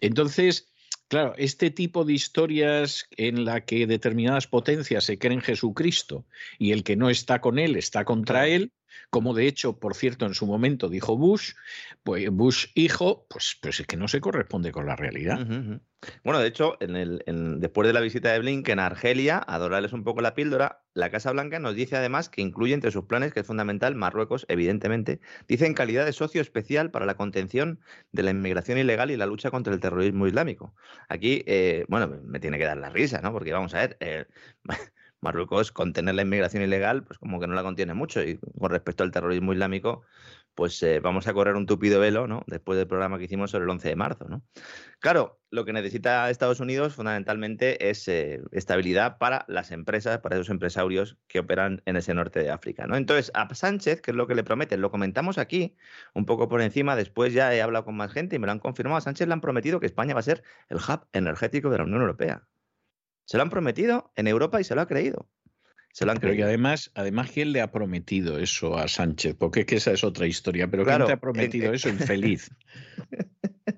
[0.00, 0.71] Entonces,
[1.12, 6.24] Claro, este tipo de historias en la que determinadas potencias se creen Jesucristo
[6.58, 8.72] y el que no está con él está contra él,
[9.10, 11.52] como de hecho, por cierto, en su momento dijo Bush,
[12.02, 15.46] pues Bush hijo, pues, pues es que no se corresponde con la realidad.
[16.24, 17.22] Bueno, de hecho, en el,
[17.60, 21.10] después de la visita de Blinken a Argelia, a dorarles un poco la píldora, la
[21.10, 25.20] Casa Blanca nos dice además que incluye entre sus planes, que es fundamental, Marruecos, evidentemente,
[25.46, 27.80] dice en calidad de socio especial para la contención
[28.10, 30.74] de la inmigración ilegal y la lucha contra el terrorismo islámico.
[31.08, 33.32] Aquí, eh, bueno, me tiene que dar la risa, ¿no?
[33.32, 34.26] Porque vamos a ver, eh,
[35.20, 38.22] Marruecos contener la inmigración ilegal, pues como que no la contiene mucho.
[38.24, 40.02] Y con respecto al terrorismo islámico,
[40.54, 42.42] pues eh, vamos a correr un tupido velo, ¿no?
[42.46, 44.42] Después del programa que hicimos sobre el 11 de marzo, ¿no?
[45.00, 50.50] Claro, lo que necesita Estados Unidos fundamentalmente es eh, estabilidad para las empresas, para esos
[50.50, 52.96] empresarios que operan en ese norte de África, ¿no?
[52.96, 54.80] Entonces, a Sánchez, ¿qué es lo que le prometen?
[54.80, 55.76] Lo comentamos aquí,
[56.14, 58.58] un poco por encima, después ya he hablado con más gente y me lo han
[58.58, 58.98] confirmado.
[58.98, 61.84] A Sánchez le han prometido que España va a ser el hub energético de la
[61.84, 62.46] Unión Europea.
[63.24, 65.28] Se lo han prometido en Europa y se lo ha creído.
[65.92, 66.38] Se lo han creído.
[66.38, 69.36] Pero además, además, ¿quién le ha prometido eso a Sánchez?
[69.38, 70.70] Porque es que esa es otra historia.
[70.70, 71.88] Pero ¿quién te ha prometido eso?
[71.88, 72.50] Infeliz.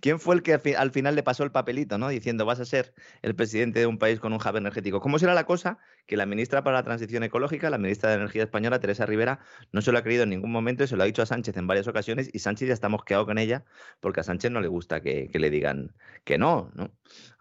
[0.00, 2.08] ¿Quién fue el que al final le pasó el papelito, ¿no?
[2.08, 5.00] Diciendo, vas a ser el presidente de un país con un hub energético.
[5.00, 5.78] ¿Cómo será la cosa?
[6.06, 9.40] Que la ministra para la Transición Ecológica, la ministra de Energía española, Teresa Rivera,
[9.72, 11.56] no se lo ha creído en ningún momento y se lo ha dicho a Sánchez
[11.56, 13.64] en varias ocasiones y Sánchez ya está mosqueado con ella
[14.00, 15.94] porque a Sánchez no le gusta que, le digan
[16.24, 16.90] que no, ¿no?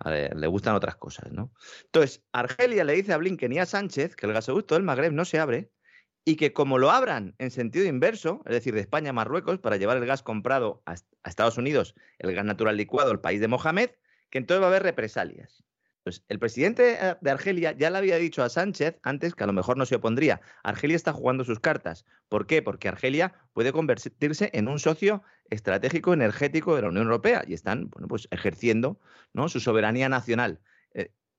[0.05, 1.51] le gustan otras cosas, ¿no?
[1.85, 5.25] Entonces, Argelia le dice a Blinken y a Sánchez que el gasoducto del Magreb no
[5.25, 5.71] se abre
[6.25, 9.77] y que como lo abran en sentido inverso, es decir, de España a Marruecos, para
[9.77, 13.91] llevar el gas comprado a, Estados Unidos, el gas natural licuado, el país de Mohamed,
[14.31, 15.63] que entonces va a haber represalias.
[16.03, 19.47] Pues el presidente eh, de Argelia ya le había dicho a Sánchez antes que a
[19.47, 20.41] lo mejor no se opondría.
[20.63, 22.05] Argelia está jugando sus cartas.
[22.27, 22.61] ¿Por qué?
[22.61, 27.89] Porque Argelia puede convertirse en un socio estratégico energético de la Unión Europea y están
[27.89, 28.99] bueno, pues ejerciendo
[29.33, 29.49] ¿no?
[29.49, 30.59] su soberanía nacional.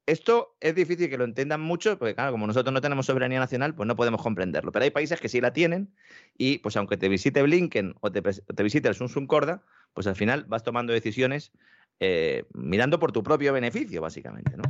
[0.06, 3.74] Esto es difícil que lo entiendan mucho, porque claro, como nosotros no tenemos soberanía nacional,
[3.74, 4.70] pues no podemos comprenderlo.
[4.70, 5.92] Pero hay países que sí la tienen
[6.38, 8.22] y pues aunque te visite Blinken o te,
[8.62, 9.64] visite el Sun Sun Corda,
[9.94, 11.50] pues al final vas tomando decisiones
[11.98, 14.56] eh, mirando por tu propio beneficio, básicamente.
[14.56, 14.62] ¿no?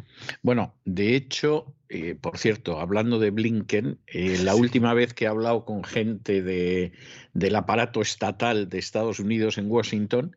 [0.43, 5.29] Bueno, de hecho, eh, por cierto, hablando de Blinken, eh, la última vez que he
[5.29, 6.93] hablado con gente de,
[7.35, 10.35] del aparato estatal de Estados Unidos en Washington,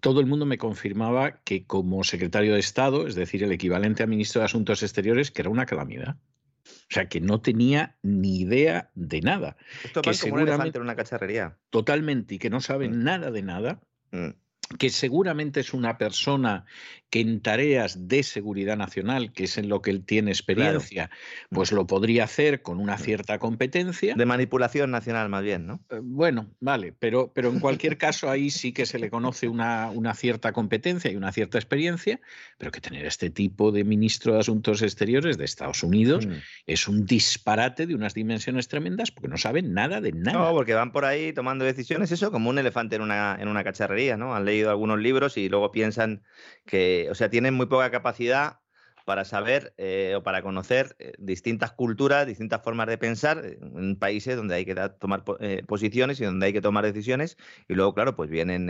[0.00, 4.06] todo el mundo me confirmaba que como secretario de Estado, es decir, el equivalente a
[4.06, 6.16] ministro de Asuntos Exteriores, que era una calamidad.
[6.64, 9.56] O sea, que no tenía ni idea de nada.
[9.84, 11.56] Esto que como un elefante en una cacharrería.
[11.70, 13.02] Totalmente, y que no sabe mm.
[13.02, 13.80] nada de nada.
[14.10, 14.28] Mm
[14.76, 16.66] que seguramente es una persona
[17.10, 21.10] que en tareas de seguridad nacional, que es en lo que él tiene experiencia,
[21.50, 24.14] pues lo podría hacer con una cierta competencia.
[24.14, 25.80] De manipulación nacional, más bien, ¿no?
[25.90, 29.90] Eh, bueno, vale, pero, pero en cualquier caso ahí sí que se le conoce una,
[29.90, 32.20] una, cierta competencia y una cierta experiencia,
[32.58, 36.32] pero que tener este tipo de ministro de Asuntos Exteriores de Estados Unidos mm.
[36.66, 40.38] es un disparate de unas dimensiones tremendas porque no saben nada de nada.
[40.38, 43.64] No, porque van por ahí tomando decisiones, eso, como un elefante en una, en una
[43.64, 44.34] cacharrería, ¿no?
[44.34, 46.22] Han leído algunos libros y luego piensan
[46.66, 48.60] que, o sea, tienen muy poca capacidad
[49.08, 54.36] para saber eh, o para conocer eh, distintas culturas, distintas formas de pensar en países
[54.36, 57.38] donde hay que tomar eh, posiciones y donde hay que tomar decisiones.
[57.68, 58.66] Y luego, claro, pues vienen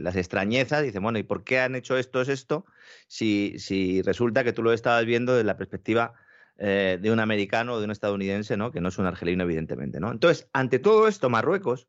[0.00, 2.66] las extrañezas dicen, bueno, ¿y por qué han hecho esto es esto?
[3.08, 6.14] Si, si resulta que tú lo estabas viendo desde la perspectiva
[6.56, 8.70] de un americano o de un estadounidense, ¿no?
[8.70, 10.12] Que no es un argelino, evidentemente, ¿no?
[10.12, 11.88] Entonces, ante todo esto, Marruecos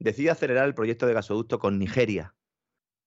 [0.00, 2.34] decide acelerar el proyecto de gasoducto con Nigeria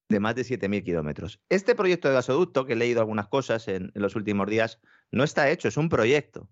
[0.10, 1.42] de más de 7.000 kilómetros.
[1.50, 4.80] Este proyecto de gasoducto, que he leído algunas cosas en, los últimos días,
[5.12, 6.50] no está hecho, es un proyecto.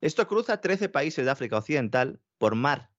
[0.00, 2.90] Esto cruza 13 países de África Occidental por mar.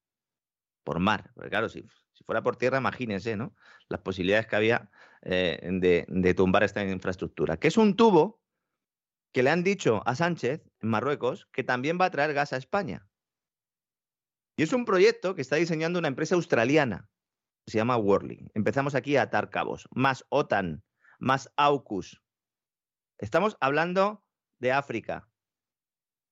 [0.84, 1.30] Por mar.
[1.34, 1.84] Porque claro, si,
[2.24, 3.54] fuera por tierra, imagínense, ¿no?
[3.88, 4.90] Las posibilidades que había
[5.22, 7.56] eh, de, de tumbar esta infraestructura.
[7.56, 8.40] Que es un tubo
[9.32, 12.56] que le han dicho a Sánchez, en Marruecos, que también va a traer gas a
[12.56, 13.06] España.
[14.56, 17.08] Y es un proyecto que está diseñando una empresa australiana,
[17.70, 18.48] se llama Whirling.
[18.54, 19.88] Empezamos aquí a atar cabos.
[19.92, 20.82] Más OTAN,
[21.18, 22.22] más AUKUS.
[23.18, 24.24] Estamos hablando
[24.58, 25.28] de África.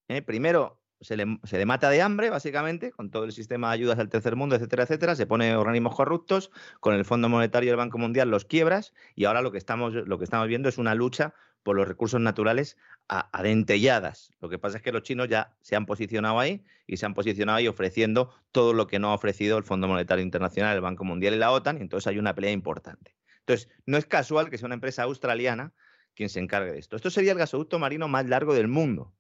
[0.09, 0.23] ¿eh?
[0.23, 4.37] Primero se le, mata de hambre, básicamente, con todo el sistema de ayudas al tercer
[4.37, 5.15] mundo, etcétera, etcétera.
[5.15, 6.51] Se pone organismos corruptos,
[6.81, 9.95] con el Fondo Monetario y el Banco Mundial los quiebras, y ahora lo que estamos,
[9.95, 12.77] lo que estamos viendo es una lucha por los recursos naturales
[13.09, 14.33] adentelladas.
[14.41, 17.15] Lo que pasa es que los chinos ya se han posicionado ahí y se han
[17.15, 21.05] posicionado ahí ofreciendo todo lo que no ha ofrecido el Fondo Monetario Internacional, el Banco
[21.05, 23.15] Mundial y la OTAN, y entonces hay una pelea importante.
[23.41, 25.73] Entonces, no es casual que sea una empresa australiana
[26.15, 26.97] quien se encargue de esto.
[26.97, 29.15] Esto sería el gasoducto marino más largo del mundo.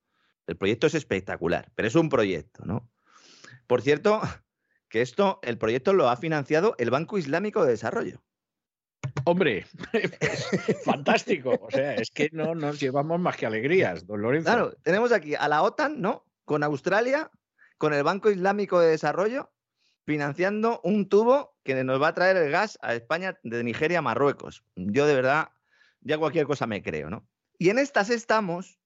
[0.46, 2.90] El proyecto es espectacular, pero es un proyecto, ¿no?
[3.66, 4.20] Por cierto,
[4.88, 8.22] que esto, el proyecto lo ha financiado el Banco Islámico de Desarrollo.
[9.28, 9.66] Hombre,
[10.86, 11.58] fantástico.
[11.60, 14.46] O sea, es que no nos llevamos más que alegrías, don Lorenzo.
[14.46, 16.24] Claro, tenemos aquí a la OTAN, ¿no?
[16.46, 17.30] Con Australia,
[17.76, 19.52] con el Banco Islámico de Desarrollo,
[20.06, 24.02] financiando un tubo que nos va a traer el gas a España de Nigeria a
[24.02, 24.64] Marruecos.
[24.76, 25.50] Yo de verdad,
[26.00, 27.28] ya cualquier cosa me creo, ¿no?
[27.58, 28.80] Y en estas estamos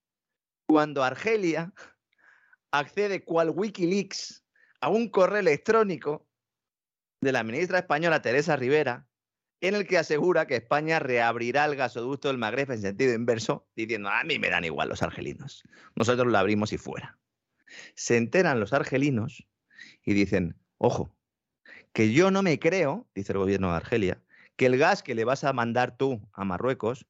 [0.67, 1.73] cuando Argelia
[2.73, 4.45] accede cual Wikileaks
[4.81, 6.27] a un correo electrónico
[7.21, 9.07] de la ministra española Teresa Rivera,
[9.63, 14.11] en el que asegura que España reabrirá el gasoducto del Magreb en sentido inverso, diciendo,
[14.11, 15.63] a mí me dan igual los argelinos,
[15.95, 17.17] nosotros lo abrimos y fuera.
[17.95, 19.47] Se enteran los argelinos
[20.05, 21.17] y dicen, ojo,
[21.93, 24.21] que yo no me creo, dice el gobierno de Argelia,
[24.57, 27.07] que el gas que le vas a mandar tú a Marruecos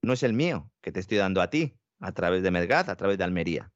[0.00, 2.96] no es el mío, que te estoy dando a ti, a través de Medgaz, a
[2.96, 3.70] través de Almería.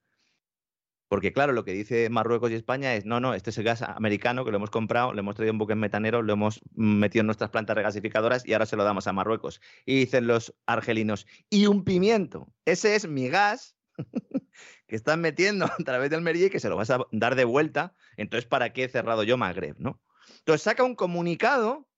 [1.08, 3.82] Porque claro, lo que dice Marruecos y España es, no, no, este es el gas
[3.82, 7.26] americano que lo hemos comprado, le hemos traído un buque metanero, lo hemos metido en
[7.26, 9.60] nuestras plantas regasificadoras y ahora se lo damos a Marruecos.
[9.84, 13.76] Y dicen los argelinos, y un pimiento, ese es mi gas
[14.88, 17.44] que están metiendo a través de Almería y que se lo vas a dar de
[17.44, 19.76] vuelta, entonces ¿para qué he cerrado yo Magreb?
[19.78, 20.02] ¿no?
[20.38, 21.88] Entonces saca un comunicado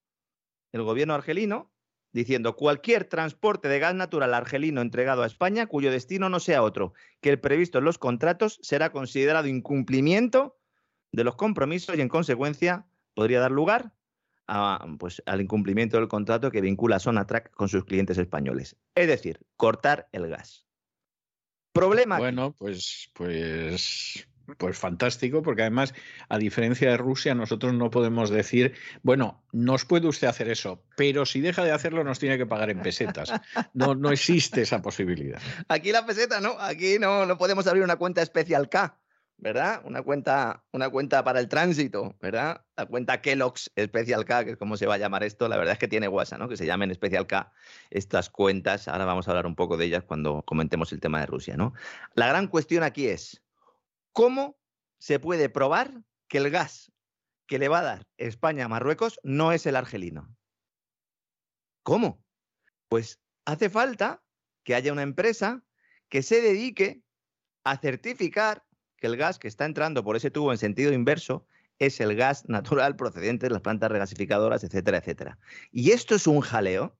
[0.72, 1.72] el gobierno argelino
[2.12, 6.94] diciendo cualquier transporte de gas natural argelino entregado a España cuyo destino no sea otro
[7.20, 10.58] que el previsto en los contratos será considerado incumplimiento
[11.12, 13.92] de los compromisos y en consecuencia podría dar lugar
[14.46, 18.76] a, pues, al incumplimiento del contrato que vincula Sonatrach con sus clientes españoles.
[18.94, 20.66] Es decir, cortar el gas.
[21.72, 22.18] Problema.
[22.18, 24.26] Bueno, pues, pues
[24.56, 25.94] pues fantástico, porque además,
[26.28, 31.26] a diferencia de Rusia, nosotros no podemos decir, bueno, nos puede usted hacer eso, pero
[31.26, 33.32] si deja de hacerlo nos tiene que pagar en pesetas.
[33.74, 35.40] No, no existe esa posibilidad.
[35.68, 36.58] Aquí la peseta, ¿no?
[36.58, 38.98] Aquí no, no podemos abrir una cuenta especial K,
[39.36, 39.82] ¿verdad?
[39.84, 42.62] Una cuenta, una cuenta para el tránsito, ¿verdad?
[42.76, 45.74] La cuenta Kellogg's Special K, que es como se va a llamar esto, la verdad
[45.74, 46.48] es que tiene guasa, ¿no?
[46.48, 47.52] Que se llamen Special K
[47.90, 48.88] estas cuentas.
[48.88, 51.74] Ahora vamos a hablar un poco de ellas cuando comentemos el tema de Rusia, ¿no?
[52.14, 53.42] La gran cuestión aquí es,
[54.18, 54.58] ¿Cómo
[54.98, 56.90] se puede probar que el gas
[57.46, 60.36] que le va a dar España a Marruecos no es el argelino?
[61.84, 62.20] ¿Cómo?
[62.88, 64.20] Pues hace falta
[64.64, 65.62] que haya una empresa
[66.08, 67.00] que se dedique
[67.62, 68.66] a certificar
[68.96, 71.46] que el gas que está entrando por ese tubo en sentido inverso
[71.78, 75.38] es el gas natural procedente de las plantas regasificadoras, etcétera, etcétera.
[75.70, 76.98] Y esto es un jaleo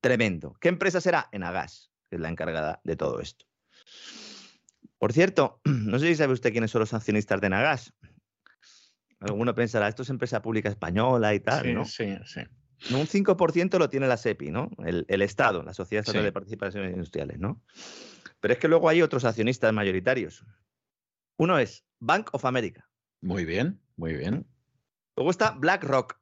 [0.00, 0.54] tremendo.
[0.60, 1.28] ¿Qué empresa será?
[1.32, 3.46] Enagas, que es la encargada de todo esto.
[5.04, 7.92] Por cierto, no sé si sabe usted quiénes son los accionistas de Nagas.
[9.20, 11.84] Alguno pensará, esto es empresa pública española y tal, ¿no?
[11.84, 12.40] Sí, sí.
[12.90, 14.70] Un 5% lo tiene la SEPI, ¿no?
[14.78, 17.62] El, Estado, la Sociedad Estatal de Participaciones Industriales, ¿no?
[18.40, 20.42] Pero es que luego hay otros accionistas mayoritarios.
[21.36, 22.88] Uno es Bank of America.
[23.20, 24.46] Muy bien, muy bien.
[25.16, 26.18] Luego está BlackRock.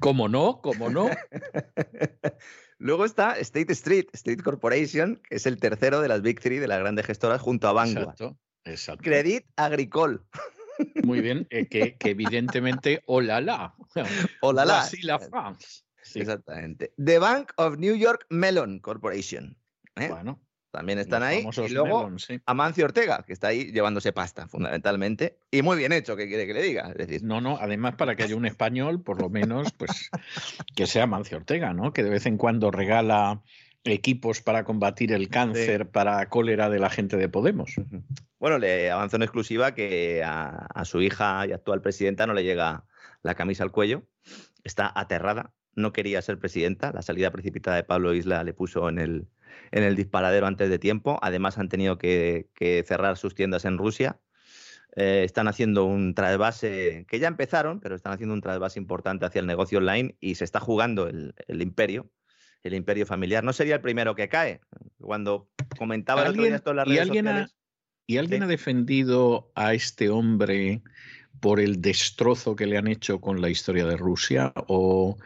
[0.00, 0.60] ¿Cómo no?
[0.60, 1.08] ¿Cómo no?
[2.80, 6.66] Luego está State Street, Street Corporation, que es el tercero de las Big Three de
[6.66, 8.08] las grandes gestoras junto a Vanguard.
[8.08, 9.02] Exacto, exacto.
[9.04, 10.20] Credit Agricole.
[11.04, 13.74] Muy bien, eh, que, evidentemente, hola la.
[14.40, 14.88] Hola la.
[15.02, 15.82] la France.
[16.14, 16.94] Exactamente.
[16.96, 19.58] The Bank of New York Mellon Corporation.
[19.96, 20.08] ¿eh?
[20.08, 20.40] Bueno,
[20.70, 21.44] también están ahí.
[21.66, 22.10] Y luego
[22.46, 25.38] Amancio Ortega, que está ahí llevándose pasta, fundamentalmente.
[25.50, 26.90] Y muy bien hecho, ¿qué quiere que le diga?
[26.90, 30.10] Es decir, no, no, además para que haya un español, por lo menos, pues
[30.76, 31.92] que sea Amancio Ortega, ¿no?
[31.92, 33.42] Que de vez en cuando regala
[33.84, 37.74] equipos para combatir el cáncer, para cólera de la gente de Podemos.
[38.38, 42.44] Bueno, le avanzó en exclusiva que a, a su hija y actual presidenta no le
[42.44, 42.84] llega
[43.22, 44.02] la camisa al cuello.
[44.64, 46.92] Está aterrada, no quería ser presidenta.
[46.92, 49.28] La salida precipitada de Pablo Isla le puso en el,
[49.70, 51.18] en el disparadero antes de tiempo.
[51.22, 52.48] Además, han tenido que,
[52.86, 54.18] cerrar sus tiendas en Rusia.
[54.96, 59.40] Eh, están haciendo un trasvase, que ya empezaron, pero están haciendo un trasvase importante hacia
[59.40, 62.10] el negocio online y se está jugando el, imperio,
[62.64, 63.44] el imperio familiar.
[63.44, 64.60] No sería el primero que cae.
[65.00, 65.48] Cuando
[65.78, 66.36] comentaba el
[66.86, 67.48] ¿Y alguien Ha,
[68.10, 70.82] ¿Y alguien ha defendido a este hombre
[71.40, 75.16] por el destrozo que le han hecho con la historia de Rusia o,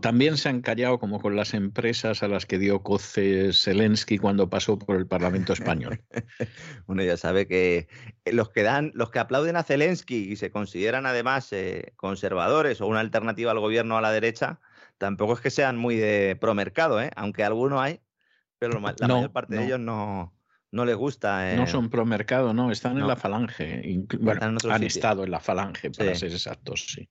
[0.00, 4.48] también se han callado como con las empresas a las que dio coce Zelensky cuando
[4.48, 6.00] pasó por el Parlamento español?
[6.86, 7.88] Uno ya sabe que
[8.24, 12.80] eh, los que dan, los que aplauden a Zelensky y se consideran además eh, conservadores
[12.80, 14.60] o una alternativa al gobierno a la derecha,
[14.98, 17.10] tampoco es que sean muy de promercado, ¿eh?
[17.16, 18.00] aunque alguno hay,
[18.58, 20.32] pero la mayor parte de ellos no,
[20.72, 21.54] no les gusta.
[21.56, 23.82] No son pro mercado, no, están en la falange.
[24.20, 27.08] Bueno, han estado en la falange, para ser exactos, sí.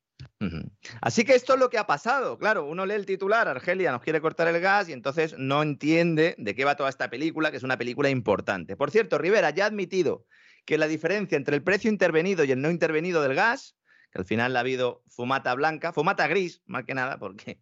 [1.02, 2.38] Así que esto es lo que ha pasado.
[2.38, 6.36] Claro, uno lee el titular, Argelia nos quiere cortar el gas y entonces no entiende
[6.38, 8.76] de qué va toda esta película, que es una película importante.
[8.76, 10.26] Por cierto, Rivera ya ha admitido
[10.65, 13.76] que la diferencia entre el precio intervenido y el no intervenido del gas,
[14.11, 17.60] que al final ha habido fumata blanca, fumata gris, más que nada, porque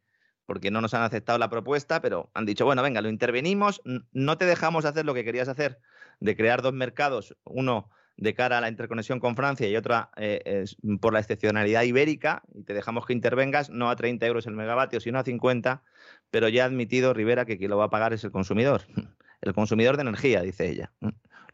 [0.47, 3.81] porque no nos han aceptado la propuesta, pero han dicho, bueno, venga, lo intervenimos,
[4.13, 5.79] no te dejamos hacer lo que querías hacer,
[6.19, 10.65] de crear dos mercados, uno de cara a la interconexión con Francia y otra eh,
[10.99, 14.99] por la excepcionalidad ibérica, y te dejamos que intervengas no a 30 euros el megavatio,
[15.01, 15.83] sino a 50,
[16.31, 18.83] pero ya ha admitido Rivera que quien lo va a pagar es el consumidor,
[19.41, 20.91] el consumidor de energía, dice ella.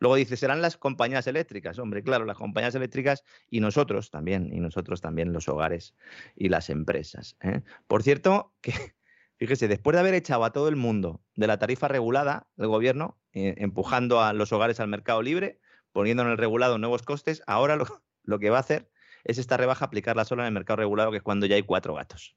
[0.04, 1.80] Luego dice, serán las compañías eléctricas.
[1.80, 5.96] Hombre, claro, las compañías eléctricas y nosotros también, y nosotros también los hogares
[6.36, 7.38] y las empresas.
[7.40, 7.62] ¿eh?
[7.88, 8.74] Por cierto, que
[9.38, 13.18] fíjese, después de haber echado a todo el mundo de la tarifa regulada, el gobierno,
[13.32, 15.62] eh, empujando a los hogares al mercado libre,
[15.94, 17.88] poniendo en el regulado nuevos costes, ahora lo,
[18.42, 18.92] que va a hacer
[19.24, 21.94] es esta rebaja aplicarla solo en el mercado regulado, que es cuando ya hay cuatro
[21.94, 22.36] gatos.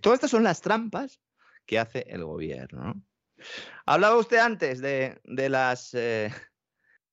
[0.00, 1.20] todas estas son las trampas
[1.64, 2.82] que hace el gobierno.
[2.82, 3.02] ¿no?
[3.86, 6.30] Hablaba usted antes de, las, eh,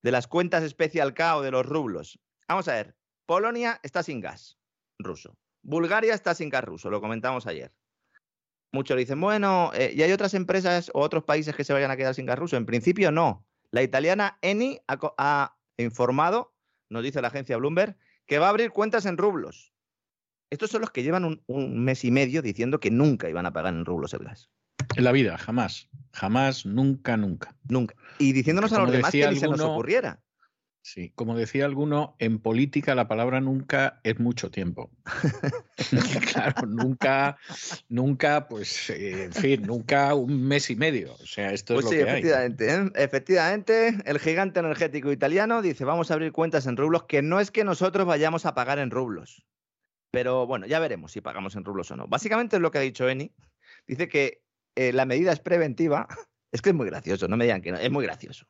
[0.01, 2.19] las cuentas Special K o de los rublos.
[2.47, 2.95] Vamos a ver,
[3.25, 4.57] Polonia está sin gas
[4.99, 5.37] ruso.
[5.61, 7.73] Bulgaria está sin gas ruso, lo comentamos ayer.
[8.71, 11.97] Muchos dicen, bueno, eh, ¿y hay otras empresas o otros países que se vayan a
[11.97, 12.57] quedar sin gas ruso?
[12.57, 13.45] En principio no.
[13.71, 16.53] La italiana Eni ha, informado,
[16.89, 19.73] nos dice la agencia Bloomberg, que va a abrir cuentas en rublos.
[20.49, 23.51] Estos son los que llevan un, un mes y medio diciendo que nunca iban a
[23.51, 24.49] pagar en rublos el gas.
[24.97, 25.89] En la vida, jamás.
[26.11, 27.55] Jamás, nunca, nunca.
[27.69, 27.95] Nunca.
[28.19, 30.19] Y diciéndonos a los demás que ni se nos ocurriera.
[30.81, 34.89] Sí, como decía alguno, en política la palabra nunca es mucho tiempo.
[36.31, 37.37] claro, nunca,
[37.89, 41.13] nunca, pues, eh, en fin, nunca un mes y medio.
[41.15, 42.91] O sea, esto es pues lo que efectivamente, ¿eh?
[42.95, 47.51] efectivamente, el gigante energético italiano dice, vamos a abrir cuentas en rublos, que no es
[47.51, 49.45] que nosotros vayamos a pagar en rublos.
[50.09, 52.07] Pero bueno, ya veremos si pagamos en rublos o no.
[52.07, 53.33] Básicamente es lo que ha dicho Eni.
[53.85, 54.41] Dice que
[54.77, 56.07] eh, la medida es preventiva,
[56.51, 58.45] es que es muy gracioso, no me digan que no, es muy gracioso.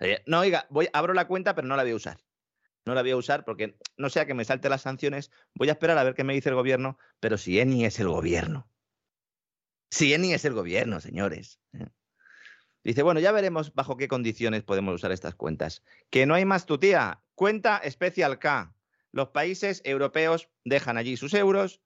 [0.00, 2.18] Eh, no, oiga, voy, abro la cuenta, pero no la voy a usar.
[2.84, 5.72] No la voy a usar porque no sea que me salte las sanciones, voy a
[5.72, 8.68] esperar a ver qué me dice el gobierno, pero si ENI es el gobierno.
[9.90, 11.58] Si ENI es el gobierno, señores.
[11.72, 11.86] ¿eh?
[12.84, 15.82] Dice, bueno, ya veremos bajo qué condiciones podemos usar estas cuentas.
[16.10, 17.22] Que no hay más tu tía.
[17.34, 18.74] Cuenta especial K.
[19.10, 21.80] Los países europeos dejan allí sus euros,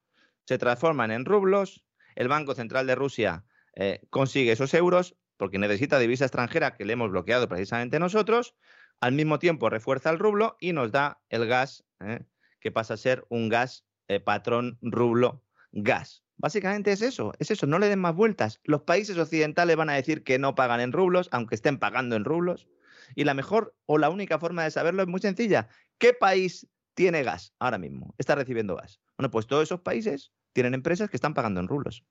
[0.45, 1.85] se transforman en rublos,
[2.17, 3.45] el Banco Central de Rusia
[3.77, 8.55] eh, consigue esos euros porque necesita divisa extranjera que le hemos bloqueado precisamente nosotros,
[9.01, 12.25] al mismo tiempo refuerza el rublo y nos da el gas, eh,
[12.59, 15.43] que pasa a ser un gas eh, patrón rublo
[15.73, 16.25] gas.
[16.39, 18.61] Básicamente es eso, es eso, no le den más vueltas.
[18.65, 22.25] Los países occidentales van a decir que no pagan en rublos, aunque estén pagando en
[22.25, 22.69] rublos.
[23.15, 25.69] Y la mejor o la única forma de saberlo es muy sencilla.
[25.99, 28.15] ¿Qué país tiene gas ahora mismo?
[28.19, 29.01] Está recibiendo gas.
[29.17, 32.05] Bueno, pues todos esos países tienen empresas que están pagando en rublos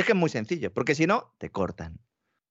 [0.00, 1.98] es que es muy sencillo, porque si no, te cortan.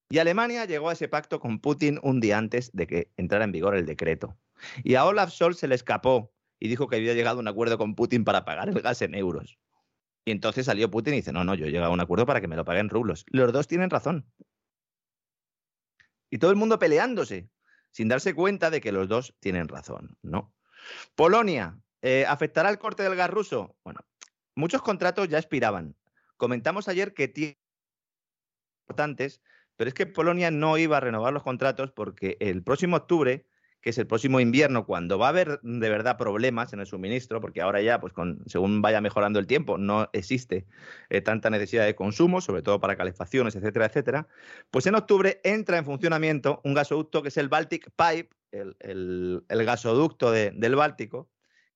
[0.10, 3.52] Y Alemania llegó a ese pacto con Putin un día antes de que entrara en
[3.52, 4.38] vigor el decreto.
[4.84, 7.78] Y a Olaf Scholz se le escapó y dijo que había llegado a un acuerdo
[7.78, 9.58] con Putin para pagar el gas en euros.
[10.26, 12.42] Y entonces salió Putin y dice, no, no, yo he llegado a un acuerdo para
[12.42, 13.26] que me lo paguen rublos.
[13.30, 14.26] Los dos tienen razón.
[16.30, 17.50] Y todo el mundo peleándose,
[17.92, 20.54] sin darse cuenta de que los dos tienen razón, ¿no?
[21.16, 23.78] Polonia, eh, ¿afectará el corte del gas ruso?
[23.84, 24.02] Bueno,
[24.56, 25.96] muchos contratos ya expiraban.
[26.38, 27.58] Comentamos ayer que tiene
[28.88, 29.42] importantes,
[29.76, 33.46] pero es que Polonia no iba a renovar los contratos porque el próximo octubre,
[33.82, 37.42] que es el próximo invierno, cuando va a haber de verdad problemas en el suministro,
[37.42, 40.66] porque ahora ya, pues con, según vaya mejorando el tiempo, no existe
[41.10, 44.28] eh, tanta necesidad de consumo, sobre todo para calefacciones, etcétera, etcétera,
[44.72, 50.32] pues en octubre entra en funcionamiento un gasoducto que es el Baltic Pipe, el, gasoducto
[50.32, 51.30] del Báltico,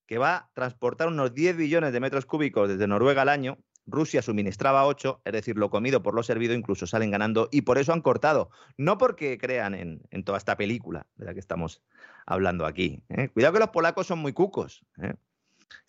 [0.06, 3.60] que va a transportar unos 10 billones de metros cúbicos desde Noruega al año
[3.92, 7.78] Rusia suministraba 8, es decir, lo comido por lo servido, incluso salen ganando y por
[7.78, 8.50] eso han cortado.
[8.78, 11.82] No porque crean en, toda esta película de la que estamos
[12.26, 13.04] hablando aquí.
[13.10, 13.30] ¿eh?
[13.30, 14.84] Cuidado que los polacos son muy cucos.
[15.02, 15.14] ¿eh?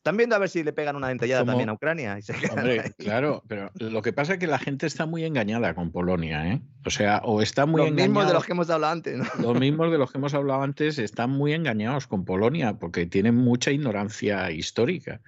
[0.01, 2.19] Están viendo a ver si le pegan una dentellada Como- también a Ucrania.
[2.19, 2.91] y se Hombre, ahí.
[2.97, 6.63] claro, pero lo que pasa es que la gente está muy engañada con Polonia, ¿eh?
[6.87, 8.29] O sea, o está muy Los mismos engañada.
[8.29, 9.25] de los que hemos hablado antes, ¿no?
[9.43, 13.35] Los mismos de los que hemos hablado antes están muy engañados con Polonia porque tienen
[13.37, 15.21] mucha ignorancia histórica.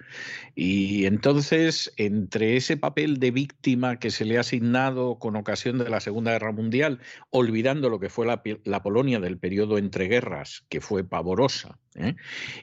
[0.55, 5.87] Y entonces, entre ese papel de víctima que se le ha asignado con ocasión de
[5.91, 6.97] la Segunda Guerra Mundial,
[7.29, 12.15] olvidando lo que fue la, la Polonia del periodo entre guerras, que fue pavorosa, ¿eh?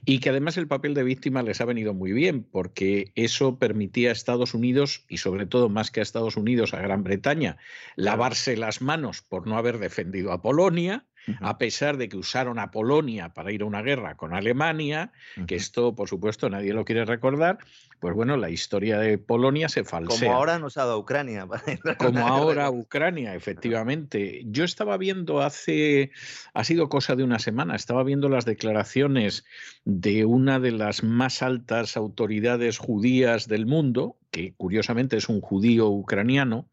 [0.04, 4.08] y que además el papel de víctima les ha venido muy bien porque eso permitía
[4.08, 7.58] a Estados Unidos, y sobre todo más que a Estados Unidos, a Gran Bretaña,
[7.94, 11.04] lavarse las manos por no haber defendido a Polonia,
[11.40, 15.12] a pesar de que usaron a Polonia para ir a una guerra con Alemania,
[15.46, 17.58] que esto, por supuesto, nadie lo quiere recordar,
[18.00, 20.18] pues bueno, la historia de Polonia se falsea.
[20.28, 21.46] Como ahora nos ha dado Ucrania.
[21.98, 24.42] Como ahora Ucrania, efectivamente.
[24.46, 26.10] Yo estaba viendo hace,
[26.54, 29.44] ha sido cosa de una semana, estaba viendo las declaraciones
[29.84, 35.88] de una de las más altas autoridades judías del mundo, que curiosamente es un judío
[35.88, 36.68] ucraniano,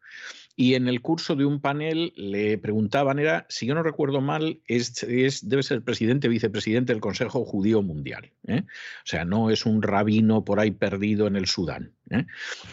[0.60, 4.60] y en el curso de un panel le preguntaban, era, si yo no recuerdo mal,
[4.66, 8.32] es, es- debe ser presidente, vicepresidente del Consejo Judío Mundial.
[8.48, 8.62] ¿eh?
[8.64, 11.92] O sea, no es un rabino por ahí perdido en el Sudán.
[12.10, 12.26] ¿eh?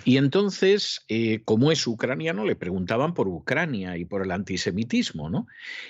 [0.04, 5.46] Y entonces, eh, como es ucraniano, le preguntaban por Ucrania y por el antisemitismo, ¿no?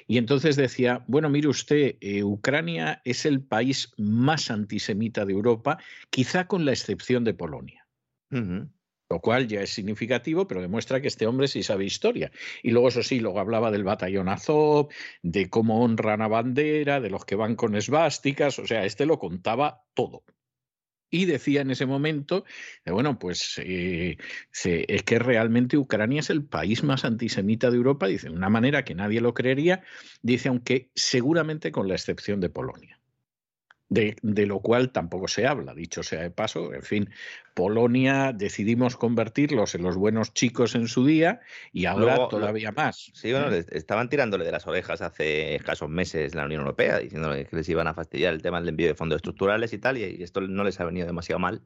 [0.06, 5.78] Y entonces decía, bueno, mire usted, eh, Ucrania es el país más antisemita de Europa,
[6.10, 7.88] quizá con la excepción de Polonia.
[8.32, 8.68] Ujú.
[9.16, 12.34] Lo cual ya es significativo, pero demuestra que este hombre sí sabe historia.
[12.62, 14.90] Y luego, eso sí, luego hablaba del batallón Azov,
[15.22, 19.18] de cómo honran a bandera, de los que van con esvásticas, o sea, este lo
[19.18, 20.26] contaba todo.
[21.10, 22.44] Y decía en ese momento,
[22.84, 24.18] eh, bueno, pues eh,
[24.52, 28.84] es que realmente Ucrania es el país más antisemita de Europa, dice, de una manera
[28.84, 29.82] que nadie lo creería,
[30.24, 33.00] dice, aunque seguramente con la excepción de Polonia.
[33.88, 36.74] De, de lo cual tampoco se habla, dicho sea de paso.
[36.74, 37.10] En fin,
[37.54, 41.40] Polonia decidimos convertirlos en los buenos chicos en su día
[41.72, 43.12] y ahora Luego, todavía más.
[43.14, 43.52] Sí, bueno, ¿eh?
[43.52, 47.70] les- estaban tirándole de las orejas hace escasos meses la Unión Europea, diciéndole que les
[47.70, 50.42] iban a fastidiar el tema del envío de fondos estructurales y tal, y, y esto
[50.42, 51.62] no les ha venido demasiado mal.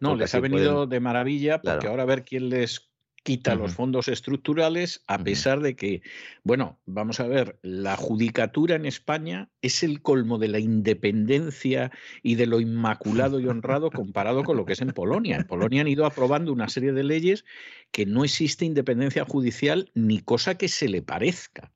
[0.00, 1.90] No, les ha venido pueden- de maravilla porque Claro.
[1.90, 2.89] ahora a ver quién les
[3.22, 6.02] quita los fondos estructurales, a pesar de que,
[6.42, 11.90] bueno, vamos a ver, la judicatura en España es el colmo de la independencia
[12.22, 15.36] y de lo inmaculado y honrado comparado con lo que es en Polonia.
[15.36, 17.44] En Polonia han ido aprobando una serie de leyes
[17.90, 21.72] que no existe independencia judicial ni cosa que se le parezca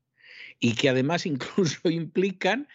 [0.60, 2.68] y que además incluso implican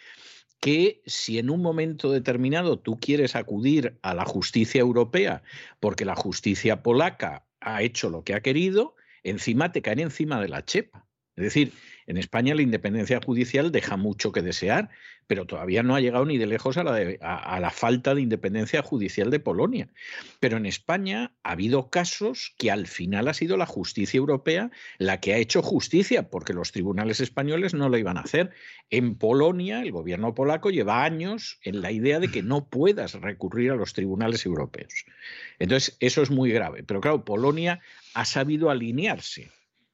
[0.59, 5.41] que si en un momento determinado tú quieres acudir a la justicia europea
[5.79, 10.49] porque la justicia polaca ha hecho lo que ha querido, encima te caen encima de
[10.49, 11.07] la chepa.
[11.35, 11.73] Es decir,
[12.09, 14.89] en España la independencia judicial deja mucho que desear,
[15.27, 19.39] pero todavía no ha llegado ni de lejos a la, falta de independencia judicial de
[19.39, 19.89] Polonia.
[20.39, 25.19] Pero en España ha habido casos que al final ha sido la justicia europea la
[25.19, 28.49] que ha hecho justicia, porque los tribunales españoles no lo iban a hacer.
[28.89, 33.69] En Polonia, el gobierno polaco lleva años en la idea de que no puedas recurrir
[33.69, 35.05] a los tribunales europeos.
[35.59, 36.81] Entonces, eso es muy grave.
[36.81, 37.81] Pero claro, Polonia
[38.15, 39.51] ha sabido alinearse.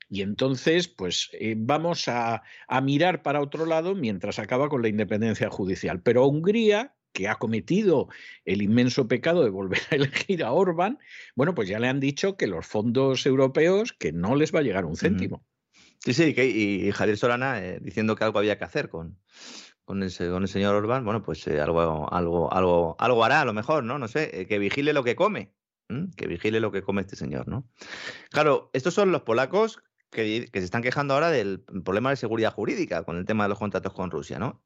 [0.10, 4.88] Y entonces, pues eh, vamos a, a mirar para otro lado mientras acaba con la
[4.88, 6.02] independencia judicial.
[6.02, 8.08] Pero Hungría, que ha cometido
[8.46, 11.00] el inmenso pecado de volver a elegir a Orbán,
[11.36, 14.64] bueno, pues ya le han dicho que los fondos europeos, que no les va a
[14.64, 15.44] llegar un céntimo.
[16.00, 19.18] Sí, sí, que, y, y Javier Solana eh, diciendo que algo había que hacer con,
[19.86, 23.42] con, el, se- con el señor Orbán, bueno, pues eh, algo, algo, algo, algo hará
[23.42, 23.98] a lo mejor, ¿no?
[23.98, 25.54] No sé, eh, que vigile lo que come,
[26.16, 27.68] que vigile lo que come este señor, ¿no?
[28.30, 29.82] Claro, estos son los polacos
[30.16, 33.60] que, se están quejando ahora del problema de seguridad jurídica con el tema de los
[33.60, 34.64] contratos con Rusia, ¿no?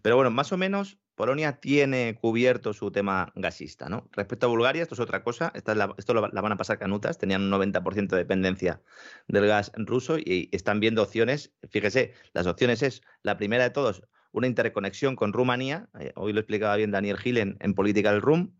[0.00, 4.08] Pero bueno, más o menos Polonia tiene cubierto su tema gasista, ¿no?
[4.12, 5.74] Respecto a Bulgaria, esto es otra cosa, esto
[6.14, 8.80] lo- la van a pasar canutas, tenían un 90% de dependencia
[9.28, 14.02] del gas ruso y están viendo opciones, fíjese, las opciones es, la primera de todos,
[14.32, 18.54] una interconexión con Rumanía, eh, hoy lo explicaba bien Daniel Gil en, en Political Room,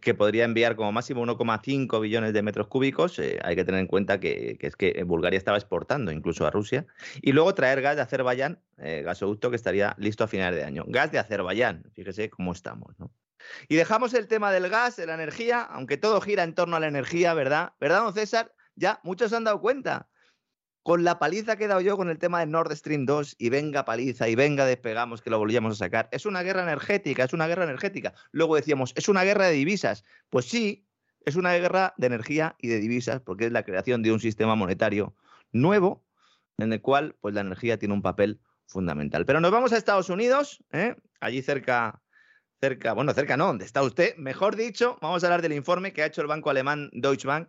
[0.00, 3.86] que podría enviar como máximo 1,5 billones de metros cúbicos, eh, hay que tener en
[3.86, 6.86] cuenta que, es que Bulgaria estaba exportando incluso a Rusia,
[7.22, 10.84] y luego traer gas de Azerbaiyán, eh, gasoducto que estaría listo a finales de año.
[10.86, 13.10] Gas de Azerbaiyán, fíjese cómo estamos, ¿no?
[13.68, 16.80] Y dejamos el tema del gas, de la energía, aunque todo gira en torno a
[16.80, 17.72] la energía, ¿verdad?
[17.78, 18.52] ¿Verdad, don César?
[18.74, 20.08] Ya muchos se han dado cuenta.
[20.84, 23.48] Con la paliza que he dado yo con el tema de Nord Stream 2 y
[23.48, 26.10] venga paliza y venga despegamos que lo volvíamos a sacar.
[26.12, 28.12] Es una guerra energética, es una guerra energética.
[28.32, 30.04] Luego decíamos, es una guerra de divisas.
[30.28, 30.86] Pues sí,
[31.24, 34.56] es una guerra de energía y de divisas porque es la creación de un sistema
[34.56, 35.16] monetario
[35.52, 36.04] nuevo
[36.58, 39.24] en el cual pues, la energía tiene un papel fundamental.
[39.24, 40.96] Pero nos vamos a Estados Unidos, ¿eh?
[41.18, 42.02] allí cerca,
[42.60, 44.16] cerca, bueno, cerca no, ¿dónde está usted?
[44.16, 47.48] Mejor dicho, vamos a hablar del informe que ha hecho el banco alemán Deutsche Bank.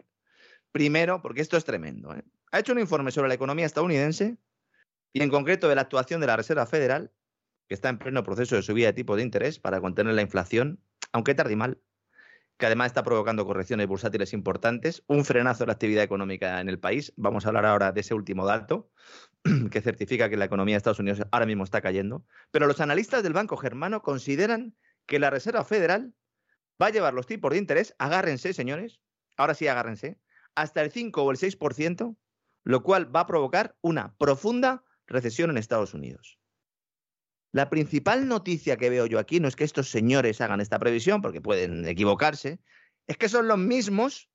[0.71, 2.15] Primero, porque esto es tremendo.
[2.15, 2.23] ¿eh?
[2.55, 4.37] Ha hecho un informe sobre la economía estadounidense
[5.11, 7.11] y en concreto de la actuación de la Reserva Federal,
[7.67, 10.79] que está en pleno proceso de subida de tipo de interés para contener la inflación,
[11.11, 11.81] aunque tarde mal,
[12.57, 16.79] que además está provocando correcciones bursátiles importantes, un frenazo de la actividad económica en el
[16.79, 17.11] país.
[17.17, 18.89] Vamos a hablar ahora de ese último dato,
[19.69, 22.25] que certifica que la economía de Estados Unidos ahora mismo está cayendo.
[22.51, 24.77] Pero los analistas del Banco Germano consideran
[25.07, 26.13] que la Reserva Federal
[26.81, 29.01] va a llevar los tipos de interés, agárrense, señores,
[29.35, 30.21] ahora sí agárrense,
[30.55, 32.15] hasta el 5 o el 6%,
[32.65, 36.37] lo cual va a provocar una profunda recesión en Estados Unidos.
[37.53, 41.21] La principal noticia que veo yo aquí no es que estos señores hagan esta previsión,
[41.21, 42.59] porque pueden equivocarse,
[43.07, 44.29] es que son los mismos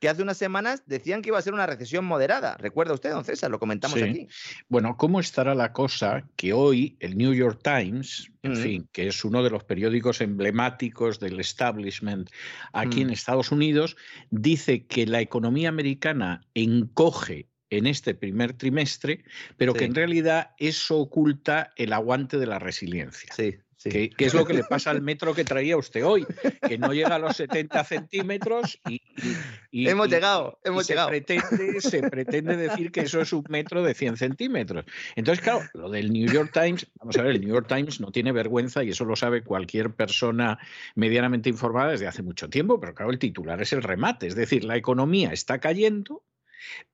[0.00, 2.56] que hace unas semanas decían que iba a ser una recesión moderada.
[2.58, 3.52] ¿Recuerda usted, don César?
[3.52, 4.04] Lo comentamos Sí.
[4.04, 4.28] aquí.
[4.68, 8.56] Bueno, ¿cómo estará la cosa que hoy el New York Times, en Mm.
[8.56, 12.30] fin, que es uno de los periódicos emblemáticos del establishment
[12.72, 13.12] aquí en Mm.
[13.12, 13.96] Estados Unidos,
[14.30, 19.24] dice que la economía americana encoge en este primer trimestre,
[19.56, 23.32] pero que en realidad eso oculta el aguante de la resiliencia.
[23.34, 23.88] Sí, sí.
[23.90, 26.26] Que, que es lo que le pasa al metro que traía usted hoy,
[26.68, 28.96] que no llega a los 70 centímetros y...
[28.96, 29.00] y-
[29.70, 31.08] y- hemos llegado, y hemos se llegado.
[31.08, 34.84] Pretende, se pretende decir que eso es un metro de 100 centímetros.
[35.16, 38.12] Entonces, claro, lo del New York Times, vamos a ver, el New York Times no
[38.12, 40.58] tiene vergüenza y eso lo sabe cualquier persona
[40.94, 44.62] medianamente informada desde hace mucho tiempo, pero claro, el titular es el remate, es decir,
[44.64, 46.22] la economía está cayendo,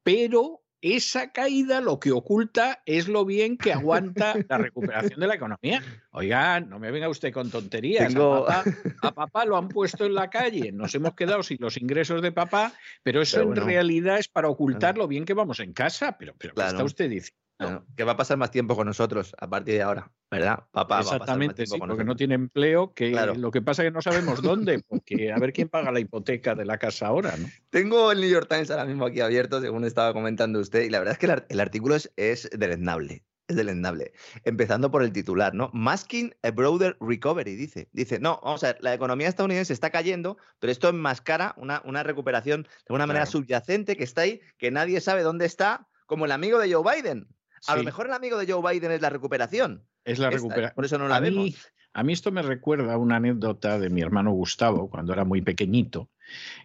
[0.03, 5.35] pero esa caída lo que oculta es lo bien que aguanta la recuperación de la
[5.35, 5.83] economía.
[6.13, 8.09] Oiga, no me venga usted con tonterías.
[8.09, 8.71] Tengo- A, papá,
[9.03, 12.33] a papá lo han puesto en la calle, nos hemos quedado sin los ingresos de
[12.33, 12.73] papá,
[13.03, 16.17] pero eso Pero en realidad es para ocultar lo bien que vamos en casa.
[16.19, 17.39] Pero, pero ¿qué está usted diciendo?
[17.59, 20.69] Bueno, que va a pasar más tiempo con nosotros a partir de ahora, ¿verdad?
[20.71, 22.19] Papá va a pasar más Exactamente, tiempo sí, con porque no nosotros.
[22.19, 23.35] tiene empleo, que Claro.
[23.35, 26.55] lo que pasa es que no sabemos dónde, porque a ver quién paga la hipoteca
[26.55, 27.49] de la casa ahora, ¿no?
[27.71, 30.99] Tengo el New York Times ahora mismo aquí abierto, según estaba comentando usted, y la
[31.01, 33.25] verdad es que el, ar- el artículo es, es deleznable.
[33.49, 34.13] Es deleznable.
[34.45, 35.71] Empezando por el titular, ¿no?
[35.73, 37.89] Masking a broader recovery, dice.
[37.93, 42.03] Dice, no, vamos a ver, la economía estadounidense está cayendo, pero esto enmascara una, una
[42.03, 43.31] recuperación de una manera Claro.
[43.33, 47.27] subyacente que está ahí, que nadie sabe dónde está, como el amigo de Joe Biden.
[47.67, 49.87] A lo mejor el amigo de Joe Biden es la recuperación.
[50.05, 50.75] es la recuperación.
[50.75, 51.69] Por eso no la a, mí, vemos.
[51.93, 56.11] A mí esto me recuerda una anécdota de mi hermano Gustavo cuando era muy pequeñito,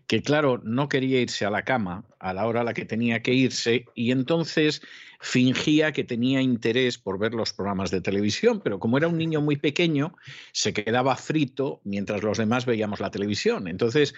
[0.07, 3.21] que claro, no quería irse a la cama a la hora a la que tenía
[3.21, 4.81] que irse y entonces
[5.19, 9.41] fingía que tenía interés por ver los programas de televisión, pero como era un niño
[9.41, 10.15] muy pequeño,
[10.51, 13.67] se quedaba frito mientras los demás veíamos la televisión.
[13.67, 14.13] Entonces,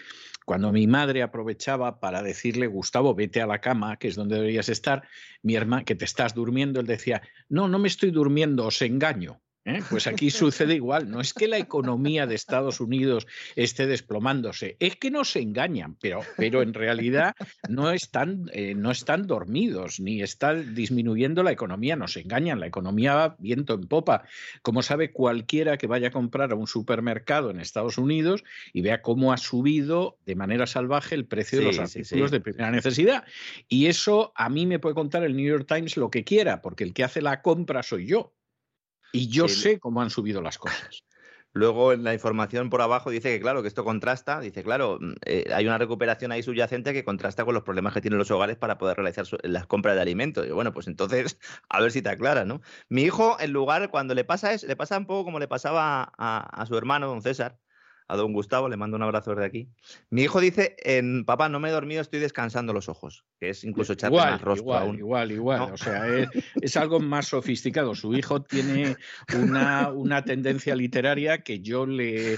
[0.45, 4.69] cuando mi madre aprovechaba para decirle, Gustavo, vete a la cama, que es donde deberías
[4.69, 5.07] estar,
[5.43, 9.41] mi hermano, que te estás durmiendo, él decía, no, no me estoy durmiendo, os engaño.
[9.65, 9.81] ¿Eh?
[9.89, 11.09] Pues aquí sucede igual.
[11.09, 16.21] No es que la economía de Estados Unidos esté desplomándose, es que nos engañan, pero,
[16.37, 17.35] pero en realidad
[17.67, 22.59] no están, eh, no están dormidos ni está disminuyendo la economía, nos engañan.
[22.59, 24.23] La economía va viento en popa.
[24.61, 28.43] Como sabe cualquiera que vaya a comprar a un supermercado en Estados Unidos
[28.73, 32.35] y vea cómo ha subido de manera salvaje el precio de los sí, artículos sí.
[32.37, 33.23] de primera necesidad.
[33.67, 36.83] Y eso a mí me puede contar el New York Times lo que quiera, porque
[36.83, 38.33] el que hace la compra soy yo.
[39.15, 41.03] Y yo sé cómo han subido las cosas.
[41.53, 45.13] Luego en la información por abajo dice que, claro, que esto contrasta, dice, claro, mm,
[45.25, 48.57] eh, hay una recuperación ahí subyacente que contrasta con los problemas que tienen los hogares
[48.57, 50.45] para poder realizar su- las compras de alimentos.
[50.45, 51.39] Y bueno, pues entonces,
[51.69, 52.59] a ver si te aclara, ¿no?
[52.89, 56.11] Mi hijo, en lugar, cuando le pasa eso, le pasa un poco como le pasaba
[56.17, 57.57] a, a su hermano, don César,
[58.07, 59.69] a don Gustavo, le mando un abrazo desde aquí.
[60.09, 63.63] Mi hijo dice, en papá, no me he dormido, estoy descansando los ojos, que es
[63.63, 64.97] incluso echarle más rostro igual, aún.
[64.97, 65.59] igual, igual.
[65.59, 65.65] ¿no?
[65.73, 66.29] O sea, es,
[66.61, 67.95] es algo más sofisticado.
[67.95, 68.95] Su hijo tiene
[69.35, 72.37] una, una tendencia literaria que yo le,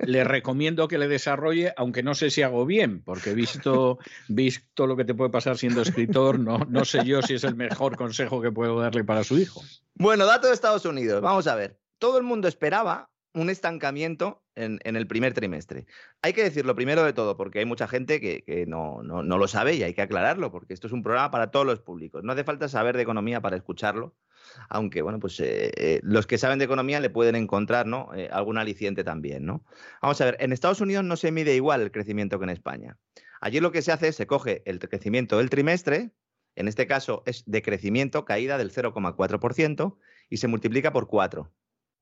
[0.00, 3.98] le recomiendo que le desarrolle, aunque no sé si hago bien, porque visto,
[4.28, 7.54] visto lo que te puede pasar siendo escritor, no, no sé yo si es el
[7.54, 9.62] mejor consejo que puedo darle para su hijo.
[9.94, 11.20] Bueno, dato de Estados Unidos.
[11.22, 11.78] Vamos a ver.
[11.98, 15.86] Todo el mundo esperaba un estancamiento en, el primer trimestre.
[16.20, 19.82] Hay que decirlo primero de todo, porque hay mucha gente que, no, lo sabe y
[19.82, 22.22] hay que aclararlo, porque esto es un programa para todos los públicos.
[22.22, 24.14] No hace falta saber de economía para escucharlo,
[24.68, 27.86] aunque, bueno, pues eh, eh, los que saben de economía le pueden encontrar.
[28.14, 29.64] Eh, algún aliciente también, ¿no?
[30.02, 32.98] Vamos a ver, en Estados Unidos no se mide igual el crecimiento que en España.
[33.40, 36.10] Allí lo que se hace es se coge el crecimiento del trimestre,
[36.54, 39.96] en este caso es de crecimiento, caída del 0,4%,
[40.28, 41.50] y se multiplica por 4.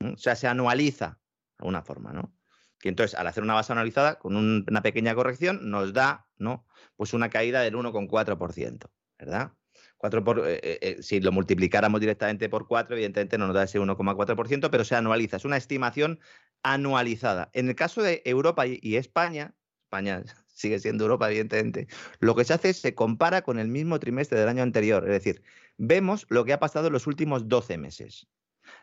[0.05, 1.21] O sea, se anualiza
[1.59, 2.35] de alguna forma, ¿no?
[2.83, 6.67] Y entonces, al hacer una base anualizada, con un- una pequeña corrección, nos da, ¿no?
[6.97, 9.53] Pues una caída del 1,4%, ¿verdad?
[9.99, 13.65] 4 por, eh, eh, eh, si lo multiplicáramos directamente por 4, evidentemente no nos da
[13.65, 15.37] ese 1,4%, pero se anualiza.
[15.37, 16.21] Es una estimación
[16.63, 17.51] anualizada.
[17.53, 19.55] En el caso de Europa y, y España,
[19.85, 21.87] España sigue siendo Europa, evidentemente,
[22.21, 25.05] lo que se hace es se compara con el mismo trimestre del año anterior.
[25.05, 25.43] Es decir,
[25.77, 28.27] vemos lo que ha pasado en los últimos 12 meses.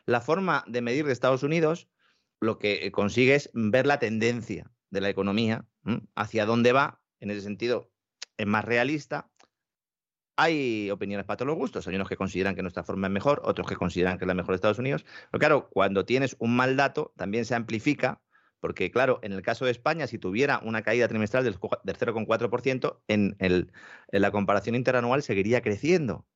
[0.05, 1.89] La forma de medir de Estados Unidos
[2.39, 5.65] lo que consigue es ver la tendencia de la economía,
[6.15, 7.01] hacia dónde va.
[7.19, 7.91] En ese sentido,
[8.37, 9.31] es más realista.
[10.39, 11.87] Hay opiniones para todos los gustos.
[11.87, 14.35] Hay unos que consideran que nuestra forma es mejor, otros que consideran que es la
[14.35, 15.03] mejor de Estados Unidos.
[15.31, 18.21] Pero claro, cuando tienes un mal dato, también se amplifica,
[18.59, 21.95] porque claro, en el caso de España, si tuviera una caída trimestral del, cu- del
[21.97, 23.71] 0,4%, en, en
[24.11, 26.27] la comparación interanual seguiría creciendo.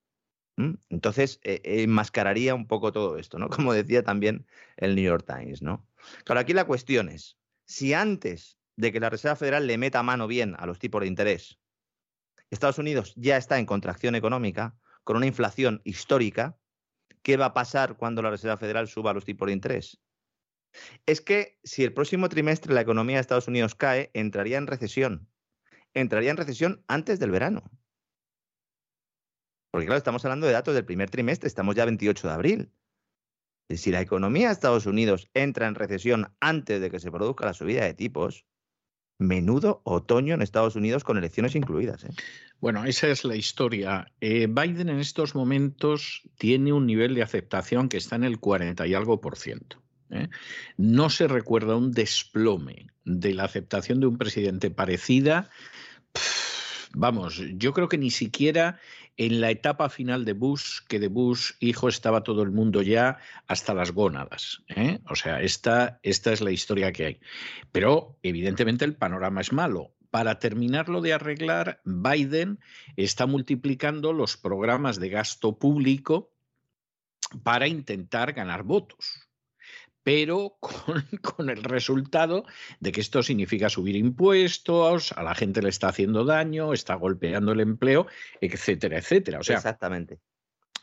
[0.90, 3.50] Entonces, eh, eh, enmascararía un poco todo esto, ¿no?
[3.50, 4.46] Como decía también
[4.78, 5.88] el New York Times, ¿no?
[6.24, 10.28] Claro, aquí la cuestión es, si antes de que la Reserva Federal le meta mano
[10.28, 11.60] bien a los tipos de interés,
[12.50, 16.58] Estados Unidos ya está en contracción económica, con una inflación histórica,
[17.22, 20.00] ¿qué va a pasar cuando la Reserva Federal suba los tipos de interés?
[21.06, 25.28] Es que si el próximo trimestre la economía de Estados Unidos cae, entraría en recesión.
[25.94, 27.64] Entraría en recesión antes del verano.
[29.72, 32.72] Porque claro, estamos hablando de datos del primer trimestre, estamos ya 28 de abril.
[33.70, 37.54] Si la economía de Estados Unidos entra en recesión antes de que se produzca la
[37.54, 38.46] subida de tipos,
[39.22, 42.04] menudo otoño en Estados Unidos con elecciones incluidas.
[42.04, 42.10] ¿eh?
[42.60, 44.12] Bueno, esa es la historia.
[44.20, 48.86] Eh, Biden en estos momentos tiene un nivel de aceptación que está en el 40
[48.88, 49.82] y algo por ciento.
[50.10, 50.28] ¿eh?
[50.78, 55.50] No se recuerda un desplome de la aceptación de un presidente parecida.
[56.94, 58.80] Vamos, yo creo que ni siquiera
[59.22, 63.20] en la etapa final de Bush, que de Bush hijo estaba todo el mundo ya
[63.46, 64.64] hasta las gónadas.
[64.68, 64.98] ¿eh?
[65.08, 67.20] O sea, esta, esta es la historia que hay.
[67.72, 69.94] Pero evidentemente el panorama es malo.
[70.10, 72.60] Para terminarlo de arreglar, Biden
[72.96, 76.34] está multiplicando los programas de gasto público
[77.44, 79.31] para intentar ganar votos
[80.04, 82.46] pero con, con, el resultado
[82.80, 87.52] de que esto significa subir impuestos, a la gente le está haciendo daño, está golpeando
[87.52, 88.08] el empleo,
[88.40, 89.40] etcétera, etcétera.
[89.40, 90.20] O sea, Exactamente.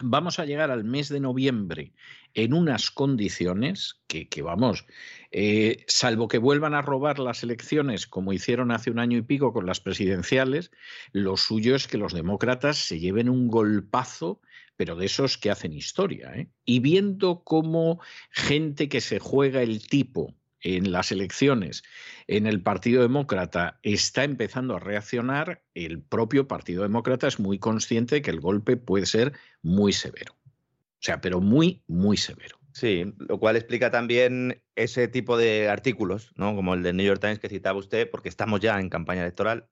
[0.01, 1.93] Vamos a llegar al mes de noviembre
[2.33, 4.87] en unas condiciones que, que vamos,
[5.33, 9.53] eh, salvo que vuelvan a robar las elecciones como hicieron hace un año y pico
[9.53, 10.71] con las presidenciales,
[11.11, 14.41] lo suyo es que los demócratas se lleven un golpazo
[14.79, 16.33] pero de esos que hacen historia.
[16.37, 16.49] ¿eh?
[16.65, 18.01] Y viendo cómo
[18.31, 21.83] gente que se juega el tipo en las elecciones
[22.29, 28.17] en el Partido Demócrata está empezando a reaccionar, el propio Partido Demócrata es muy consciente
[28.17, 29.33] de que el golpe puede ser
[29.63, 30.37] muy severo.
[30.45, 32.57] O sea, pero muy, muy severo.
[32.73, 36.55] Sí, lo cual explica también ese tipo de artículos, ¿no?
[36.55, 39.69] Como el del New York Times que citaba usted, porque estamos ya en campaña electoral.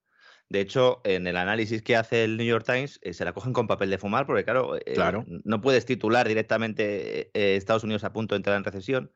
[0.49, 3.53] De hecho, en el análisis que hace el New York Times, eh, se la cogen
[3.53, 5.25] con papel de fumar, porque claro, eh, claro.
[5.27, 9.11] no puedes titular directamente eh, Estados Unidos a punto de entrar en recesión.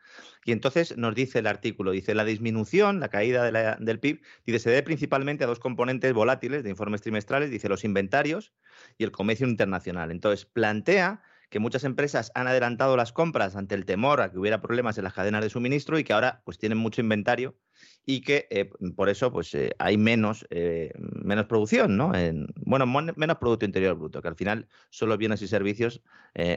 [0.44, 4.22] Y entonces nos dice el artículo, dice, la disminución, la caída de la, del PIB,
[4.44, 8.52] dice, se debe principalmente a dos componentes volátiles de informes trimestrales, dice, los inventarios
[8.98, 10.10] y el comercio internacional.
[10.10, 14.60] Entonces, plantea que muchas empresas han adelantado las compras ante el temor a que hubiera
[14.60, 17.56] problemas en las cadenas de suministro y que ahora pues tienen mucho inventario
[18.10, 22.12] y que eh, por eso pues eh, hay menos, eh, menos producción, ¿no?
[22.12, 26.02] En, bueno, menos Producto Interior Bruto, que al final son los bienes y servicios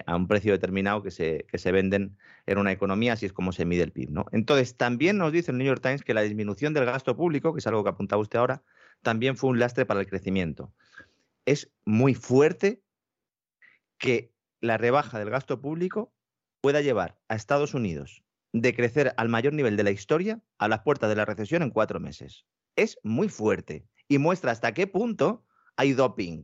[0.06, 2.18] a un precio determinado que se, que se venden
[2.48, 4.26] en una economía, así es como se mide el PIB, ¿no?
[4.32, 7.60] Entonces, también nos dice el New York Times que la disminución del gasto público, que
[7.60, 8.64] es algo que apuntaba usted ahora,
[9.02, 10.74] también fue un lastre para el crecimiento.
[11.46, 12.82] Es muy fuerte
[13.98, 16.14] que la rebaja del gasto público
[16.62, 18.24] pueda llevar a Estados Unidos
[18.54, 21.72] de crecer al mayor nivel de la historia a las puertas de la recesión en
[21.72, 22.46] cuatro meses.
[22.76, 26.44] Es muy fuerte y muestra hasta qué punto hay doping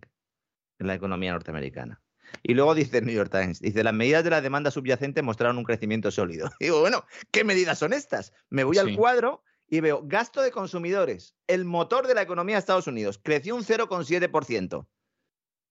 [0.79, 2.01] en la economía norteamericana.
[2.43, 5.57] Y luego dice el New York Times, dice, las medidas de la demanda subyacente mostraron
[5.57, 6.49] un crecimiento sólido.
[6.59, 8.33] Y digo, bueno, ¿qué medidas son estas?
[8.49, 8.81] Me voy sí.
[8.81, 13.19] al cuadro y veo gasto de consumidores, el motor de la economía de Estados Unidos,
[13.23, 14.87] creció un 0,7%.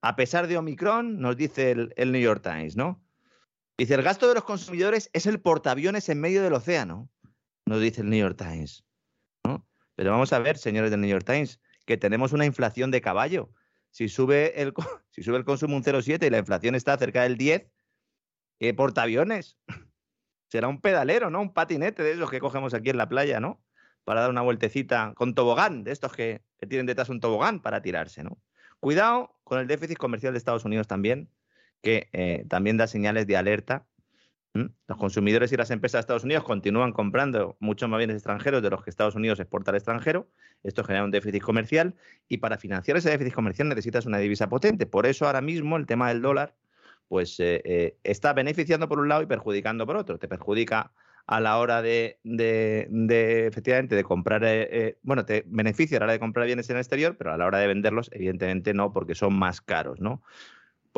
[0.02, 3.04] A pesar de Omicron, nos dice el, el New York Times, ¿no?
[3.78, 7.08] Dice, el gasto de los consumidores es el portaaviones en medio del océano,
[7.64, 8.84] nos dice el New York Times.
[9.44, 9.64] ¿no?
[9.94, 13.52] Pero vamos a ver, señores del New York Times, que tenemos una inflación de caballo.
[13.90, 14.74] Si sube el,
[15.10, 17.70] si sube el consumo un 0,7 y la inflación está cerca del 10,
[18.58, 19.56] ¿qué portaaviones?
[20.50, 21.40] Será un pedalero, ¿no?
[21.40, 23.62] Un patinete de esos que cogemos aquí en la playa, ¿no?
[24.02, 27.80] Para dar una vueltecita con tobogán, de estos que, que tienen detrás un tobogán para
[27.80, 28.42] tirarse, ¿no?
[28.80, 31.30] Cuidado con el déficit comercial de Estados Unidos también,
[31.82, 33.86] que eh, también da señales de alerta
[34.88, 38.70] Los consumidores y las empresas de Estados Unidos continúan comprando muchos más bienes extranjeros de
[38.70, 40.28] los que Estados Unidos exporta al extranjero.
[40.64, 41.94] Esto genera un déficit comercial
[42.28, 44.86] y para financiar ese déficit comercial necesitas una divisa potente.
[44.86, 46.56] Por eso ahora mismo el tema del dólar
[47.06, 50.18] pues eh, eh, está beneficiando por un lado y perjudicando por otro.
[50.18, 50.92] Te perjudica
[51.26, 54.42] a la hora de, efectivamente, de comprar,
[55.02, 57.44] bueno, te beneficia a la hora de comprar bienes en el exterior, pero a la
[57.44, 60.22] hora de venderlos, evidentemente no, porque son más caros, ¿no?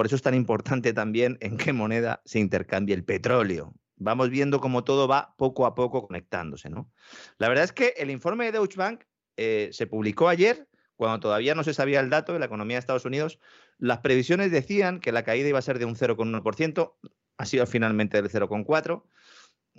[0.01, 3.75] Por eso es tan importante también en qué moneda se intercambia el petróleo.
[3.97, 6.91] Vamos viendo cómo todo va poco a poco conectándose, ¿no?
[7.37, 9.03] La verdad es que el informe de Deutsche Bank
[9.37, 10.67] eh, se publicó ayer,
[10.97, 13.41] cuando todavía no se sabía el dato de la economía de Estados Unidos.
[13.77, 16.95] Las previsiones decían que la caída iba a ser de un 0,1%,
[17.37, 19.03] ha sido finalmente del 0,4%.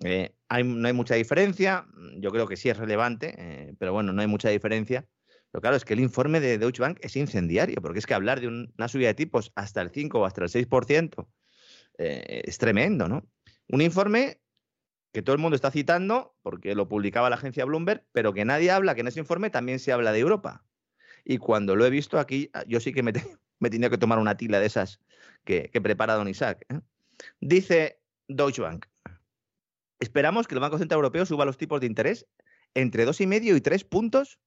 [0.03, 1.87] Eh, no hay mucha diferencia,
[2.19, 5.07] yo creo que sí es relevante, eh, pero bueno, no hay mucha diferencia.
[5.51, 8.39] Pero claro, es que el informe de Deutsche Bank es incendiario, porque es que hablar
[8.39, 11.27] de una subida de tipos hasta el 5 o hasta el 6%
[11.97, 13.27] eh, es tremendo, ¿no?
[13.67, 14.41] Un informe
[15.11, 18.71] que todo el mundo está citando, porque lo publicaba la agencia Bloomberg, pero que nadie
[18.71, 20.63] habla, que en ese informe también se habla de Europa.
[21.25, 23.11] Y cuando lo he visto aquí, ah, yo sí que me,
[23.59, 25.01] me tenía que tomar una tila de esas
[25.43, 26.65] que, prepara Don Isaac.
[27.39, 28.85] Dice Deutsche Bank,
[29.99, 32.25] Esperamos que el Banco Central Europeo suba los tipos de interés
[32.73, 34.39] entre 2,5 y 3 puntos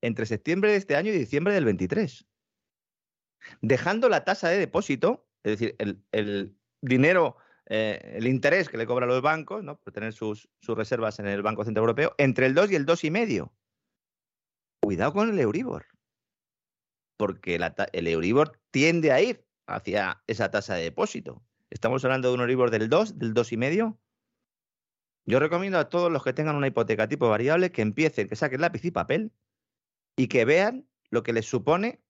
[0.00, 2.26] entre septiembre de este año y diciembre del 23,
[3.60, 5.76] dejando la tasa de depósito, es decir,
[6.12, 9.78] el, dinero, eh, el interés que le cobran los bancos, ¿no?
[9.78, 13.52] por tener sus, reservas en el Banco Central Europeo, entre el 2 y el 2,5.
[14.82, 15.86] Cuidado con el Euribor,
[17.16, 17.58] porque
[17.92, 21.42] el Euribor tiende a ir hacia esa tasa de depósito.
[21.70, 23.98] Estamos hablando de un Euribor del 2, del 2,5
[25.26, 28.60] yo recomiendo a todos los que tengan una hipoteca tipo variable que empiecen, que saquen
[28.60, 29.32] lápiz y papel
[30.16, 32.00] y que vean lo que les supone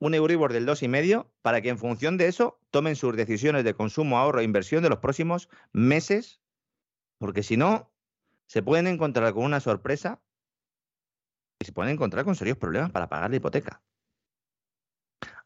[0.00, 4.18] un Euribor del 2,5 para que en función de eso tomen sus decisiones de consumo,
[4.18, 6.40] ahorro e inversión de los próximos meses,
[7.18, 7.92] porque si no,
[8.46, 10.22] se pueden encontrar con una sorpresa
[11.60, 13.82] y se pueden encontrar con serios problemas para pagar la hipoteca.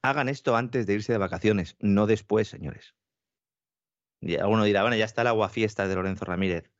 [0.03, 2.95] Hagan esto antes de irse de vacaciones, no después, señores.
[4.21, 6.71] Y alguno dirá, bueno, ya está el aguafiesta de Lorenzo Ramírez.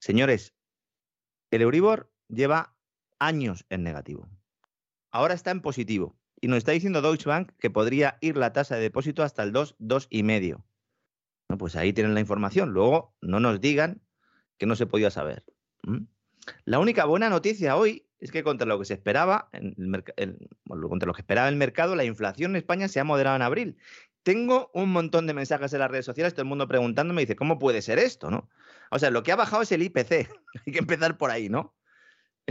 [0.00, 0.54] Señores,
[1.50, 2.76] el Euribor lleva
[3.20, 4.28] años en negativo.
[5.12, 6.16] Ahora está en positivo.
[6.40, 9.52] Y nos está diciendo Deutsche Bank que podría ir la tasa de depósito hasta el
[9.52, 10.64] 2, 2,5.
[11.48, 12.70] No, pues ahí tienen la información.
[12.70, 14.00] Luego no nos digan
[14.56, 15.44] que no se podía saber.
[16.64, 19.50] La única buena noticia hoy es que contra lo que se esperaba,
[20.68, 23.76] contra lo que esperaba el mercado, la inflación en España se ha moderado en abril.
[24.22, 27.58] Tengo un montón de mensajes en las redes sociales, todo el mundo preguntándome, dice, ¿cómo
[27.58, 28.30] puede ser esto?
[28.30, 28.48] ¿no?
[28.90, 30.10] O sea, lo que ha bajado es el IPC.
[30.66, 31.74] Hay que empezar por ahí, ¿no?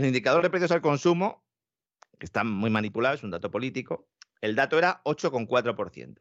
[0.00, 1.44] El indicador de precios al consumo,
[2.18, 4.08] que está muy manipulado, es un dato político,
[4.40, 6.16] el dato era 8,4%.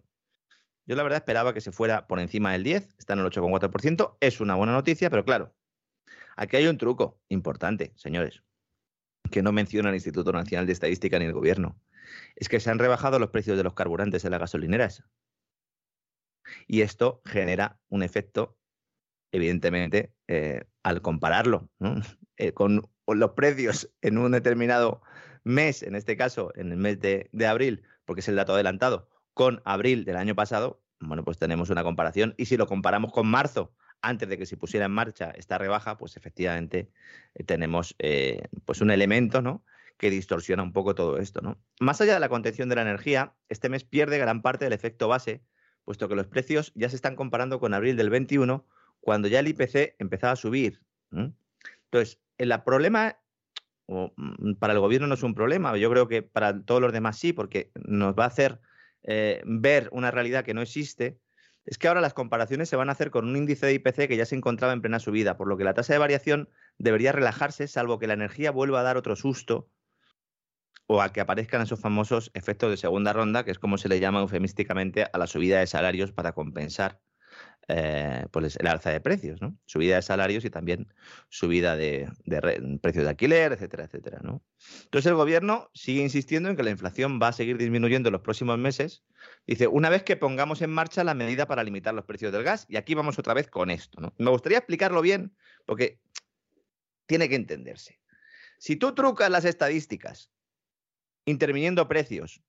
[0.86, 4.18] Yo la verdad esperaba que se fuera por encima del 10, está en el 8,4%,
[4.20, 5.56] es una buena noticia, pero claro,
[6.36, 8.44] aquí hay un truco importante, señores,
[9.32, 11.80] que no menciona el Instituto Nacional de Estadística ni el gobierno.
[12.36, 15.06] Es que se han rebajado los precios de los carburantes en las gasolineras.
[16.68, 18.58] Y esto genera un efecto,
[19.32, 21.70] evidentemente, eh, al compararlo
[22.36, 25.02] eh, con los precios en un determinado
[25.44, 29.62] mes, en este caso en el mes de, abril, porque es el dato adelantado, con
[29.66, 32.36] abril del año pasado, bueno, pues tenemos una comparación.
[32.38, 35.98] Y si lo comparamos con marzo, antes de que se pusiera en marcha esta rebaja,
[35.98, 36.92] pues efectivamente
[37.36, 37.96] eh, tenemos
[38.66, 39.64] pues un elemento ¿no?
[39.98, 41.42] que distorsiona un poco todo esto.
[41.42, 41.58] ¿no?
[41.80, 45.08] Más allá de la contención de la energía, este mes pierde gran parte del efecto
[45.08, 45.42] base
[45.90, 48.64] puesto que los precios ya se están comparando con abril del 21,
[49.00, 50.84] cuando ya el IPC empezaba a subir.
[51.12, 53.20] Entonces, el problema
[53.88, 57.20] mm, para el gobierno no es un problema, yo creo que para todos los demás
[57.20, 58.60] sí, porque nos va a hacer
[59.04, 61.20] eh, ver una realidad que no existe,
[61.66, 64.18] es que ahora las comparaciones se van a hacer con un índice de IPC que
[64.18, 67.68] ya se encontraba en plena subida, por lo que la tasa de variación debería relajarse,
[67.68, 69.70] salvo que la energía vuelva a dar otro susto
[70.88, 74.00] o a que aparezcan esos famosos efectos de segunda ronda, que es como se le
[74.00, 77.00] llama eufemísticamente a la subida de salarios para compensar
[77.72, 79.56] eh, pues el alza de precios, ¿no?
[79.68, 80.92] Subida de salarios y también
[81.30, 82.10] subida de,
[82.82, 84.44] precios de alquiler, etcétera, etcétera, ¿no?
[84.86, 88.24] Entonces el gobierno sigue insistiendo en que la inflación va a seguir disminuyendo en los
[88.24, 89.04] próximos meses.
[89.46, 92.66] Dice, una vez que pongamos en marcha la medida para limitar los precios del gas,
[92.70, 94.14] y aquí vamos otra vez con esto.
[94.18, 95.36] Me gustaría explicarlo bien,
[95.68, 96.00] porque
[97.06, 98.00] tiene que entenderse.
[98.58, 100.32] Si tú trucas las estadísticas
[101.26, 102.42] interviniendo precios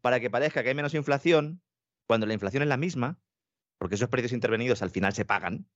[0.00, 1.60] para que parezca que hay menos inflación,
[2.06, 3.18] cuando la inflación es la misma,
[3.84, 5.68] porque esos precios intervenidos al final se pagan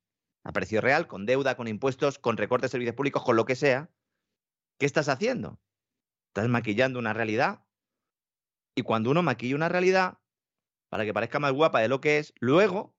[0.43, 3.55] a precio real, con deuda, con impuestos, con recortes de servicios públicos, con lo que
[3.55, 3.91] sea,
[4.79, 5.61] ¿qué estás haciendo?
[6.29, 7.67] Estás maquillando una realidad.
[8.75, 10.21] Y cuando uno maquilla una realidad,
[10.89, 12.97] para que parezca más guapa de lo que es, luego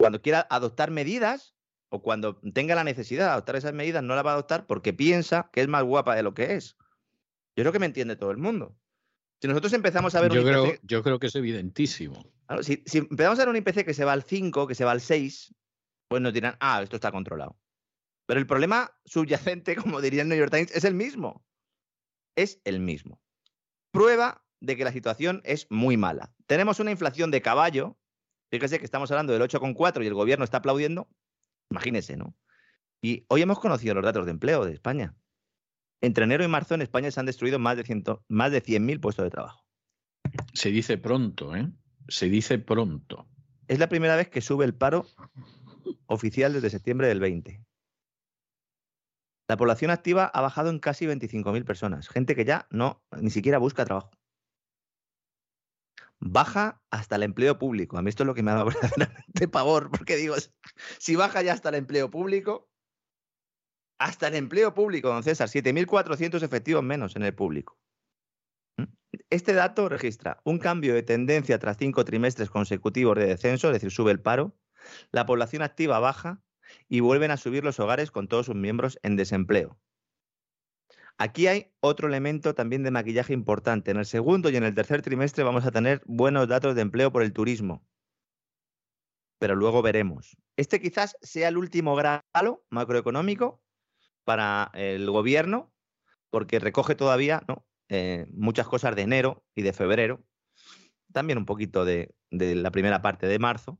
[0.00, 1.54] Cuando quiera adoptar medidas
[1.90, 4.92] o cuando tenga la necesidad de adoptar esas medidas, no las va a adoptar porque
[4.92, 6.76] piensa que es más guapa de lo que es.
[7.54, 8.76] Yo creo que me entiende todo el mundo.
[9.40, 12.20] Si nosotros empezamos a ver Yo un creo, yo creo que es evidentísimo.
[12.62, 15.00] Si, empezamos a ver un IPC que se va al 5, que se va al
[15.00, 15.54] 6,
[16.08, 17.56] pues nos dirán, ah, esto está controlado.
[18.26, 21.44] Pero el problema subyacente, como diría el New York Times, es el mismo.
[22.36, 23.20] Es el mismo.
[23.92, 26.32] Prueba de que la situación es muy mala.
[26.46, 27.98] Tenemos una inflación de caballo.
[28.50, 31.08] Fíjese que estamos hablando del 8,4 y el gobierno está aplaudiendo.
[31.70, 32.36] Imagínese, ¿no?
[33.02, 35.16] Y hoy hemos conocido los datos de empleo de España.
[36.02, 39.00] Entre enero y marzo en España se han destruido más de, 100 más de 100.000
[39.00, 39.64] puestos de trabajo.
[40.52, 41.70] Se dice pronto, ¿eh?
[42.10, 43.28] Se dice pronto.
[43.68, 45.06] Es la primera vez que sube el paro
[46.06, 47.62] oficial desde septiembre del 20.
[49.48, 53.58] La población activa ha bajado en casi 25.000 personas, gente que ya no ni siquiera
[53.58, 54.10] busca trabajo.
[56.18, 57.96] Baja hasta el empleo público.
[57.96, 60.34] A mí esto es lo que me ha dado verdaderamente pavor, porque digo,
[60.98, 62.68] si baja ya hasta el empleo público,
[63.98, 67.79] hasta el empleo público, don César, 7.400 efectivos menos en el público.
[69.28, 73.90] Este dato registra un cambio de tendencia tras cinco trimestres consecutivos de descenso, es decir,
[73.90, 74.56] sube el paro,
[75.10, 76.42] la población activa baja
[76.88, 79.78] y vuelven a subir los hogares con todos sus miembros en desempleo.
[81.18, 83.90] Aquí hay otro elemento también de maquillaje importante.
[83.90, 87.12] En el segundo y en el tercer trimestre vamos a tener buenos datos de empleo
[87.12, 87.86] por el turismo.
[89.38, 90.36] Pero luego veremos.
[90.56, 93.62] Este quizás sea el último grado macroeconómico
[94.24, 95.72] para el gobierno,
[96.30, 97.66] porque recoge todavía ¿no?
[97.90, 100.24] Eh, muchas cosas de enero y de febrero,
[101.12, 103.78] también un poquito de, de la primera parte de marzo.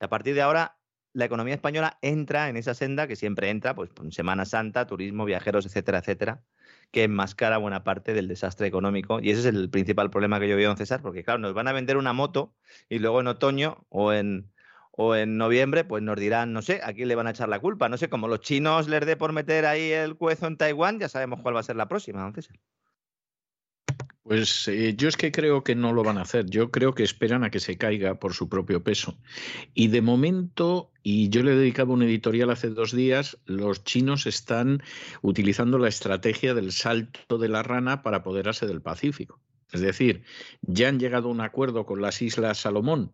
[0.00, 0.78] A partir de ahora,
[1.12, 5.24] la economía española entra en esa senda que siempre entra, pues en Semana Santa, turismo,
[5.24, 6.42] viajeros, etcétera, etcétera,
[6.90, 9.20] que enmascara buena parte del desastre económico.
[9.20, 11.68] Y ese es el principal problema que yo veo en César, porque claro, nos van
[11.68, 12.54] a vender una moto
[12.88, 14.50] y luego en otoño o en,
[14.90, 17.60] o en noviembre, pues nos dirán, no sé, a quién le van a echar la
[17.60, 17.88] culpa.
[17.88, 21.08] No sé, como los chinos les dé por meter ahí el cuezo en Taiwán, ya
[21.08, 22.56] sabemos cuál va a ser la próxima, don César.
[24.24, 26.48] Pues eh, yo es que creo que no lo van a hacer.
[26.48, 29.18] Yo creo que esperan a que se caiga por su propio peso.
[29.74, 34.26] Y de momento, y yo le he dedicado un editorial hace dos días, los chinos
[34.26, 34.82] están
[35.22, 39.40] utilizando la estrategia del salto de la rana para apoderarse del Pacífico.
[39.72, 40.22] Es decir,
[40.60, 43.10] ya han llegado a un acuerdo con las Islas Salomón,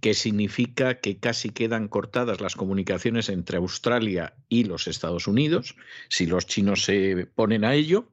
[0.00, 5.76] que significa que casi quedan cortadas las comunicaciones entre Australia y los Estados Unidos,
[6.08, 8.08] si los chinos se ponen a ello.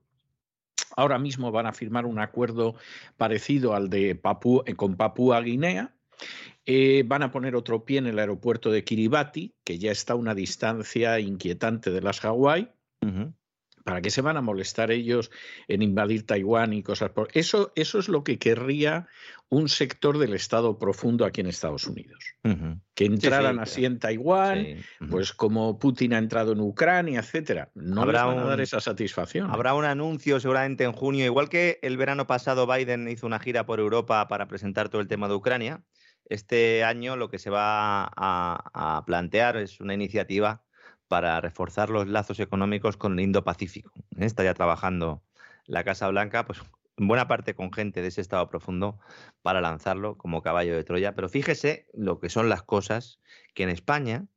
[0.95, 2.76] Ahora mismo van a firmar un acuerdo
[3.18, 5.93] parecido al de Papú, con Papúa Guinea.
[6.65, 10.18] Eh, van a poner otro pie en el aeropuerto de Kiribati, que ya está a
[10.18, 12.69] una distancia inquietante de las Hawái.
[13.89, 15.31] ¿Para qué se van a molestar ellos
[15.67, 17.71] en invadir Taiwán y cosas por eso?
[17.75, 19.07] Eso es lo que querría
[19.49, 22.35] un sector del Estado profundo aquí en Estados Unidos.
[22.93, 24.77] Que entraran así en Taiwán, Sí,
[25.09, 27.71] pues como Putin ha entrado en Ucrania, etcétera.
[27.73, 29.49] No Habrá les van a dar esa satisfacción.
[29.49, 33.65] Habrá un anuncio seguramente en junio, igual que el verano pasado Biden hizo una gira
[33.65, 35.81] por Europa para presentar todo el tema de Ucrania.
[36.25, 40.61] Este año lo que se va a, a plantear es una iniciativa
[41.10, 43.91] para reforzar los lazos económicos con el Indo-Pacífico.
[44.18, 44.26] ¿eh?
[44.26, 45.22] Está ya trabajando
[45.65, 46.61] la Casa Blanca, pues
[46.98, 48.99] en buena parte con gente de ese estado profundo
[49.41, 51.15] para lanzarlo como caballo de Troya.
[51.15, 53.19] Pero fíjese lo que son las cosas
[53.53, 54.27] que en España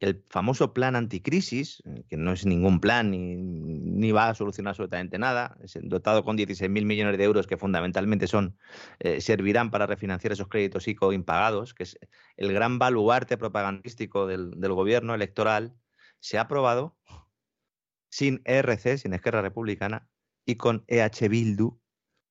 [0.00, 4.70] el famoso plan anticrisis, eh, que no es ningún plan ni, ni va a solucionar
[4.72, 8.56] absolutamente nada, es dotado con 16.000 millones de euros que fundamentalmente son
[8.98, 11.98] eh, servirán para refinanciar esos créditos ICO impagados, que es
[12.36, 15.74] el gran baluarte propagandístico del, del gobierno electoral,
[16.20, 16.96] se ha aprobado
[18.08, 20.08] sin ERC, sin Esquerra Republicana,
[20.44, 21.78] y con EH Bildu,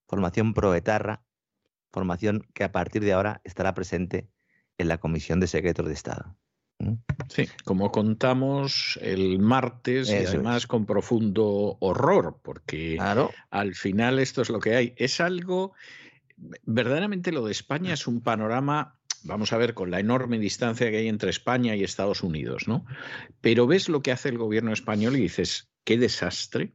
[0.08, 1.24] formación proetarra,
[1.92, 4.30] formación que a partir de ahora estará presente
[4.78, 6.36] en la Comisión de Secretos de Estado.
[6.80, 6.94] ¿Mm?
[7.30, 10.68] Sí, como contamos el martes y además es.
[10.68, 13.32] con profundo horror, porque Claro.
[13.50, 14.94] al final esto es lo que hay.
[14.98, 15.74] Es algo,
[16.64, 20.98] verdaderamente lo de España es un panorama, vamos a ver, con la enorme distancia que
[20.98, 22.86] hay entre España y Estados Unidos, ¿no?
[23.42, 26.74] Pero ves lo que hace el gobierno español y dices, qué desastre.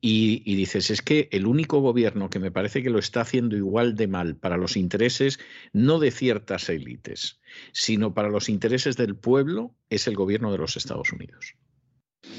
[0.00, 3.56] Y, y dices, es que el único gobierno que me parece que lo está haciendo
[3.56, 5.38] igual de mal para los intereses,
[5.72, 7.40] no de ciertas élites,
[7.72, 11.56] sino para los intereses del pueblo, es el gobierno de los Estados Unidos.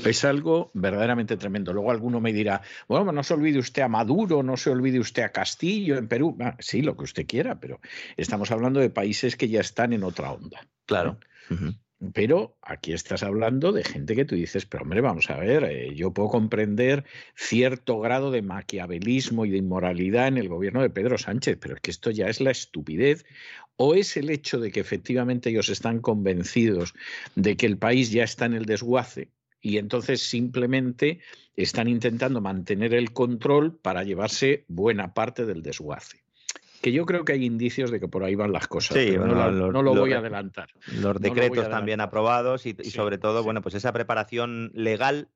[0.04, 1.74] Es algo verdaderamente tremendo.
[1.74, 5.24] Luego alguno me dirá, bueno, no se olvide usted a Maduro, no se olvide usted
[5.24, 6.38] a Castillo en Perú.
[6.42, 7.80] Ah, sí, lo que usted quiera, pero
[8.18, 10.68] estamos hablando de países que ya están en otra onda.
[10.86, 11.20] Claro.
[12.14, 15.96] Pero aquí estás hablando de gente que tú dices, pero hombre, vamos a ver, eh,
[15.96, 17.06] yo puedo comprender
[17.36, 21.82] cierto grado de maquiavelismo y de inmoralidad en el gobierno de Pedro Sánchez, pero es
[21.82, 23.26] que esto ya es la estupidez
[23.78, 26.94] o es el hecho de que efectivamente ellos están convencidos
[27.36, 29.30] de que el país ya está en el desguace
[29.66, 31.22] y entonces simplemente
[31.56, 36.24] están intentando mantener el control para llevarse buena parte del desguace
[36.84, 38.96] que yo creo que hay indicios de que por ahí van las cosas.
[38.96, 40.70] Sí, no, lo, voy a adelantar.
[41.02, 45.30] Los decretos también aprobados y, sobre todo, bueno, pues esa preparación legal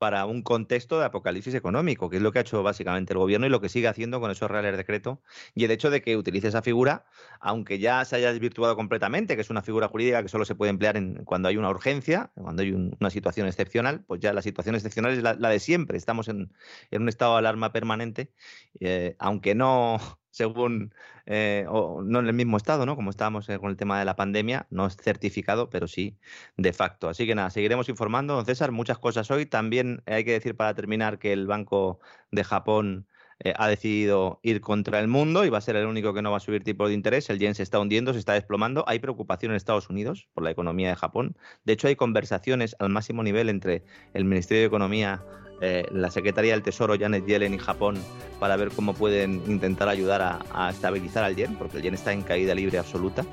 [0.00, 3.46] para un contexto de apocalipsis económico, que es lo que ha hecho básicamente el gobierno
[3.46, 5.18] y lo que sigue haciendo con esos reales decretos.
[5.54, 7.04] Y el hecho de que utilice esa figura,
[7.38, 10.70] aunque ya se haya desvirtuado completamente, que es una figura jurídica que solo se puede
[10.70, 14.74] emplear en, cuando hay una urgencia, cuando hay una situación excepcional, pues ya la situación
[14.74, 15.98] excepcional es la, de siempre.
[15.98, 16.50] Estamos en,
[16.90, 18.32] un estado de alarma permanente,
[18.80, 20.94] eh, aunque no según,
[21.26, 22.96] eh, o no en el mismo estado, ¿no?
[22.96, 26.18] Como estábamos eh, con el tema de la pandemia, no es certificado, pero sí
[26.56, 27.08] de facto.
[27.08, 29.46] Así que nada, seguiremos informando, don César, muchas cosas hoy.
[29.46, 32.00] También hay que decir para terminar que el Banco
[32.30, 33.06] de Japón
[33.42, 36.30] eh, ha decidido ir contra el mundo y va a ser el único que no
[36.30, 37.30] va a subir tipo de interés.
[37.30, 38.84] El yen se está hundiendo, se está desplomando.
[38.86, 41.36] Hay preocupación en Estados Unidos por la economía de Japón.
[41.64, 43.84] De hecho, hay conversaciones al máximo nivel entre
[44.14, 45.22] el Ministerio de Economía
[45.62, 47.98] eh, la Secretaría del Tesoro Janet Yellen y Japón
[48.38, 52.22] para ver cómo pueden intentar ayudar a, estabilizar al yen, porque el yen está en
[52.22, 53.26] caída libre absoluta.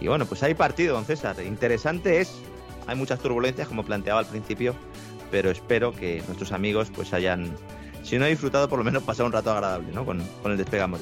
[0.00, 1.36] Y bueno, pues hay partido, don César.
[1.44, 2.40] Interesante es,
[2.86, 4.74] hay muchas turbulencias, como planteaba al principio,
[5.30, 7.54] pero espero que nuestros amigos pues hayan,
[8.04, 10.04] si no disfrutado, por lo menos pasado un rato agradable ¿no?
[10.04, 11.00] con, con el despegamos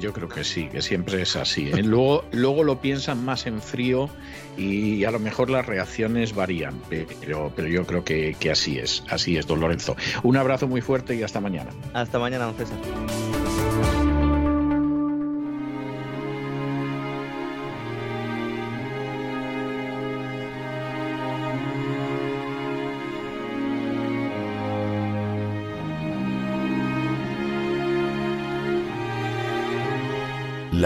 [0.00, 1.68] yo creo que sí, que siempre es así.
[1.68, 1.82] ¿eh?
[1.82, 4.08] Luego, luego lo piensan más en frío
[4.56, 9.04] y a lo mejor las reacciones varían, pero, pero yo creo que, que así es,
[9.08, 9.96] así es, don Lorenzo.
[10.22, 11.70] Un abrazo muy fuerte y hasta mañana.
[11.92, 12.78] Hasta mañana, don César.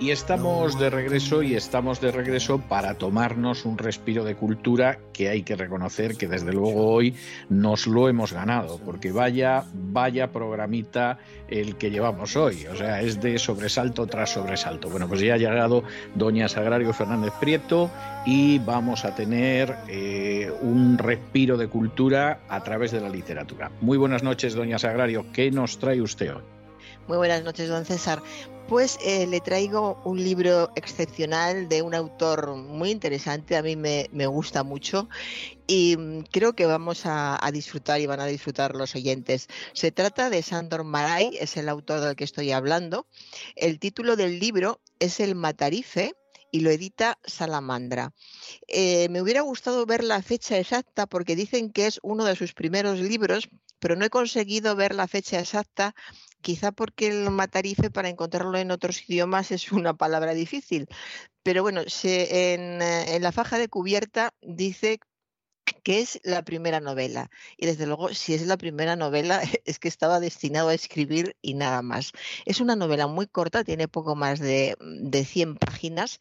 [0.00, 5.28] Y estamos de regreso y estamos de regreso para tomarnos un respiro de cultura que
[5.28, 7.16] hay que reconocer que desde luego hoy
[7.48, 11.18] nos lo hemos ganado, porque vaya, vaya programita
[11.48, 14.88] el que llevamos hoy, o sea, es de sobresalto tras sobresalto.
[14.88, 15.82] Bueno, pues ya ha llegado
[16.14, 17.90] doña Sagrario Fernández Prieto
[18.24, 23.72] y vamos a tener eh, un respiro de cultura a través de la literatura.
[23.80, 26.42] Muy buenas noches, doña Sagrario, ¿qué nos trae usted hoy?
[27.08, 28.20] Muy buenas noches, don César.
[28.68, 34.62] Pues le traigo un libro excepcional de un autor muy interesante, a mí me, gusta
[34.62, 35.08] mucho
[35.66, 39.48] y mm, creo que vamos a, disfrutar y van a disfrutar los oyentes.
[39.72, 43.06] Se trata de Sandor Maray, es el autor del que estoy hablando.
[43.56, 46.14] El título del libro es El Matarife
[46.50, 48.12] y lo edita Salamandra.
[48.66, 52.52] Eh, me hubiera gustado ver la fecha exacta porque dicen que es uno de sus
[52.52, 55.94] primeros libros, pero no he conseguido ver la fecha exacta
[56.42, 60.88] quizá porque el matarife para encontrarlo en otros idiomas es una palabra difícil.
[61.42, 65.00] Pero bueno, se, en, eh, en la faja de cubierta dice
[65.82, 67.30] que es la primera novela.
[67.56, 71.54] Y desde luego, si es la primera novela, es que estaba destinado a escribir y
[71.54, 72.12] nada más.
[72.44, 76.18] Es una novela muy corta, tiene poco más de, de 100 páginas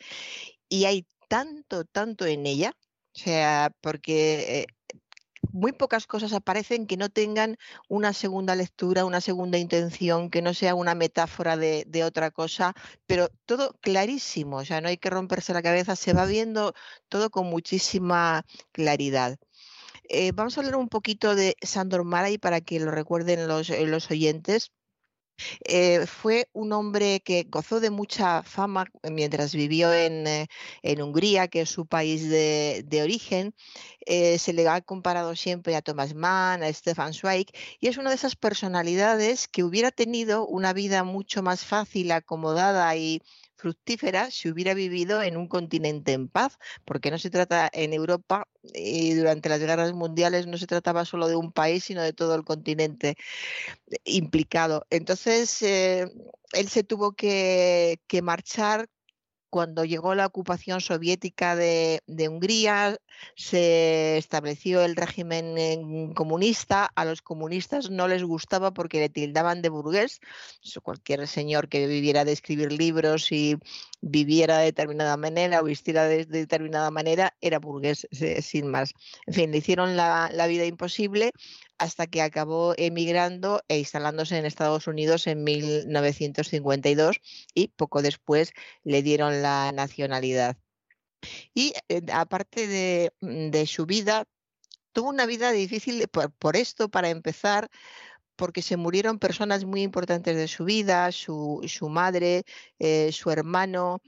[0.69, 2.73] y hay tanto, tanto en ella,
[3.15, 4.67] o sea, porque eh,
[5.51, 7.57] muy pocas cosas aparecen que no tengan
[7.87, 12.73] una segunda lectura, una segunda intención, que no sea una metáfora de, otra cosa,
[13.05, 16.73] pero todo clarísimo, o sea, no hay que romperse la cabeza, se va viendo
[17.09, 19.37] todo con muchísima claridad.
[20.09, 24.09] Eh, vamos a hablar un poquito de Sandor Maray para que lo recuerden los, los
[24.11, 24.71] oyentes.
[25.65, 30.47] Eh, fue un hombre que gozó de mucha fama mientras vivió en, eh,
[31.01, 33.53] Hungría, que es su país de, origen.
[34.05, 37.47] Eh, se le ha comparado siempre a Thomas Mann, a Stefan Zweig,
[37.79, 42.95] y es una de esas personalidades que hubiera tenido una vida mucho más fácil, acomodada
[42.95, 43.21] y
[43.57, 48.47] fructífera si hubiera vivido en un continente en paz, porque no se trata en Europa
[48.73, 52.35] y durante las guerras mundiales no se trataba solo de un país, sino de todo
[52.35, 53.17] el continente
[54.05, 54.85] implicado.
[54.89, 56.07] Entonces, eh,
[56.53, 58.89] él se tuvo que, que marchar
[59.57, 62.99] cuando llegó la ocupación soviética de, Hungría,
[63.35, 66.91] se estableció el régimen comunista.
[66.93, 70.21] A los comunistas no les gustaba porque le tildaban de burgués.
[70.83, 73.57] Cualquier señor que viviera de escribir libros y
[74.01, 78.07] viviera de determinada manera o vistiera de, determinada manera era burgués,
[78.41, 78.93] sin más.
[79.25, 81.31] En fin, le hicieron la, la vida imposible
[81.77, 87.17] hasta que acabó emigrando e instalándose en Estados Unidos en 1952
[87.53, 88.51] y poco después
[88.83, 90.57] le dieron la nacionalidad.
[91.53, 94.25] Y eh, aparte mm, de, su vida,
[94.91, 97.69] tuvo una vida difícil por, esto, para empezar,
[98.35, 102.43] porque se murieron personas muy importantes de su vida, su, madre,
[102.79, 104.01] eh, su hermano,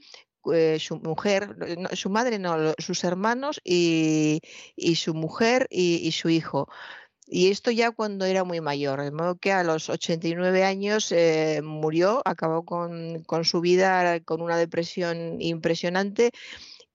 [0.52, 1.56] eh, su mujer,
[1.92, 4.40] su madre no, sus hermanos y,
[4.94, 6.68] su mujer y, su hijo.
[7.32, 11.60] Y esto ya cuando era muy mayor, de modo que a los 89 años eh,
[11.62, 16.32] murió, acabó con, con su vida con una depresión impresionante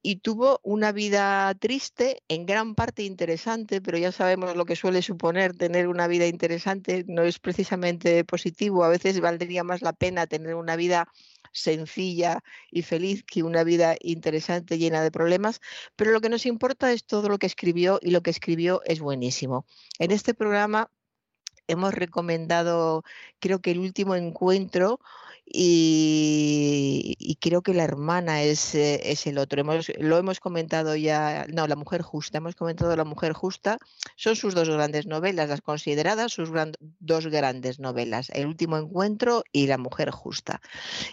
[0.01, 5.01] y tuvo una vida triste, en gran parte interesante, pero ya sabemos lo que suele
[5.01, 10.27] suponer tener una vida interesante, no es precisamente positivo, a veces valdría más la pena
[10.27, 11.07] tener una vida
[11.55, 15.61] sencilla y feliz que una vida interesante llena de problemas,
[15.95, 18.99] pero lo que nos importa es todo lo que escribió y lo que escribió es
[18.99, 19.65] buenísimo.
[19.97, 20.91] En este programa
[21.67, 23.03] hemos recomendado,
[23.39, 24.99] creo que el último encuentro,
[25.47, 29.63] y, creo que la hermana es, eh, es el otro.
[29.99, 33.77] Lo hemos comentado ya, no, La Mujer Justa, hemos comentado La Mujer Justa,
[34.15, 36.49] son sus dos grandes novelas, las consideradas sus
[36.99, 40.61] dos grandes novelas, El último encuentro y La Mujer Justa.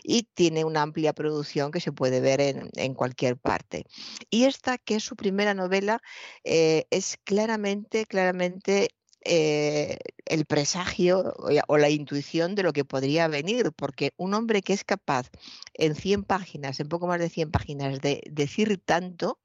[0.03, 3.85] Y tiene una amplia producción que se puede ver en, en cualquier parte.
[4.31, 6.01] Y esta, que es su primera novela,
[6.45, 8.89] eh, es claramente, claramente
[9.25, 11.35] eh, el presagio
[11.69, 15.31] o la intuición de lo que podría venir, porque un hombre que es capaz
[15.75, 19.39] en 100 páginas, en poco más de 100 páginas, de decir tanto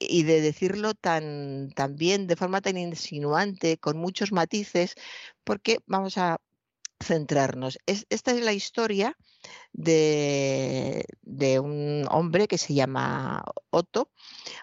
[0.00, 4.94] y de decirlo tan, bien, de forma tan insinuante, con muchos matices,
[5.44, 6.38] porque vamos a
[7.02, 7.78] centrarnos.
[7.86, 9.16] esta es la historia
[9.72, 14.10] de, de, un hombre que se llama Otto,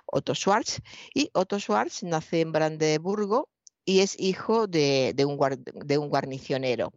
[0.06, 0.82] Otto Schwartz,
[1.16, 3.50] y Otto Schwartz nace en Brandeburgo
[3.88, 5.40] y es hijo de, un,
[5.88, 6.92] de un, guarnicionero.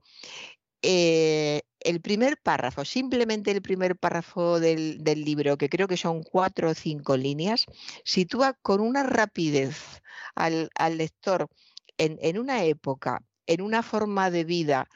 [0.83, 6.71] Eh, el primer párrafo, simplemente el primer párrafo del, libro, que creo que son cuatro
[6.71, 7.67] o cinco líneas,
[8.05, 10.03] sitúa con una rapidez
[10.35, 11.49] al, lector
[11.97, 14.89] en, una época, en una forma de vida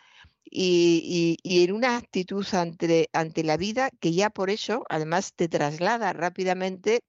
[0.45, 6.12] y, en una actitud ante, ante, la vida que ya por eso, además, te traslada
[6.12, 7.05] rápidamente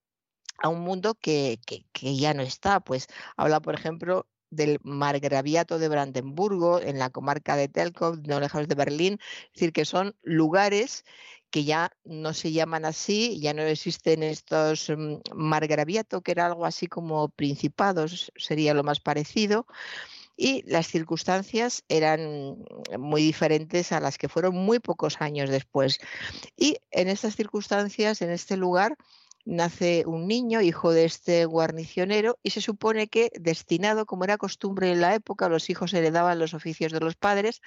[0.60, 2.80] a un mundo que, que ya no está.
[2.82, 8.68] Pues habla, por ejemplo, del margraviato de Brandenburgo, en la comarca de Telkov, no lejos
[8.68, 11.04] de Berlín, es decir, que son lugares
[11.56, 16.66] que ya no se llaman así, ya no existen estos mm, margraviato, que era algo
[16.66, 19.66] así como principados, sería lo más parecido,
[20.38, 22.58] y las circunstancias eran
[23.00, 26.00] muy diferentes a las que fueron muy pocos años después.
[26.58, 28.98] Y en estas circunstancias, en este lugar,
[29.46, 34.92] nace un niño, hijo de este guarnicionero, y se supone que destinado, como era costumbre
[34.92, 37.62] en la época, los hijos heredaban los oficios de los padres,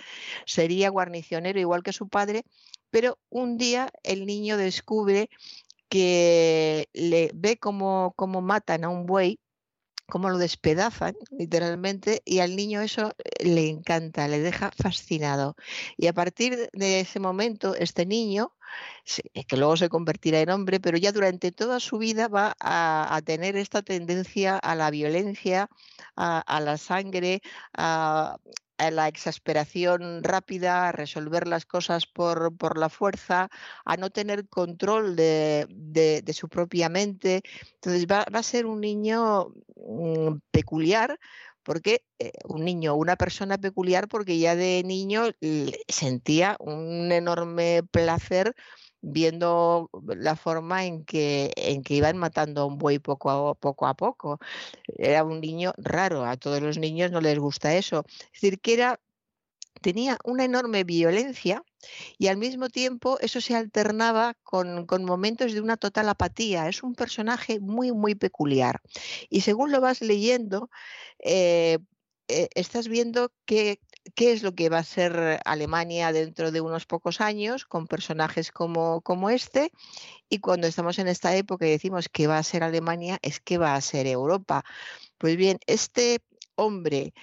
[0.46, 2.44] sería guarnicionero igual que su padre,
[2.90, 5.30] pero un día el niño descubre
[5.88, 9.40] que le ve cómo, cómo matan a un buey
[10.08, 15.54] cómo lo despedazan literalmente y al niño eso le encanta, le deja fascinado.
[15.96, 18.54] Y a partir de ese momento, este niño
[19.46, 23.56] que luego se convertirá en hombre, pero ya durante toda su vida va a, tener
[23.56, 25.68] esta tendencia a la violencia,
[26.16, 27.40] a, la sangre,
[27.76, 28.38] a,
[28.78, 33.48] la exasperación rápida, a resolver las cosas por, la fuerza,
[33.84, 37.42] a no tener control de, su propia mente.
[37.74, 41.18] Entonces va, a ser un niño mm, peculiar
[41.68, 45.24] porque eh, un niño, una persona peculiar, porque ya de niño
[45.86, 48.54] sentía un enorme placer
[49.02, 53.86] viendo la forma en que, en que iban matando a un buey poco a, poco
[53.86, 54.38] a poco.
[54.96, 58.02] Era un niño raro, a todos los niños no les gusta eso.
[58.08, 58.98] Es decir, que era,
[59.78, 61.62] tenía una enorme violencia
[62.18, 66.68] y al mismo tiempo eso se alternaba con, momentos de una total apatía.
[66.68, 68.80] Es un personaje muy, muy peculiar.
[69.30, 70.70] Y según lo vas leyendo,
[71.18, 71.78] eh,
[72.28, 73.78] eh, estás viendo qué
[74.16, 79.00] es lo que va a ser Alemania dentro de unos pocos años con personajes como,
[79.02, 79.72] como este.
[80.28, 83.58] Y cuando estamos en esta época y decimos que va a ser Alemania, es que
[83.58, 84.64] va a ser Europa.
[85.18, 86.20] Pues bien, este
[86.56, 87.14] hombre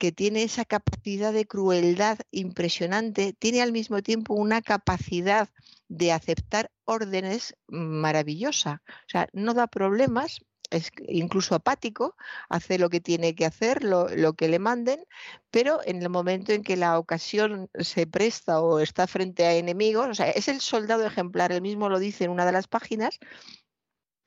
[0.00, 5.50] que tiene esa capacidad de crueldad impresionante, tiene al mismo tiempo una capacidad
[5.88, 8.82] de aceptar órdenes maravillosa.
[8.88, 10.40] O sea, no da problemas,
[10.70, 12.16] es incluso apático,
[12.48, 15.04] hace lo que tiene que hacer, lo, que le manden,
[15.50, 20.08] pero en el momento en que la ocasión se presta o está frente a enemigos,
[20.08, 23.18] o sea, es el soldado ejemplar, él mismo lo dice en una de las páginas,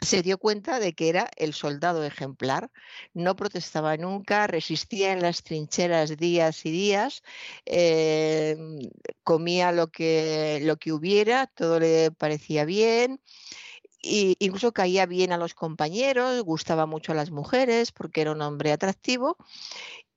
[0.02, 2.72] se dio cuenta de que era el soldado ejemplar.
[3.14, 7.24] No protestaba nunca, resistía en las trincheras días y días,
[7.66, 8.90] em,
[9.24, 13.22] comía lo que, lo que hubiera, todo le parecía bien.
[14.04, 18.42] E incluso caía bien a los compañeros, gustaba mucho a las mujeres porque era un
[18.42, 19.38] hombre atractivo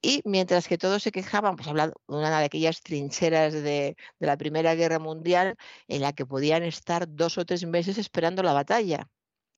[0.03, 4.37] y mientras que todos se quejaban, pues hablando de una de aquellas trincheras de, la
[4.37, 5.57] Primera Guerra Mundial
[5.89, 9.09] en la que podían estar dos o tres meses esperando la batalla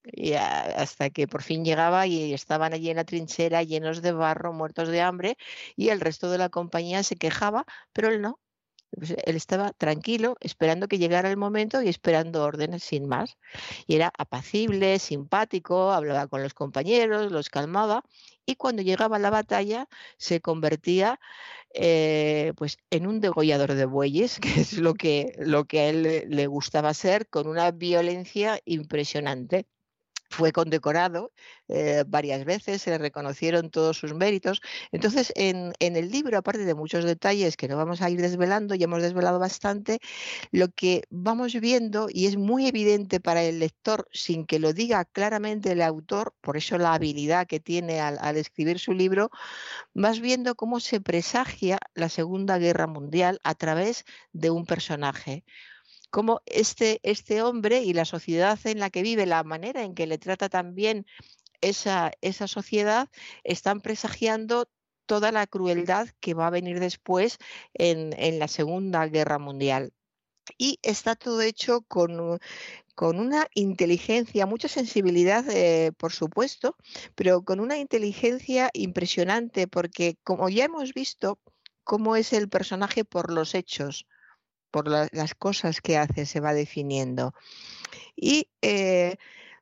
[0.05, 4.53] y hasta que por fin llegaba y estaban allí en la trinchera llenos de barro,
[4.53, 5.37] muertos de hambre,
[5.77, 8.41] y el resto de la compañía se quejaba, pero él no.
[8.91, 13.37] Pues él estaba tranquilo, esperando que llegara el momento y esperando órdenes sin más.
[13.87, 18.03] Y era apacible, simpático, hablaba con los compañeros, los calmaba
[18.47, 21.21] y cuando llegaba la batalla se convertía
[21.75, 26.25] eh, pues en un degollador de bueyes, que es lo que, lo que a él
[26.29, 29.67] le gustaba ser, con una violencia impresionante
[30.31, 31.33] fue condecorado
[31.69, 34.61] eh, varias veces, se le reconocieron todos sus méritos.
[34.93, 38.85] Entonces, en, el libro, aparte de muchos detalles que no vamos a ir desvelando, ya
[38.85, 39.99] hemos desvelado bastante,
[40.51, 45.05] lo que vamos viendo, y es muy evidente para el lector, sin que lo diga
[45.05, 49.31] claramente el autor, por eso la habilidad que tiene al, al escribir su libro,
[49.95, 55.45] vas viendo cómo se presagia la Segunda Guerra Mundial a través de un personaje
[56.11, 60.07] cómo este, este hombre y la sociedad en la que vive, la manera en que
[60.07, 61.07] le trata también
[61.61, 63.09] esa, esa sociedad,
[63.45, 64.69] están presagiando
[65.07, 67.39] toda la crueldad que va a venir después
[67.75, 69.93] en, en la Segunda Guerra Mundial.
[70.57, 72.39] Y está todo hecho con,
[72.95, 76.77] con una inteligencia, mucha sensibilidad, eh, por supuesto,
[77.15, 81.39] pero con una inteligencia impresionante, porque como ya hemos visto,
[81.85, 84.07] cómo es el personaje por los hechos,
[84.71, 87.35] por las cosas que hace, se va definiendo.
[88.17, 89.17] Y eh,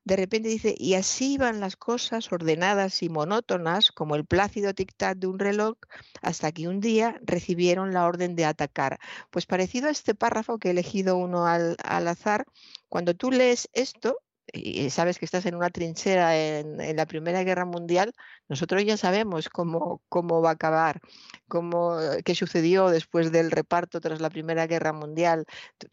[0.07, 5.17] de repente dice, y así van las cosas ordenadas y monótonas, como el plácido tic-tac
[5.19, 5.77] de un reloj,
[6.23, 9.01] hasta que un día recibieron la orden de atacar.
[9.31, 12.47] Pues parecido a este párrafo que he elegido uno al, al azar,
[12.89, 14.19] cuando tú lees esto,
[14.53, 18.13] y sabes que estás en una trinchera en, la Primera Guerra Mundial,
[18.49, 21.01] nosotros ya sabemos cómo, cómo va a acabar,
[21.49, 25.47] cómo, qué sucedió después del reparto tras la Primera Guerra Mundial.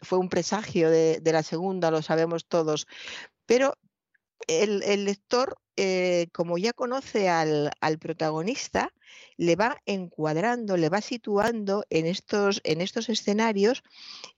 [0.04, 2.88] Fue un presagio de, la Segunda, lo sabemos todos.
[3.46, 3.76] Pero
[4.48, 8.94] el, lector, eh, como ya conoce al, al, protagonista,
[9.38, 13.84] le va encuadrando, le va situando en estos, en estos escenarios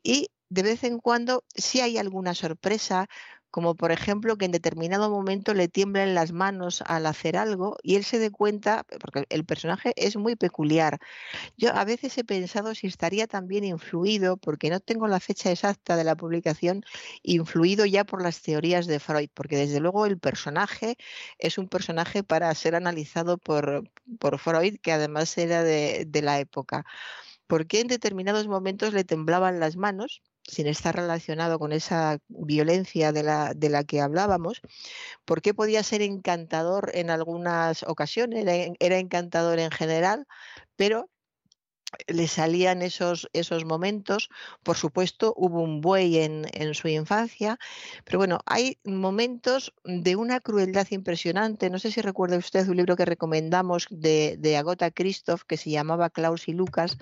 [0.04, 3.08] y de vez en cuando, si hay alguna sorpresa,
[3.56, 7.95] como por ejemplo que en determinado momento le tiemblen las manos al hacer algo y
[7.95, 10.99] él se dé cuenta, porque el personaje es muy peculiar.
[11.56, 15.95] Yo a veces he pensado si estaría también influido, porque no tengo la fecha exacta
[15.95, 16.84] de la publicación,
[17.23, 20.98] influido ya por las teorías de Freud, porque desde luego el personaje
[21.40, 26.41] es un personaje para ser analizado por, por Freud, que además era de, de la
[26.41, 26.86] época.
[27.48, 33.23] Porque en determinados momentos le temblaban las manos sin estar relacionado con esa violencia de
[33.23, 34.61] la, de la que hablábamos,
[35.26, 38.45] ¿por qué podía ser encantador en algunas ocasiones?
[38.80, 40.27] Era encantador en general,
[40.76, 41.09] pero
[42.07, 44.30] le salían esos, esos momentos.
[44.63, 47.57] Por supuesto, hubo un buey en, en, su infancia,
[48.03, 51.69] pero bueno, hay momentos de una crueldad impresionante.
[51.69, 55.69] No sé si recuerda usted un libro que recomendamos de, de Agota Christoph que se
[55.69, 56.97] llamaba Klaus y Lucas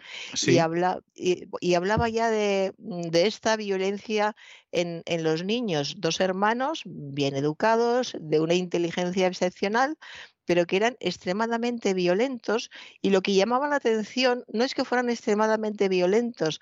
[0.46, 4.36] y, habla, y, hablaba ya de, de esta violencia
[4.72, 9.98] en, en, los niños, dos hermanos bien educados, de una inteligencia excepcional,
[10.46, 12.70] pero que eran extremadamente violentos
[13.02, 16.60] y lo que llamaba la atención no es que fueran extremadamente violentos,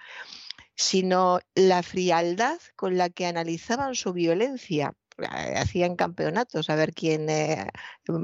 [0.75, 4.93] sino la frialdad con la que analizaban su violencia.
[5.17, 7.67] Eh, hacían campeonatos a ver quién eh,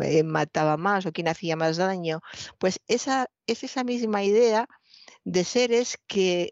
[0.04, 2.22] eh, mataba más o quién hacía más daño.
[2.58, 4.68] Pues esa es esa misma idea
[5.24, 6.52] de seres que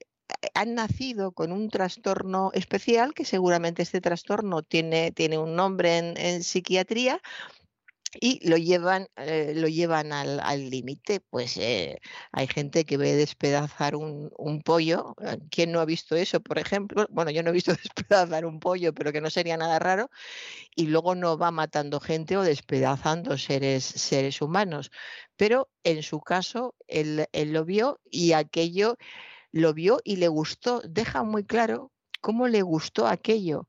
[0.53, 6.17] han nacido con un trastorno especial, que seguramente este trastorno tiene, tiene un nombre en,
[6.17, 7.21] en psiquiatría,
[8.19, 11.19] y lo llevan, eh, lo llevan al límite.
[11.19, 11.99] Pues eh,
[12.31, 15.15] hay gente que ve despedazar un, un, pollo.
[15.21, 17.07] Eh, ¿Quién no ha visto eso, por ejemplo?
[17.09, 20.09] Bueno, yo no he visto despedazar un pollo, pero que no sería nada raro.
[20.75, 24.91] Y luego no va matando gente o despedazando seres, seres humanos.
[25.37, 28.97] Pero en su caso, él, él lo vio y aquello
[29.51, 30.81] lo vio y le gustó.
[30.87, 33.67] Deja muy claro cómo le gustó aquello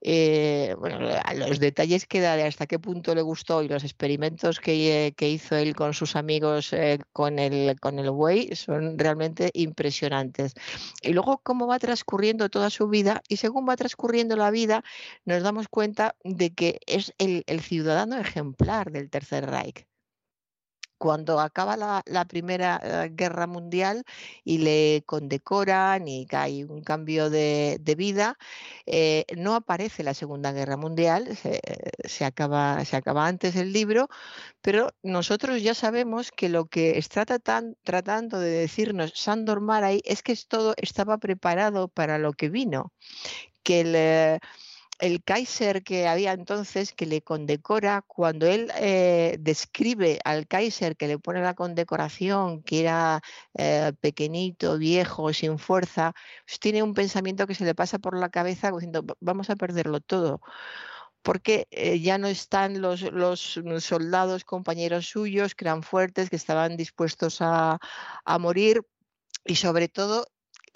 [0.00, 1.00] eh, bueno,
[1.34, 5.28] los detalles que da de hasta qué punto le gustó y los experimentos que, que
[5.28, 10.54] hizo él con sus amigos eh, con, el, con el buey son realmente impresionantes.
[11.02, 14.84] Y luego cómo va transcurriendo toda su vida y según va transcurriendo la vida
[15.24, 19.86] nos damos cuenta de que es el, el ciudadano ejemplar del Tercer Reich
[20.98, 24.04] cuando acaba la, Primera eh, Guerra Mundial
[24.44, 28.36] y le condecoran y hay un cambio de, vida,
[28.86, 34.08] eh, no aparece la Segunda Guerra Mundial, se, acaba, se acaba antes el libro,
[34.60, 40.36] pero nosotros ya sabemos que lo que está tratando de decirnos Sandor Maray es que
[40.48, 42.92] todo estaba preparado para lo que vino,
[43.62, 44.40] que el
[44.98, 51.08] el Kaiser que había entonces que le condecora, cuando él eh, describe al Kaiser que
[51.08, 53.20] le pone la condecoración, que era
[53.54, 56.14] eh, pequeñito, viejo, sin fuerza,
[56.46, 60.00] pues tiene un pensamiento que se le pasa por la cabeza diciendo, vamos a perderlo
[60.00, 60.40] todo
[61.22, 66.76] porque eh, ya no están los, los, soldados compañeros suyos que eran fuertes, que estaban
[66.76, 67.78] dispuestos a,
[68.24, 68.82] a morir
[69.44, 70.26] y sobre todo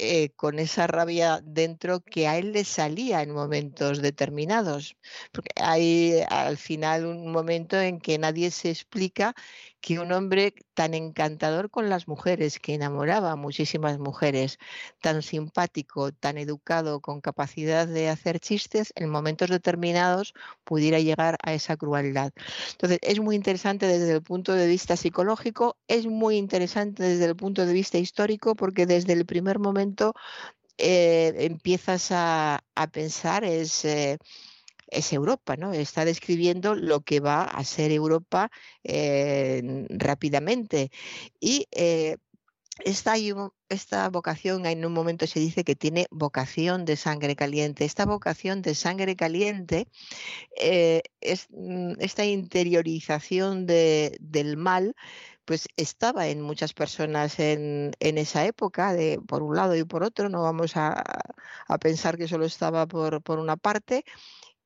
[0.03, 4.97] eh, con esa rabia dentro que a él le salía en momentos determinados.
[5.33, 9.35] Porque hay al final un momento en que nadie se explica
[9.81, 14.59] que un hombre tan encantador con las mujeres, que enamoraba a muchísimas mujeres,
[15.01, 20.35] tan simpático, tan educado, con capacidad de hacer chistes, en momentos determinados
[20.65, 22.33] pudiera llegar a esa crueldad.
[22.73, 27.37] Entonces, es muy interesante desde el punto de vista psicológico, es muy interesante desde el
[27.37, 30.15] punto de vista histórico, porque desde el primer momento
[30.79, 33.85] eh, empiezas a, pensar, es...
[33.85, 34.19] Eh,
[34.91, 35.73] es Europa, ¿no?
[35.73, 38.51] Está describiendo lo que va a ser Europa
[39.91, 40.91] rápidamente.
[41.41, 42.17] Y eh,
[42.85, 43.15] esta,
[43.69, 47.85] esta, vocación, en un momento se dice que tiene vocación de sangre caliente.
[47.85, 49.89] Esta vocación de sangre caliente
[50.61, 54.95] eh, es mm, esta interiorización del mal
[55.45, 60.29] pues estaba en muchas personas en, esa época, de, por un lado y por otro,
[60.29, 61.03] no vamos a,
[61.81, 64.05] pensar que solo estaba por, por una parte,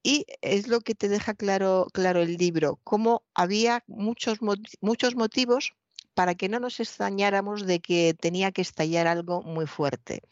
[0.05, 4.39] y es lo que te deja claro, claro el libro, cómo había muchos,
[4.81, 5.75] muchos motivos
[6.13, 10.23] para que no nos extrañáramos de que tenía que estallar algo muy fuerte.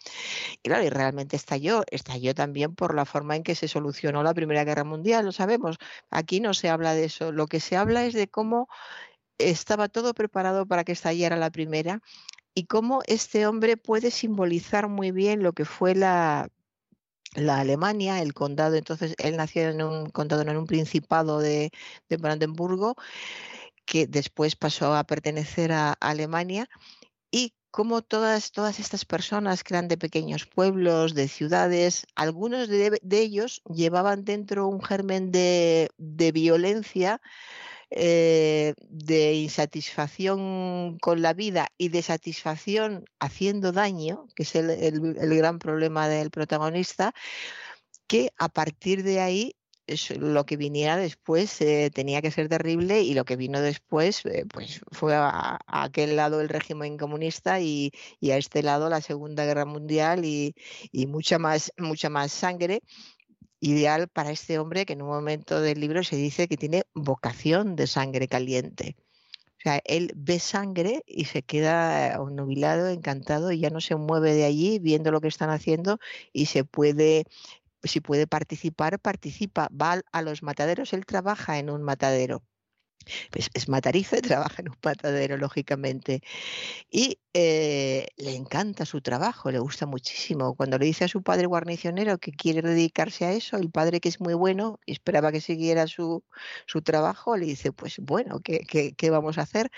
[0.62, 4.34] Y claro, y realmente estalló, estalló también por la forma en que se solucionó la
[4.34, 5.78] Primera Guerra Mundial, lo sabemos.
[6.10, 8.68] Aquí no se habla de eso, lo que se habla es de cómo
[9.38, 12.02] estaba todo preparado para que estallara la primera
[12.54, 16.50] y cómo este hombre puede simbolizar muy bien lo que fue la
[17.34, 21.70] la Alemania, el condado, entonces él nació en un condado, en un principado de,
[22.08, 22.96] Brandenburgo,
[23.84, 26.68] que después pasó a pertenecer a Alemania,
[27.30, 33.00] y como todas, todas estas personas que eran de pequeños pueblos, de ciudades, algunos de,
[33.10, 37.20] ellos llevaban dentro un germen de, de violencia
[37.94, 45.58] eh, de insatisfacción con la vida y de satisfacción haciendo daño, que es el, gran
[45.58, 47.12] problema del protagonista,
[48.06, 49.56] que a partir de ahí
[50.18, 54.46] lo que viniera después eh, tenía que ser terrible y lo que vino después eh,
[54.50, 59.66] pues fue a, aquel lado el régimen comunista y, a este lado la Segunda Guerra
[59.66, 60.54] Mundial y,
[60.92, 62.80] y, mucha más mucha más sangre
[63.62, 67.76] ideal para este hombre que en un momento del libro se dice que tiene vocación
[67.76, 68.96] de sangre caliente.
[69.58, 74.34] O sea, él ve sangre y se queda nubilado, encantado y ya no se mueve
[74.34, 75.98] de allí viendo lo que están haciendo
[76.32, 77.24] y se puede,
[77.84, 82.42] si puede participar, participa, va a los mataderos, él trabaja en un matadero.
[83.30, 86.22] Pues es matarizo y trabaja en un matadero, lógicamente.
[86.90, 90.54] Y eh, le encanta su trabajo, le gusta muchísimo.
[90.56, 94.08] Cuando le dice a su padre guarnicionero que quiere dedicarse a eso, el padre que
[94.08, 96.24] es muy bueno esperaba que siguiera su,
[96.66, 99.70] su trabajo, le dice, pues bueno, ¿qué, qué, qué vamos a hacer?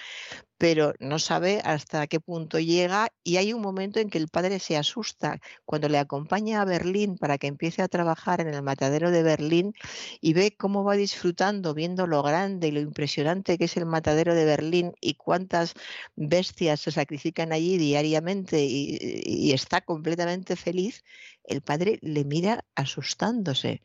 [0.65, 4.59] Pero no sabe hasta qué punto llega y hay un momento en que el padre
[4.61, 9.11] se asusta cuando le acompaña a Berlín para que empiece a trabajar en el matadero
[9.11, 9.75] de Berlín
[10.23, 14.35] y ve cómo va disfrutando viendo lo grande y lo impresionante que es el matadero
[14.35, 15.75] de Berlín y cuántas
[16.17, 21.05] bestias se sacrifican allí diariamente y, está completamente feliz,
[21.45, 23.83] el padre le mira asustándose.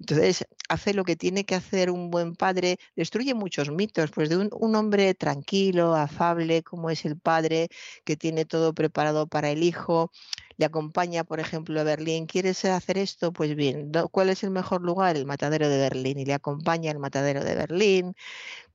[0.00, 4.36] Entonces, hace lo que tiene que hacer un buen padre, destruye muchos mitos, pues de
[4.36, 7.68] un, hombre tranquilo, afable, como es el padre,
[8.04, 10.12] que tiene todo preparado para el hijo,
[10.56, 13.32] le acompaña, por ejemplo, a Berlín, ¿quieres hacer esto?
[13.32, 15.16] Pues bien, ¿cuál es el mejor lugar?
[15.16, 16.18] El matadero de Berlín.
[16.18, 18.14] Y le acompaña al matadero de Berlín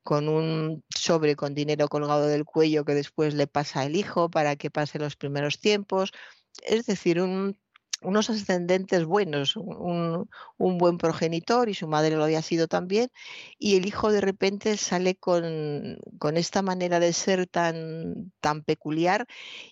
[0.04, 4.56] con un sobre con dinero colgado del cuello que después le pasa al hijo para
[4.56, 6.12] que pase los primeros tiempos.
[6.64, 7.58] Es decir, un
[8.04, 13.10] unos ascendentes buenos, un, buen progenitor y su madre lo había sido también,
[13.58, 15.98] y el hijo de repente sale con,
[16.36, 19.28] esta manera de ser tan, tan peculiar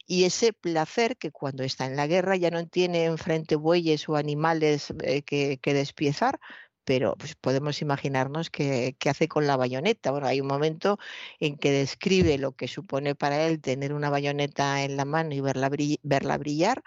[0.06, 4.16] y ese placer que cuando está en la guerra ya no tiene enfrente bueyes o
[4.16, 6.40] animales eh, que, que despiezar,
[6.84, 10.12] pero pues, podemos imaginarnos qué, hace con la bayoneta.
[10.12, 10.98] Bueno, hay un momento
[11.40, 15.42] en que describe lo que supone para él tener una bayoneta en la mano y
[15.42, 15.70] verla,
[16.04, 16.84] verla brillar,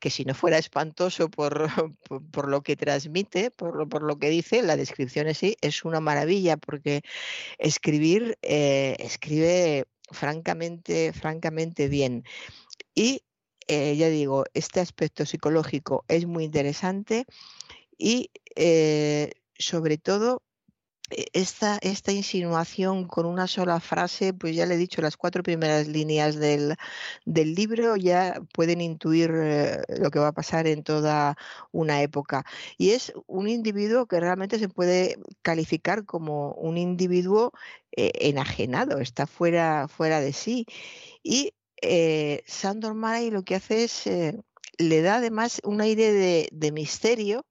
[0.00, 1.68] que si no fuera espantoso por,
[2.32, 6.00] por, lo que transmite, por por lo que dice, la descripción en sí es una
[6.00, 7.02] maravilla, porque
[7.58, 12.24] escribir, eh, escribe francamente, francamente bien.
[12.94, 13.22] Y
[13.68, 17.26] eh, ya digo, este aspecto psicológico es muy interesante
[17.98, 20.42] y eh, sobre todo
[21.10, 25.42] e, esta, esta insinuación con una sola frase, pues ya le he dicho, las cuatro
[25.42, 26.76] primeras líneas del,
[27.26, 31.36] libro ya pueden intuir eh, lo que va a pasar en toda
[31.72, 32.44] una época.
[32.78, 37.52] Y es un individuo que realmente se puede calificar como un individuo
[37.96, 40.66] eh, enajenado, está fuera, fuera de sí.
[41.22, 41.54] Y
[42.46, 44.04] Sandor Maray lo que hace es,
[44.78, 47.46] le da además un aire de misterio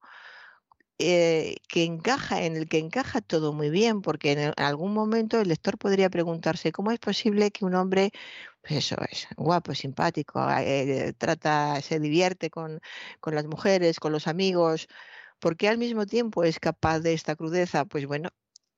[1.00, 5.50] eh, que encaja, en el que encaja todo muy bien, porque en algún momento el
[5.50, 8.12] lector podría preguntarse cómo es posible que un hombre,
[8.62, 12.80] pues eso es, guapo, simpático, eh, trata, se divierte con,
[13.20, 14.88] con las mujeres, con los amigos,
[15.40, 17.86] porque al mismo tiempo es capaz de esta crudeza?
[17.86, 18.30] Pues bueno,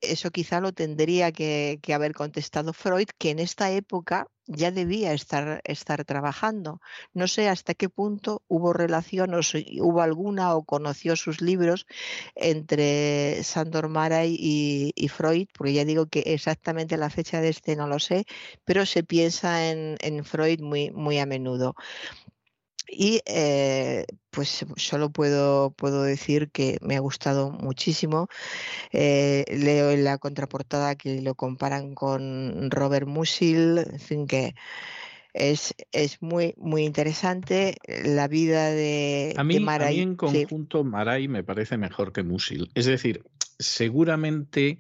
[0.01, 5.61] eso quizá lo tendría que, haber contestado Freud, que en esta época ya debía estar,
[5.63, 6.81] estar trabajando.
[7.13, 11.85] No sé hasta qué punto hubo relación o si hubo alguna o conoció sus libros
[12.35, 17.87] entre Sandor Maray y, Freud, porque ya digo que exactamente la fecha de este no
[17.87, 18.25] lo sé,
[18.65, 21.75] pero se piensa en, en Freud muy, muy a menudo.
[22.91, 28.27] Y eh, pues solo puedo, puedo decir que me ha gustado muchísimo.
[28.91, 34.55] Eh, leo en la contraportada que lo comparan con Robert Musil, en fin que
[35.33, 37.77] es, es muy, muy interesante.
[37.87, 39.87] La vida de, a mí, Maray.
[39.87, 42.71] A mí en conjunto Maray me parece mejor que Musil.
[42.73, 43.23] Es decir,
[43.59, 44.79] seguramente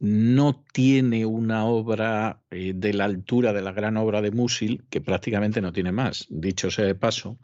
[0.00, 5.00] no tiene una obra eh, de la altura de la gran obra de Musil, que
[5.00, 7.38] prácticamente no tiene más, dicho sea de paso,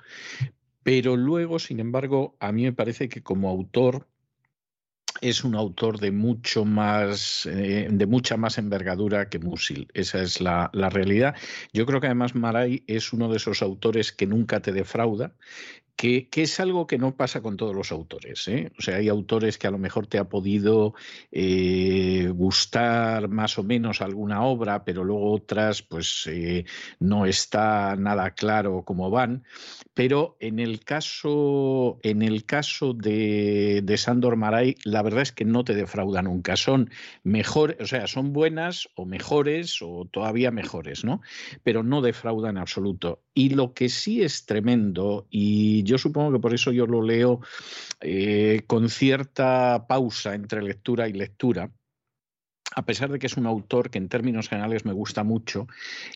[0.82, 4.08] pero luego, sin embargo, a mí me parece que como autor
[5.20, 9.88] es un autor de mucho más, eh, de mucha más envergadura que Musil.
[9.92, 11.34] Esa es la, la, realidad.
[11.72, 15.34] Yo creo que además Maray es uno de esos autores que nunca te defrauda
[16.00, 18.48] que, es algo que no pasa con todos los autores.
[18.48, 18.72] ¿eh?
[18.78, 20.94] O sea, hay autores que a lo mejor te ha podido
[21.30, 26.64] eh, gustar más o menos alguna obra, pero luego otras, pues eh,
[27.00, 29.44] no está nada claro cómo van.
[29.92, 35.44] Pero en el caso, en el caso de, de Sandor Maray, la verdad es que
[35.44, 36.56] no te defrauda nunca.
[36.56, 36.88] Son
[37.24, 41.20] mejor, o sea, son buenas o mejores o todavía mejores, ¿no?
[41.62, 43.20] Pero no defraudan en absoluto.
[43.34, 47.40] Y lo que sí es tremendo, y yo supongo que por eso yo lo leo
[48.00, 51.72] eh, con cierta pausa entre lectura y lectura,
[52.76, 55.66] a pesar de que es un autor que en términos generales me gusta mucho,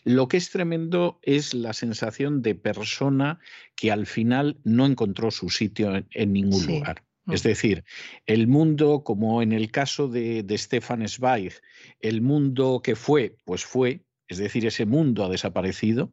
[0.05, 3.39] lo que es tremendo es la sensación de persona
[3.75, 7.03] que al final no encontró su sitio en, ningún lugar.
[7.25, 7.33] Mm.
[7.33, 7.83] Es decir,
[8.25, 11.51] el mundo, como en el caso de, de Stefan Zweig,
[11.99, 16.11] el mundo que fue, pues fue, es decir, ese mundo ha desaparecido.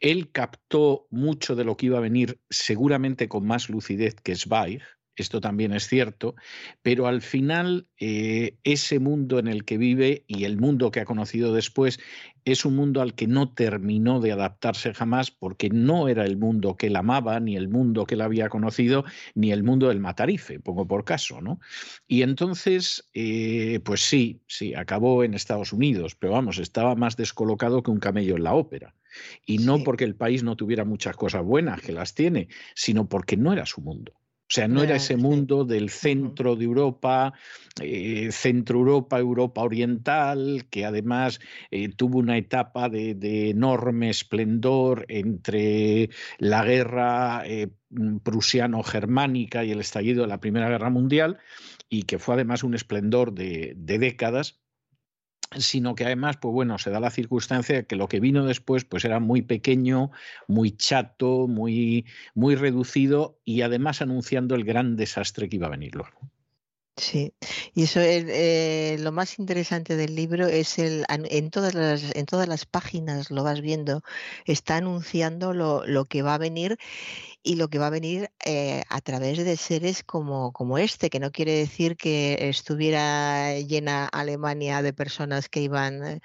[0.00, 4.82] Él captó mucho de lo que iba a venir seguramente con más lucidez que Zweig,
[5.16, 6.34] esto también es cierto,
[6.82, 11.04] pero al final eh, ese mundo en el que vive y el mundo que ha
[11.04, 11.98] conocido después
[12.44, 16.76] es un mundo al que no terminó de adaptarse jamás porque no era el mundo
[16.76, 19.04] que él amaba, ni el mundo que él había conocido,
[19.34, 21.58] ni el mundo del matarife, pongo por caso, ¿no?
[22.06, 27.82] Y entonces, eh, pues sí, sí, acabó en Estados Unidos, pero vamos, estaba más descolocado
[27.82, 28.94] que un camello en la ópera.
[29.44, 33.36] Y no porque el país no tuviera muchas cosas buenas, que las tiene, sino porque
[33.36, 34.12] no era su mundo.
[34.48, 37.34] O sea, no era ese mundo del centro de Europa,
[37.82, 41.40] eh, centro Europa, Europa Oriental, que además
[41.72, 47.70] eh, tuvo una etapa de, enorme esplendor entre la guerra eh,
[48.22, 51.38] prusiano-germánica y el estallido de la Primera Guerra Mundial,
[51.88, 54.60] y que fue además un esplendor de décadas
[55.58, 58.84] sino que además, pues bueno, se da la circunstancia de que lo que vino después,
[58.84, 60.10] pues era muy pequeño,
[60.48, 65.94] muy chato, muy, muy reducido y además anunciando el gran desastre que iba a venir
[65.94, 66.18] luego.
[66.98, 67.34] Sí,
[67.74, 72.24] y eso es eh, lo más interesante del libro es el en todas las en
[72.24, 74.00] todas las páginas lo vas viendo
[74.46, 76.78] está anunciando lo, lo que va a venir
[77.42, 81.20] y lo que va a venir eh, a través de seres como, como este, que
[81.20, 86.20] no quiere decir que estuviera llena Alemania de personas que iban eh,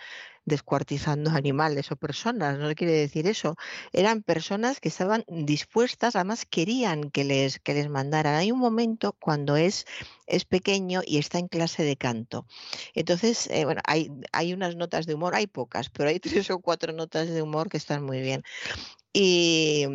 [0.45, 3.55] descuartizando animales o personas, no quiere decir eso.
[3.93, 8.35] Eran personas que estaban dispuestas, además querían que les, que les mandaran.
[8.35, 9.85] Hay un momento cuando es,
[10.27, 12.45] es pequeño y está en clase de canto.
[12.93, 16.59] Entonces, eh, bueno, hay, hay unas notas de humor, hay pocas, pero hay tres o
[16.59, 18.43] cuatro notas de humor que están muy bien.
[19.13, 19.85] Y,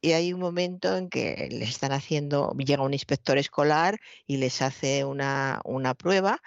[0.00, 4.62] y hay un momento en que le están haciendo, llega un inspector escolar y les
[4.62, 6.40] hace una, una prueba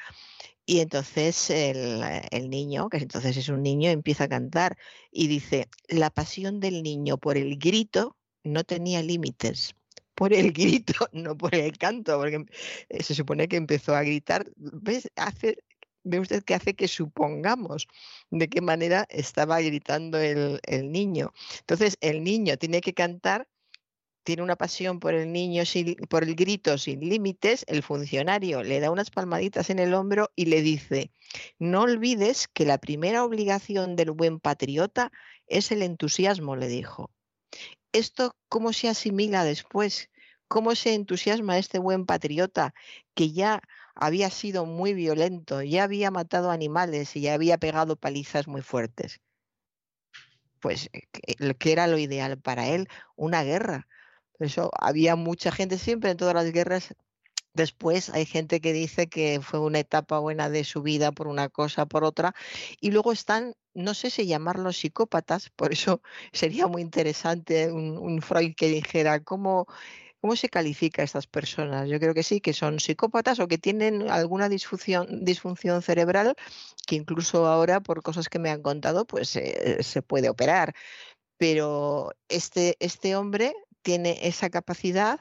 [0.65, 4.77] y entonces el, niño, que entonces es un niño, empieza a cantar
[5.11, 9.75] y dice, la pasión del niño por el grito no tenía límites.
[10.15, 12.45] Por el grito, no por el canto, porque
[12.89, 14.49] eh, se supone que empezó a gritar.
[14.55, 15.11] ¿Ves?
[15.17, 15.57] Hace,
[16.03, 17.87] ve usted que hace que supongamos
[18.29, 21.33] de qué manera estaba gritando el, el, niño.
[21.59, 23.47] Entonces, el niño tiene que cantar
[24.23, 25.63] tiene una pasión por el niño,
[26.09, 30.45] por el grito sin límites, el funcionario le da unas palmaditas en el hombro y
[30.45, 31.11] le dice,
[31.59, 35.11] no olvides que la primera obligación del buen patriota
[35.47, 37.11] es el entusiasmo, le dijo.
[37.91, 40.09] ¿Esto cómo se asimila después?
[40.47, 42.73] ¿Cómo se entusiasma este buen patriota
[43.13, 43.61] que ya
[43.95, 49.21] había sido muy violento, ya había matado animales y ya había pegado palizas muy fuertes?
[50.59, 50.89] Pues,
[51.59, 52.87] ¿qué era lo ideal para él?
[53.15, 53.87] Una guerra
[54.39, 56.95] eso había mucha gente siempre en todas las guerras.
[57.53, 61.49] Después hay gente que dice que fue una etapa buena de su vida por una
[61.49, 62.33] cosa, por otra.
[62.81, 66.01] Y luego están, no sé si llamarlos psicópatas, por eso
[66.33, 69.67] sería muy interesante un, Freud que dijera cómo,
[70.21, 71.89] ¿Cómo se califica a estas personas?
[71.89, 76.35] Yo creo que sí, que son psicópatas o que tienen alguna disfunción, disfunción cerebral
[76.87, 80.73] que incluso ahora, por cosas que me han contado, pues eh, se puede operar.
[81.37, 83.53] Pero este, este hombre
[83.83, 85.19] tiene esa capacidad,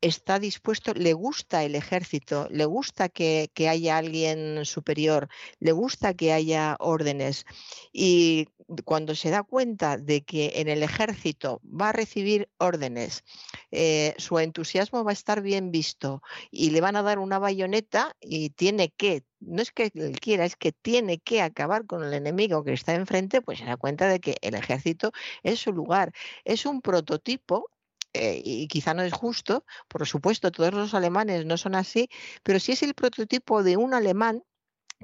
[0.00, 5.28] está dispuesto, le gusta el ejército, le gusta que, haya alguien superior,
[5.58, 7.44] le gusta que haya órdenes.
[7.92, 8.48] Y
[8.84, 13.24] cuando se da cuenta de que en el ejército va a recibir órdenes,
[13.70, 18.16] eh, su entusiasmo va a estar bien visto y le van a dar una bayoneta
[18.20, 22.14] y tiene que no es que él quiera, es que tiene que acabar con el
[22.14, 25.12] enemigo que está enfrente, pues se da cuenta de que el ejército
[25.42, 26.12] es su lugar.
[26.44, 27.70] Es un prototipo
[28.16, 32.08] eh, y quizá no es justo, por supuesto, todos los alemanes no son así,
[32.42, 34.42] pero sí es el prototipo de un alemán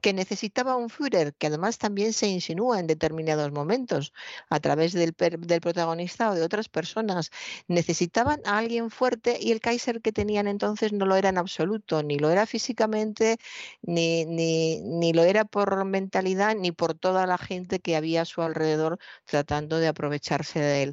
[0.01, 4.13] que necesitaba un Führer, que además también se insinúa en determinados momentos
[4.49, 7.31] a través del, del, protagonista o de otras personas.
[7.69, 12.03] Necesitaban a alguien fuerte y el Kaiser que tenían entonces no lo era en absoluto,
[12.03, 13.39] ni lo era físicamente,
[13.83, 18.25] ni, ni, ni lo era por mentalidad, ni por toda la gente que había a
[18.25, 20.93] su alrededor tratando de aprovecharse de él.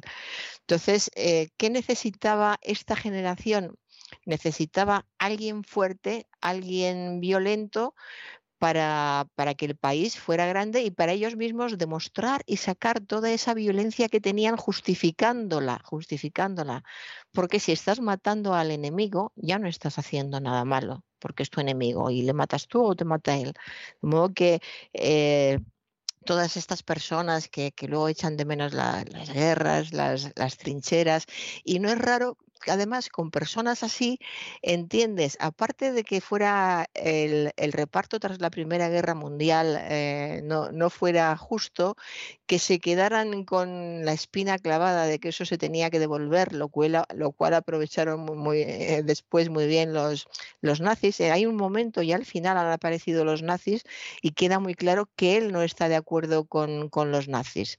[0.60, 3.76] Entonces, eh, ¿qué necesitaba esta generación?
[4.24, 7.94] Necesitaba alguien fuerte, alguien violento,
[8.60, 13.32] para, para, que el país fuera grande y para ellos mismos demostrar y sacar toda
[13.32, 16.84] esa violencia que tenían justificándola, justificándola.
[17.32, 21.60] Porque si estás matando al enemigo, ya no estás haciendo nada malo, porque es tu
[21.62, 23.54] enemigo y le matas tú o te mata él.
[24.02, 24.60] De modo que
[24.92, 25.58] eh,
[26.26, 31.24] todas estas personas que, que, luego echan de menos las guerras, las, las, trincheras,
[31.64, 34.18] y no es raro además con personas así,
[34.62, 40.90] entiendes, aparte de que fuera el, reparto tras la Primera Guerra Mundial eh, no, no,
[40.90, 41.96] fuera justo,
[42.46, 46.68] que se quedaran con la espina clavada de que eso se tenía que devolver, lo
[46.68, 50.26] cual, lo cual aprovecharon muy, eh, después muy bien los,
[50.60, 51.20] los nazis.
[51.20, 53.84] Eh, hay un momento y al final han aparecido los nazis
[54.22, 57.78] y queda muy claro que él no está de acuerdo con, con los nazis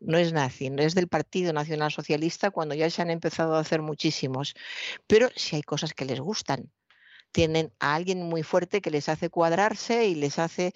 [0.00, 3.60] no es nazi, no es del Partido Nacional Socialista cuando ya se han empezado a
[3.60, 4.54] hacer muchísimos,
[5.06, 6.70] pero si hay cosas que les gustan.
[7.36, 10.72] Tienen a alguien muy fuerte que les hace cuadrarse y les hace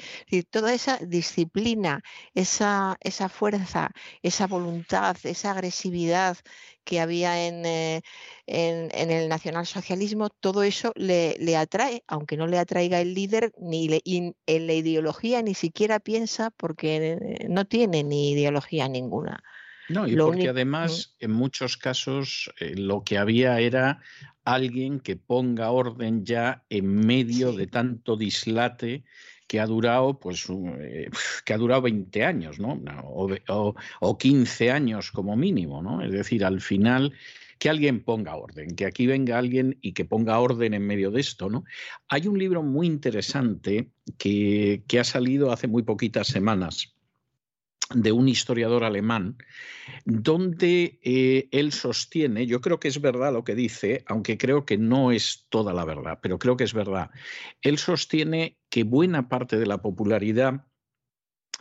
[0.50, 2.02] toda esa disciplina,
[2.34, 6.36] esa, esa fuerza, esa voluntad, esa agresividad
[6.84, 8.02] que había en, eh,
[8.46, 14.02] en, el nacionalsocialismo, todo eso le, le, atrae, aunque no le atraiga el líder, ni
[14.04, 19.42] en la ideología ni siquiera piensa porque no tiene ni ideología ninguna.
[19.90, 24.00] No, y porque además en muchos casos eh, lo que había era
[24.44, 29.02] alguien que ponga orden ya en medio de tanto dislate
[29.48, 30.46] que ha durado, pues,
[30.78, 31.10] eh,
[31.44, 32.80] que ha durado 20 años, ¿no?
[33.02, 36.02] O, o, 15 años como mínimo, ¿no?
[36.02, 37.12] Es decir, al final
[37.58, 41.20] que alguien ponga orden, que aquí venga alguien y que ponga orden en medio de
[41.20, 41.64] esto, ¿no?
[42.08, 46.94] Hay un libro muy interesante que, que ha salido hace muy poquitas semanas
[47.94, 49.36] de un historiador alemán,
[50.04, 54.78] donde eh, él sostiene, yo creo que es verdad lo que dice, aunque creo que
[54.78, 57.10] no es toda la verdad, pero creo que es verdad,
[57.62, 60.66] él sostiene que buena parte de la popularidad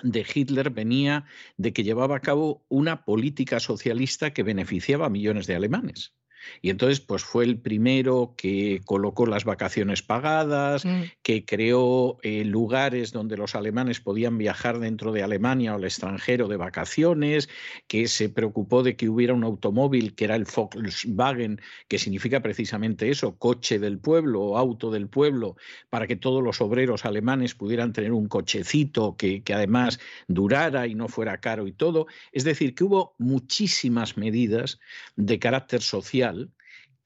[0.03, 1.25] de Hitler venía
[1.57, 6.13] de que llevaba a cabo una política socialista que beneficiaba a millones de alemanes.
[6.61, 11.03] Y entonces, pues fue el primero que colocó las vacaciones pagadas, mm.
[11.21, 16.47] que creó eh, lugares donde los alemanes podían viajar dentro de Alemania o al extranjero
[16.47, 17.49] de vacaciones,
[17.87, 23.09] que se preocupó de que hubiera un automóvil que era el Volkswagen, que significa precisamente
[23.09, 25.55] eso, coche del pueblo o auto del pueblo,
[25.89, 30.95] para que todos los obreros alemanes pudieran tener un cochecito que, que además durara y
[30.95, 32.07] no fuera caro y todo.
[32.31, 34.79] Es decir, que hubo muchísimas medidas
[35.15, 36.28] de carácter social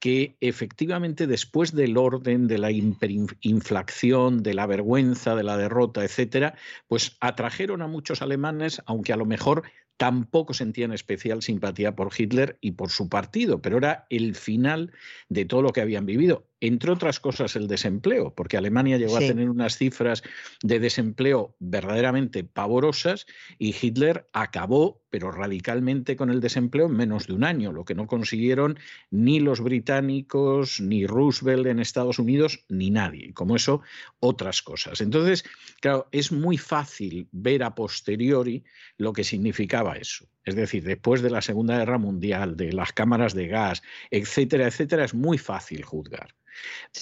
[0.04, 6.58] que efectivamente después del orden, de la inflación, de la vergüenza, de la derrota, etcétera,
[6.88, 9.62] pues atrajeron a muchos alemanes, aunque a lo mejor
[9.96, 14.92] tampoco sentían especial simpatía por Hitler y por su partido, pero era el final
[15.30, 19.20] de todo lo que habían vivido entre otras cosas, el desempleo, porque Alemania llegó a
[19.20, 20.22] tener unas cifras
[20.62, 23.26] de desempleo verdaderamente pavorosas
[23.58, 27.94] y Hitler acabó, pero radicalmente, con el desempleo en menos de un año, lo que
[27.94, 28.78] no consiguieron
[29.10, 33.26] ni los británicos, ni Roosevelt en Estados Unidos, ni nadie.
[33.26, 33.82] Y como eso,
[34.18, 35.02] otras cosas.
[35.02, 35.44] Entonces,
[35.80, 38.64] claro, es muy fácil ver a posteriori
[38.96, 40.26] lo que significaba eso.
[40.44, 45.04] Es decir, después de la Segunda Guerra Mundial, de las cámaras de gas, etcétera, etcétera,
[45.04, 46.34] es muy fácil juzgar.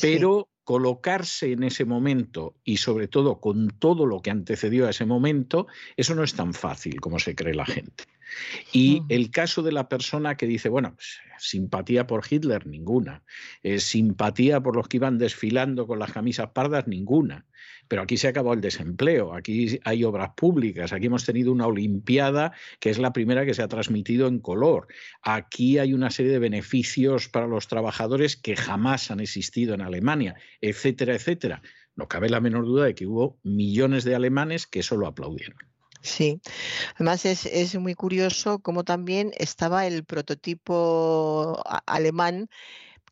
[0.00, 5.04] Pero colocarse en ese momento y sobre todo con todo lo que antecedió a ese
[5.04, 8.04] momento, eso no es tan fácil como se cree la gente.
[8.72, 13.22] Y el caso de la persona que dice, bueno, pues, simpatía por Hitler, ninguna.
[13.62, 17.46] Eh, simpatía por los que iban desfilando con las camisas pardas, ninguna.
[17.88, 22.52] Pero aquí se acabó el desempleo, aquí hay obras públicas, aquí hemos tenido una Olimpiada
[22.80, 24.86] que es la primera que se ha transmitido en color.
[25.22, 30.36] Aquí hay una serie de beneficios para los trabajadores que jamás han existido en Alemania,
[30.60, 31.62] etcétera, etcétera.
[31.94, 35.71] No cabe la menor duda de que hubo millones de alemanes que solo aplaudieron.
[36.02, 36.40] Sí,
[36.96, 42.48] además es, muy curioso cómo también estaba el prototipo alemán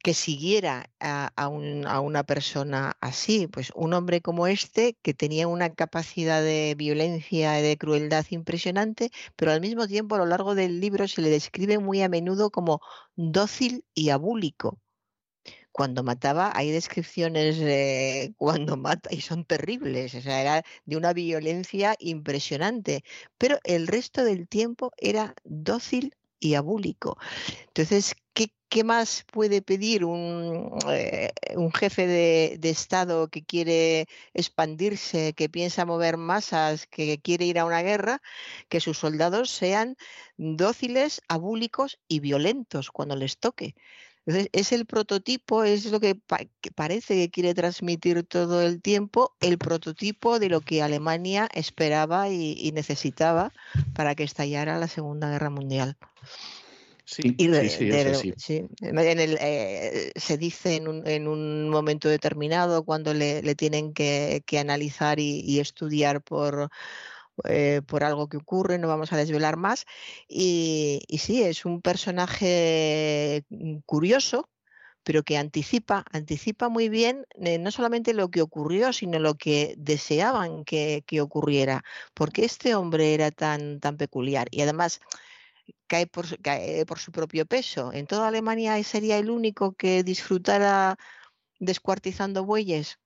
[0.02, 6.42] que siguiera a, una persona así, pues un hombre como este que tenía una capacidad
[6.42, 11.06] de violencia y de crueldad impresionante, pero al mismo tiempo a lo largo del libro
[11.08, 12.80] se le describe muy a menudo como
[13.16, 14.78] dócil y abúlico
[15.72, 21.12] cuando mataba, hay descripciones de cuando mata y son terribles, o sea, era de una
[21.12, 23.04] violencia impresionante,
[23.38, 27.18] pero el resto del tiempo era dócil y abúlico.
[27.68, 35.48] Entonces, ¿qué, más puede pedir un, eh, un jefe de, Estado que quiere expandirse, que
[35.48, 38.22] piensa mover masas, que quiere ir a una guerra?
[38.68, 39.96] Que sus soldados sean
[40.36, 43.74] dóciles, abúlicos y violentos cuando les toque
[44.52, 46.16] es el prototipo, es lo que,
[46.74, 52.70] parece que quiere transmitir todo el tiempo, el prototipo de lo que Alemania esperaba y,
[52.72, 53.52] necesitaba
[53.94, 55.96] para que estallara la Segunda Guerra Mundial.
[57.04, 57.92] Sí, sí,
[58.36, 58.64] sí,
[60.14, 66.70] se dice en un, momento determinado cuando le, tienen que, analizar y, estudiar por,
[67.44, 69.86] eh, por algo que ocurre, no vamos a desvelar más.
[70.28, 74.48] Y, sí, es un personaje mm, curioso,
[75.02, 79.74] pero que anticipa, anticipa muy bien eh, no solamente lo que ocurrió, sino lo que
[79.78, 81.82] deseaban que, ocurriera,
[82.14, 85.00] porque este hombre era tan, tan peculiar y además
[85.86, 87.92] cae por, cae por su propio peso.
[87.92, 90.96] En toda Alemania sería el único que disfrutara
[91.58, 92.98] descuartizando bueyes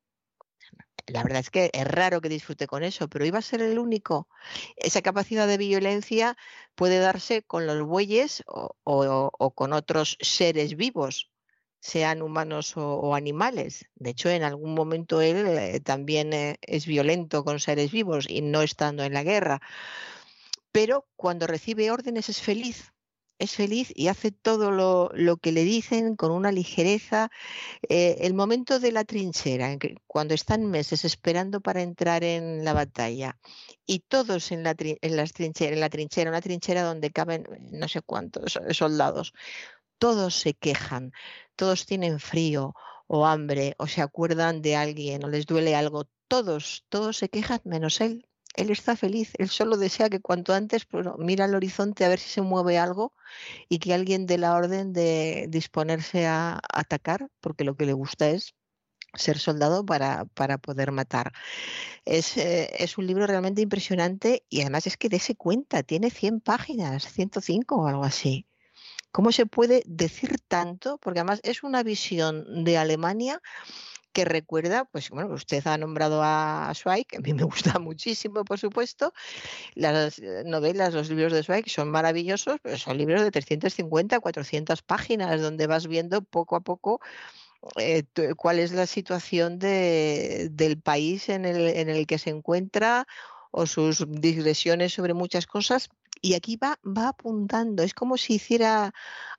[1.06, 3.78] la verdad es que es raro que disfrute con eso, pero iba a ser el
[3.78, 4.28] único.
[4.76, 6.36] Esa capacidad de violencia
[6.74, 11.30] puede darse con los bueyes o, con otros seres vivos.
[11.80, 13.86] sean humanos o, animales.
[13.96, 18.40] De hecho, en algún momento él eh, también eh, es violento con seres vivos y
[18.40, 19.60] no estando en la guerra.
[20.72, 22.93] Pero cuando recibe órdenes es feliz
[23.38, 27.30] es feliz y hace todo lo, que le dicen con una ligereza.
[27.88, 33.38] Eh, el momento de la trinchera, cuando están meses esperando para entrar en la batalla
[33.86, 38.02] y todos en la, en las en la trinchera, una trinchera donde caben no sé
[38.02, 39.32] cuántos soldados,
[39.98, 41.12] todos se quejan,
[41.56, 42.74] todos tienen frío
[43.06, 47.60] o hambre o se acuerdan de alguien o les duele algo, todos, todos se quejan
[47.64, 50.86] menos él él está feliz, él solo desea que cuanto antes
[51.18, 53.12] mira al horizonte a ver si se mueve algo
[53.68, 58.30] y que alguien dé la orden de disponerse a atacar, porque lo que le gusta
[58.30, 58.54] es
[59.14, 61.32] ser soldado para, para poder matar.
[62.04, 66.40] Es, eh, es, un libro realmente impresionante y además es que dése cuenta, tiene 100
[66.40, 68.46] páginas, 105 o algo así.
[69.12, 70.98] ¿Cómo se puede decir tanto?
[70.98, 73.40] Porque además es una visión de Alemania
[74.14, 77.42] que recuerda, pues bueno, usted ha nombrado a Zweig, a mí me
[77.74, 79.12] gusta muchísimo, por supuesto.
[79.74, 85.42] Las eh, novelas, los libros de Zweig son maravillosos, son libros de 350, 400 páginas,
[85.42, 87.00] donde vas viendo poco a poco
[87.78, 88.04] eh,
[88.36, 93.06] cuál es la situación de, del país en el, en el que se encuentra
[93.50, 95.88] o sus digresiones sobre muchas cosas.
[96.20, 98.94] Y aquí va, va apuntando, es como si hiciera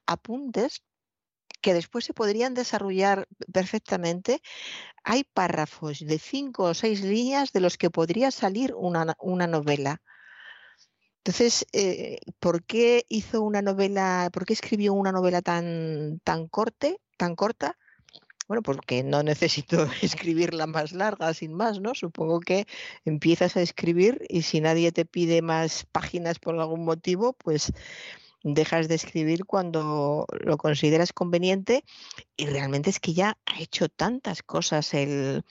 [0.05, 0.83] apuntes
[1.66, 4.44] que después se podrían desarrollar perfectamente,
[5.03, 10.00] hay párrafos de cinco o seis líneas de los que podría salir una, novela.
[11.18, 17.02] Entonces, eh, ¿por qué hizo una novela, por qué escribió una novela tan, tan corte,
[17.18, 17.76] tan corta?
[18.48, 21.95] Bueno, porque no necesito escribirla más larga, sin más, ¿no?
[21.95, 22.68] Supongo que
[23.06, 27.74] empiezas a escribir y si nadie te pide más páginas por algún motivo, pues
[28.53, 31.83] dejas de escribir cuando lo consideras conveniente
[32.38, 35.43] y realmente es que ya ha hecho tantas cosas el,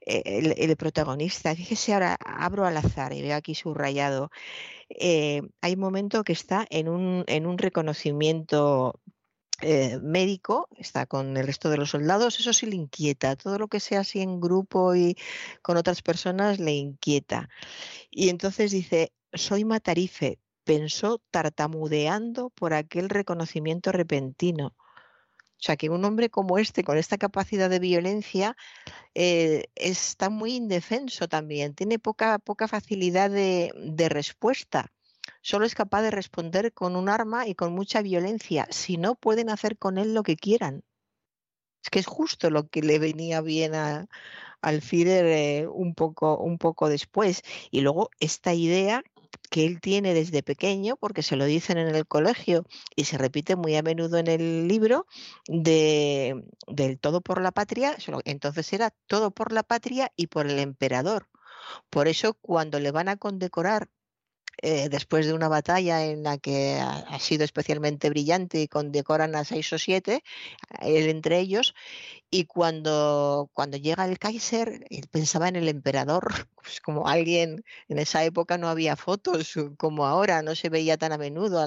[0.00, 1.54] el, protagonista.
[1.54, 4.30] Fíjese ahora, abro al azar y veo aquí subrayado.
[4.88, 9.00] Eh, hay un momento que está en un, en un reconocimiento
[9.60, 13.36] eh, médico, está con el resto de los soldados, eso sí le inquieta.
[13.36, 15.16] Todo lo que sea así en grupo y
[15.62, 17.48] con otras personas le inquieta.
[18.10, 24.74] Y entonces dice, soy matarife, pensó tartamudeando por aquel reconocimiento repentino.
[25.64, 28.56] O sea, que un hombre como este, con esta capacidad de violencia,
[29.14, 34.92] eh, está muy indefenso también, tiene poca, poca facilidad de, respuesta.
[35.40, 38.66] Solo es capaz de responder con un arma y con mucha violencia.
[38.70, 40.82] Si no, pueden hacer con él lo que quieran.
[41.82, 44.06] Es que es justo lo que le venía bien a,
[44.60, 47.42] al Führer eh, un, poco, un poco después.
[47.70, 49.02] Y luego esta idea
[49.54, 52.64] que él tiene desde pequeño, porque se lo dicen en el colegio
[52.96, 55.06] y se repite muy a menudo en el libro,
[55.46, 60.58] de, del todo por la patria, entonces era todo por la patria y por el
[60.58, 61.28] emperador.
[61.88, 63.88] Por eso cuando le van a condecorar
[64.62, 69.44] eh, después de una batalla en la que ha, sido especialmente brillante y condecoran a
[69.44, 70.22] seis o siete,
[70.80, 71.74] él entre ellos,
[72.36, 76.26] y cuando, cuando llega el Kaiser, él pensaba en el emperador,
[76.56, 81.12] pues como alguien, en esa época no había fotos como ahora, no se veía tan
[81.12, 81.64] a menudo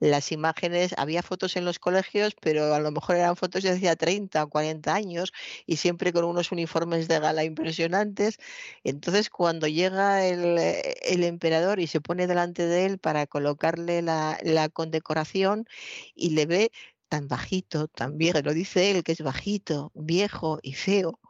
[0.00, 3.94] las imágenes, había fotos en los colegios, pero a lo mejor eran fotos de hacía
[3.94, 5.32] 30 o 40 años
[5.66, 8.38] y siempre con unos uniformes de gala impresionantes.
[8.84, 10.58] Entonces cuando llega el,
[11.02, 15.64] el emperador y se pone delante de él para colocarle la, condecoración
[16.12, 16.72] y le ve
[17.08, 21.20] tan bajito, tan viejo, lo dice él, que es bajito, viejo y feo,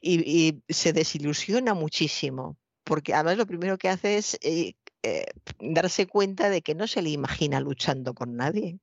[0.00, 4.72] y, se desilusiona muchísimo, porque además lo primero que hace es eh,
[5.02, 5.26] eh,
[5.60, 8.78] darse cuenta de que no se le imagina luchando con nadie.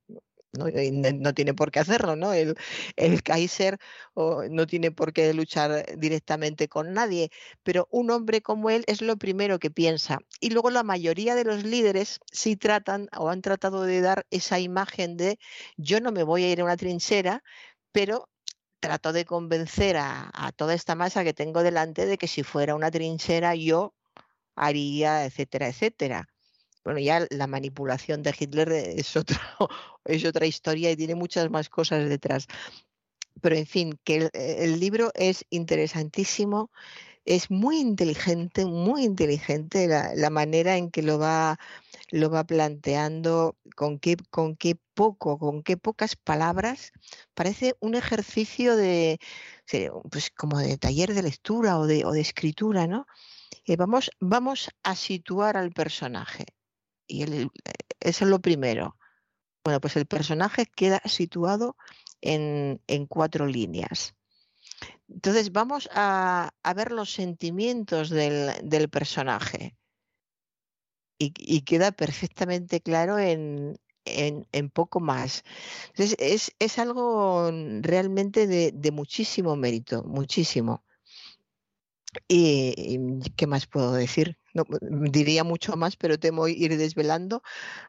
[0.52, 1.34] ¿No?
[1.34, 2.32] tiene por qué hacerlo, ¿no?
[2.32, 2.54] El,
[2.96, 3.78] el Kaiser
[4.50, 7.30] no tiene por qué luchar directamente con nadie,
[7.62, 10.18] pero un hombre como él es lo primero que piensa.
[10.40, 14.58] Y luego la mayoría de los líderes sí tratan o han tratado de dar esa
[14.60, 15.38] imagen de
[15.76, 17.42] yo no me voy a ir a una trinchera,
[17.92, 18.28] pero
[18.80, 22.74] trato de convencer a, a toda esta masa que tengo delante de que si fuera
[22.74, 23.94] una trinchera yo
[24.56, 26.28] haría, etcétera, etcétera
[26.84, 29.36] bueno, ya la manipulación de Hitler es, otro,
[30.04, 32.46] es otra historia y tiene muchas más cosas detrás.
[33.40, 36.70] Pero en fin, que el, libro es interesantísimo,
[37.24, 41.58] es muy inteligente, muy inteligente la, manera en que lo va,
[42.10, 46.92] lo va planteando, con qué, con qué poco, con qué pocas palabras.
[47.34, 49.18] Parece un ejercicio de,
[50.10, 53.06] pues como de taller de lectura o de, o de escritura, ¿no?
[53.66, 56.46] Eh, vamos, vamos a situar al personaje
[57.06, 57.22] y
[58.00, 58.96] eso es lo primero.
[59.64, 61.76] Bueno, pues el personaje queda situado
[62.20, 64.14] en, cuatro líneas.
[65.08, 69.76] Entonces vamos a, ver los sentimientos del, personaje
[71.18, 73.78] y, queda perfectamente claro en,
[74.72, 75.44] poco más.
[75.94, 77.50] Entonces es, algo
[77.80, 80.82] realmente de muchísimo mérito, muchísimo.
[82.28, 82.98] Y,
[83.36, 84.38] qué más puedo decir?
[84.54, 87.42] Mm, diría mucho más, pero temo ir desvelando,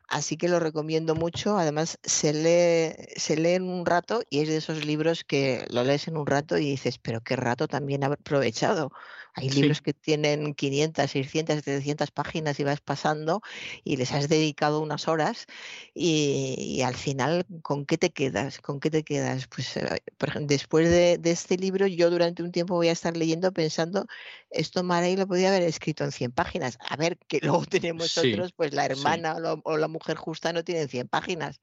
[0.10, 1.58] así que lo recomiendo mucho.
[1.58, 5.84] Además, se lee, se lee en un rato y es de esos libros que lo
[5.84, 8.92] lees en un rato y dices, pero qué rato también ha aprovechado.
[9.36, 13.42] Hay libros que tienen 500, 600, 700 páginas y vas pasando
[13.84, 15.48] y les has dedicado unas horas
[15.96, 18.60] y, al final, ¿con qué te quedas?
[18.60, 19.48] ¿Con qué te quedas?
[19.48, 20.04] Pues eh,
[20.42, 24.06] después de, este libro, yo durante un tiempo voy a estar leyendo pensando,
[24.52, 26.78] esto Marey lo podía haber escrito en 100 páginas.
[26.88, 30.88] A ver, que luego tenemos otros, pues la hermana o, la mujer justa no tienen
[30.88, 31.60] 100 páginas.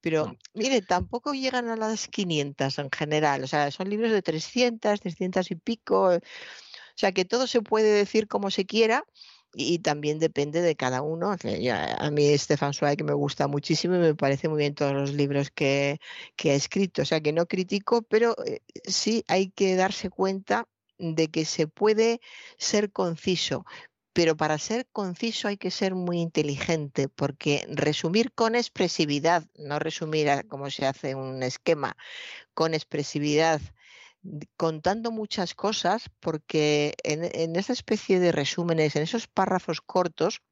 [0.00, 3.42] Pero mire, tampoco llegan a las 500 en general.
[3.42, 6.20] O sea, son libros de 300, 300 y pico.
[6.96, 9.04] O sea que todo se puede decir como se quiera
[9.54, 11.32] y también depende de cada uno.
[11.32, 15.50] A mí Stefan Zweig me gusta muchísimo y me parece muy bien todos los libros
[15.50, 16.00] que,
[16.44, 17.02] ha escrito.
[17.02, 20.68] O sea que no critico, pero eh, sí hay que darse cuenta
[20.98, 22.20] de que se puede
[22.58, 23.66] ser conciso.
[24.14, 30.28] Pero para ser conciso hay que ser muy inteligente, porque resumir con expresividad, no resumir
[30.48, 31.96] como se hace un esquema,
[32.54, 33.60] con expresividad
[34.56, 40.42] contando muchas cosas porque en, esa especie de resúmenes, en esos párrafos cortos,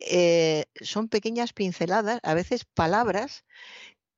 [0.00, 3.44] eh, son pequeñas pinceladas, a veces palabras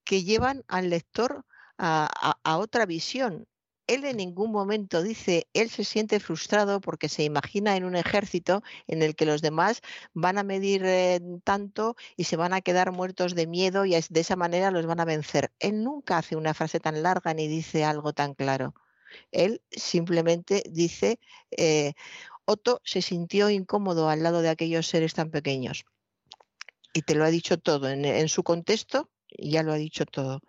[0.04, 1.44] que llevan al lector
[1.78, 3.46] a otra visión
[3.88, 8.62] él en ningún momento dice, él se siente frustrado porque se imagina en un ejército
[8.86, 9.80] en el que los demás
[10.12, 14.20] van a medir eh, tanto y se van a quedar muertos de miedo y de
[14.20, 15.50] esa manera los van a vencer.
[15.58, 18.74] Él nunca hace una frase tan larga ni dice algo tan claro.
[19.32, 21.18] Él simplemente dice,
[21.50, 21.94] eh,
[22.44, 25.86] Otto se sintió incómodo al lado de aquellos seres tan pequeños.
[26.92, 27.88] Y te lo ha dicho todo.
[27.88, 29.08] En, en su contexto
[29.38, 30.42] ya lo ha dicho todo.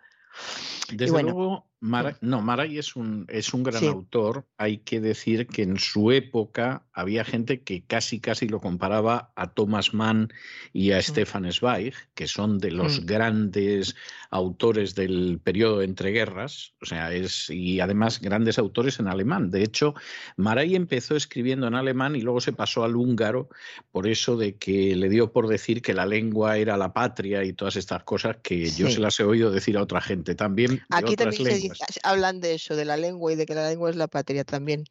[0.92, 4.46] Desde luego, no, Maray es un, es un gran autor.
[4.58, 9.52] Hay que decir que en su época había gente que casi casi lo comparaba a
[9.52, 10.30] Thomas Mann
[10.74, 11.02] y a mm.
[11.02, 13.06] Stefan Zweig, que son de los mm.
[13.06, 13.96] grandes
[14.30, 19.50] autores del periodo de entreguerras, o sea, es y además grandes autores en alemán.
[19.50, 19.94] De hecho,
[20.36, 23.48] Maray empezó escribiendo en alemán y luego se pasó al húngaro
[23.90, 27.54] por eso de que le dio por decir que la lengua era la patria y
[27.54, 30.82] todas estas cosas que yo se las he oído decir a otra gente también.
[30.90, 31.69] Aquí también
[32.02, 34.84] hablan de eso, de la lengua y de que la lengua es la patria también.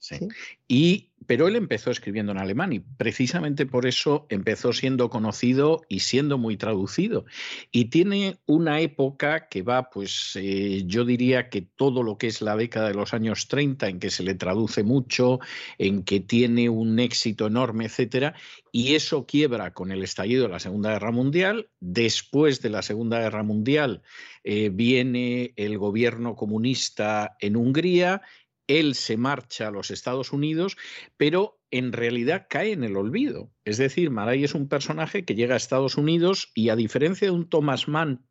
[0.67, 5.99] Y, pero él empezó escribiendo en alemán y precisamente por eso empezó siendo conocido y
[5.99, 7.25] siendo muy traducido.
[7.71, 12.41] Y tiene una época que va, pues eh, yo diría que todo lo que es
[12.41, 15.39] la década de los años 30, en que se le traduce mucho,
[15.77, 18.35] en que tiene un éxito enorme, etcétera,
[18.71, 21.69] y eso quiebra con el estallido de la Segunda Guerra Mundial.
[21.79, 24.03] Después de la Segunda Guerra Mundial
[24.43, 28.21] eh, viene el gobierno comunista en Hungría,
[28.69, 30.77] él se marcha a los Estados Unidos,
[31.17, 33.51] pero en realidad cae en el olvido.
[33.65, 37.31] Es decir, Maray es un personaje que llega a Estados Unidos y a diferencia de
[37.31, 38.23] un Thomas Mann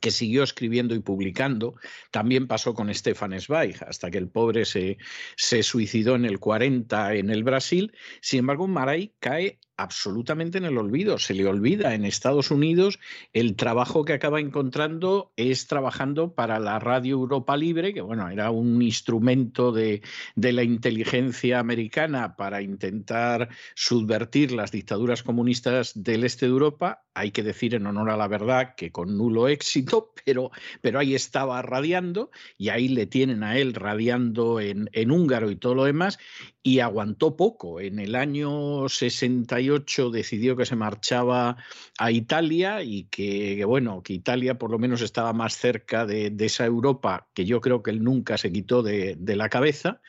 [0.00, 1.74] que siguió escribiendo y publicando.
[2.12, 4.98] También pasó con Stefan Zweig, hasta que el pobre se,
[5.36, 7.92] se suicidó en el 40 en el Brasil.
[8.20, 11.18] Sin embargo, Maray cae absolutamente en el olvido.
[11.18, 12.98] Se le olvida en Estados Unidos
[13.32, 18.50] el trabajo que acaba encontrando es trabajando para la Radio Europa Libre, que bueno, era
[18.50, 20.02] un instrumento de,
[20.34, 27.04] de la inteligencia americana para intentar subvertir las dictaduras comunistas del este de Europa.
[27.14, 30.50] Hay que decir en honor a la verdad que con nulo éxito, pero,
[30.80, 35.56] pero ahí estaba radiando y ahí le tienen a él radiando en, en húngaro y
[35.56, 36.18] todo lo demás
[36.62, 37.80] y aguantó poco.
[37.80, 41.56] En el año 68 decidió que se marchaba
[41.98, 46.66] a Italia y que, bueno, que Italia por lo menos estaba más cerca de, esa
[46.66, 50.00] Europa que yo creo que él nunca se quitó de, la cabeza.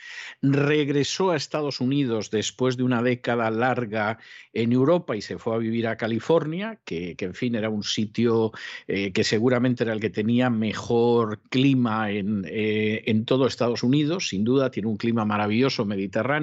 [0.42, 4.18] Regresó a Estados Unidos después de una década larga
[4.52, 8.52] en Europa y se fue a vivir a California, que, en fin era un sitio
[8.88, 14.28] eh, que seguramente era el que tenía mejor clima en, eh, en todo Estados Unidos,
[14.30, 16.41] sin duda, tiene un clima maravilloso mediterráneo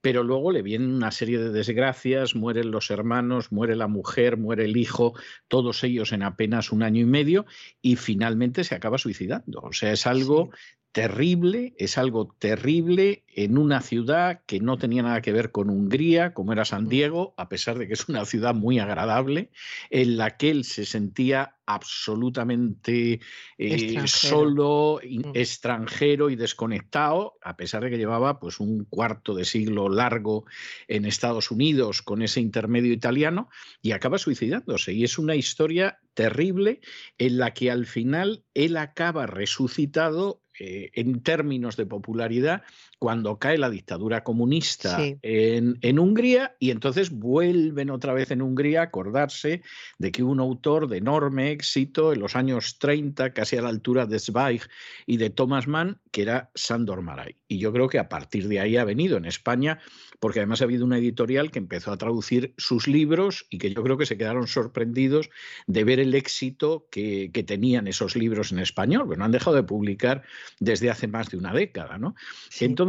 [0.00, 4.64] pero luego le vienen una serie de desgracias, mueren los hermanos, muere la mujer, muere
[4.64, 5.14] el hijo,
[5.48, 7.46] todos ellos en apenas un año y medio,
[7.82, 9.60] y finalmente se acaba suicidando.
[9.60, 10.50] O sea, es algo
[10.96, 16.32] terrible, es algo terrible en una ciudad que no tenía nada que ver con Hungría,
[16.32, 19.50] como era San Diego, a pesar de que es una ciudad muy agradable,
[19.90, 23.20] en la que él se sentía absolutamente
[23.58, 25.32] eh, solo, mm.
[25.34, 30.46] extranjero y desconectado, a pesar de que llevaba pues un cuarto de siglo largo
[30.88, 33.50] en Estados Unidos con ese intermedio italiano
[33.82, 34.94] y acaba suicidándose.
[34.94, 36.80] Y es una historia terrible
[37.18, 42.62] en la que al final él acaba resucitado eh, en términos de popularidad
[42.98, 48.80] cuando cae la dictadura comunista en, en, Hungría y entonces vuelven otra vez en Hungría
[48.80, 49.62] a acordarse
[49.98, 54.06] de que un autor de enorme éxito en los años 30, casi a la altura
[54.06, 54.62] de Zweig
[55.04, 57.36] y de Thomas Mann, que era Sandor Maray.
[57.48, 59.78] Y yo creo que a partir de ahí ha venido en España,
[60.18, 63.82] porque además ha habido una editorial que empezó a traducir sus libros y que yo
[63.82, 65.28] creo que se quedaron sorprendidos
[65.66, 69.56] de ver el éxito que, que tenían esos libros en español, pero no han dejado
[69.56, 70.22] de publicar
[70.60, 71.98] desde hace más de una década.
[71.98, 72.14] ¿no?
[72.58, 72.85] Entonces,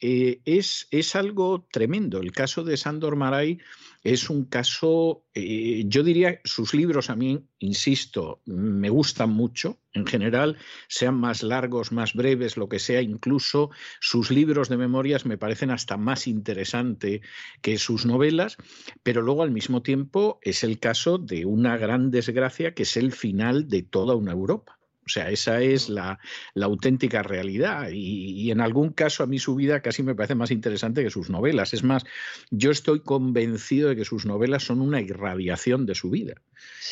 [0.00, 2.20] eh, es, es, algo tremendo.
[2.20, 3.58] El caso de Sandor Maray
[4.02, 10.06] es un caso, eh, yo diría, sus libros a mí, insisto, me gustan mucho, en
[10.06, 10.58] general,
[10.88, 15.70] sean más largos, más breves, lo que sea, incluso sus libros de memorias me parecen
[15.70, 17.22] hasta más interesante
[17.62, 18.56] que sus novelas,
[19.02, 23.12] pero luego al mismo tiempo es el caso de una gran desgracia que es el
[23.12, 24.78] final de toda una Europa.
[25.06, 26.18] O sea, esa es la,
[26.54, 27.88] auténtica realidad.
[27.92, 31.30] Y, en algún caso a mí su vida casi me parece más interesante que sus
[31.30, 31.74] novelas.
[31.74, 32.04] Es más,
[32.50, 36.34] yo estoy convencido de que sus novelas son una irradiación de su vida.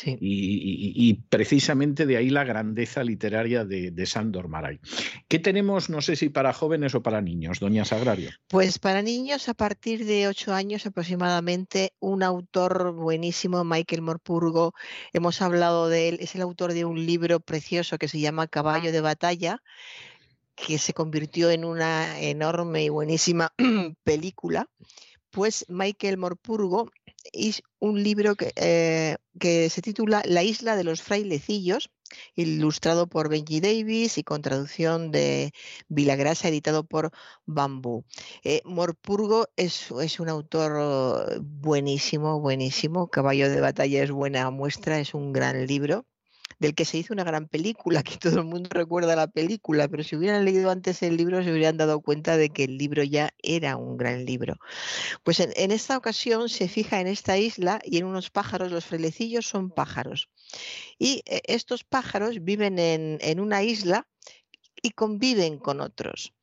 [0.05, 4.79] Y, precisamente de ahí la grandeza literaria de, Sandor Maray.
[5.27, 8.31] ¿Qué tenemos, no sé si para jóvenes o para niños, doña Sagrario?
[8.47, 14.73] Pues para niños a partir de ocho años aproximadamente, un autor buenísimo, Michael Morpurgo,
[15.13, 18.91] hemos hablado de él, es el autor de un libro precioso que se llama Caballo
[18.91, 19.61] de Batalla,
[20.55, 23.53] que se convirtió en una enorme y buenísima
[24.03, 24.69] película,
[25.33, 26.91] pues Michael Morpurgo
[27.31, 31.89] es un libro que, eh, que, se titula La isla de los frailecillos,
[32.35, 35.51] ilustrado por Benji Davis y con traducción de
[35.87, 37.11] Vilagrasa, editado por
[37.45, 38.05] Bambú.
[38.43, 43.07] Eh, Morpurgo es, es, un autor buenísimo, buenísimo.
[43.07, 46.05] Caballo de batalla es buena muestra, es un gran libro
[46.59, 50.03] del que se hizo una gran película, que todo el mundo recuerda la película, pero
[50.03, 53.33] si hubieran leído antes el libro se hubieran dado cuenta de que el libro ya
[53.41, 54.57] era un gran libro.
[55.23, 59.47] Pues en, esta ocasión se fija en esta isla y en unos pájaros, los frelecillos
[59.47, 60.29] son pájaros.
[60.99, 64.07] Y eh, estos pájaros viven en, en una isla
[64.81, 66.33] y conviven con otros.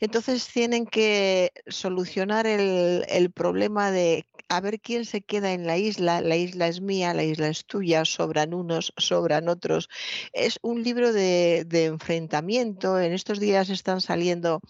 [0.00, 5.78] Entonces tienen que solucionar el, el, problema de a ver quién se queda en la
[5.78, 9.88] isla, la isla es mía, la isla es tuya, sobran unos, sobran otros.
[10.32, 12.98] Es un libro de, enfrentamiento.
[12.98, 14.60] En estos días están saliendo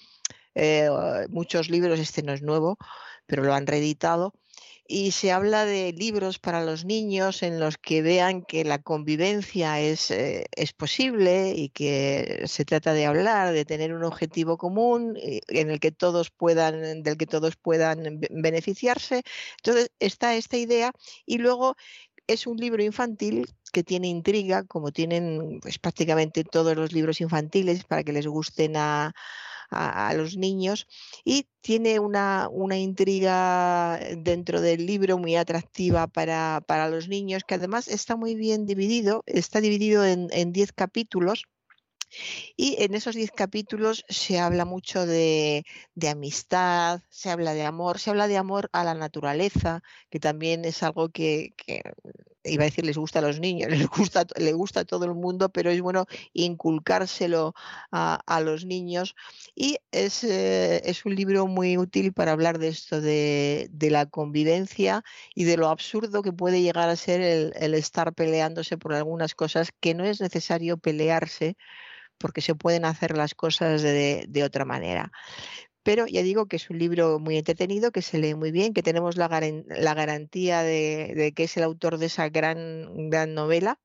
[0.54, 0.90] eh,
[1.30, 2.76] muchos libros, este no es nuevo,
[3.26, 4.34] pero lo han reeditado
[4.90, 9.78] y se habla de libros para los niños en los que vean que la convivencia
[9.78, 15.16] es, eh, es, posible y que se trata de hablar, de tener un objetivo común
[15.22, 19.22] eh, en el que todos puedan, del que todos puedan beneficiarse.
[19.58, 20.90] Entonces está esta idea
[21.24, 21.76] y luego
[22.26, 27.84] es un libro infantil que tiene intriga, como tienen pues, prácticamente todos los libros infantiles,
[27.84, 29.14] para que les gusten a,
[29.70, 30.86] a, los niños
[31.24, 37.54] y tiene una, una, intriga dentro del libro muy atractiva para, para, los niños que
[37.54, 41.44] además está muy bien dividido, está dividido en 10 capítulos
[42.56, 45.64] y en esos diez capítulos se habla mucho de,
[46.08, 50.82] amistad, se habla de amor, se habla de amor a la naturaleza, que también es
[50.82, 51.54] algo que,
[52.44, 55.14] iba a decir les gusta a los niños, les gusta, le gusta a todo el
[55.14, 57.54] mundo, pero es bueno inculcárselo
[57.92, 59.14] a, los niños.
[59.54, 65.02] Y es, eh, es, un libro muy útil para hablar de esto, de, la convivencia
[65.34, 69.70] y de lo absurdo que puede llegar a ser el estar peleándose por algunas cosas
[69.80, 71.56] que no es necesario pelearse
[72.20, 75.10] porque se pueden hacer las cosas de, otra manera.
[75.82, 78.82] Pero ya digo que es un libro muy entretenido, que se lee muy bien, que
[78.82, 83.80] tenemos la, garantía de, que es el autor de esa gran, gran novela,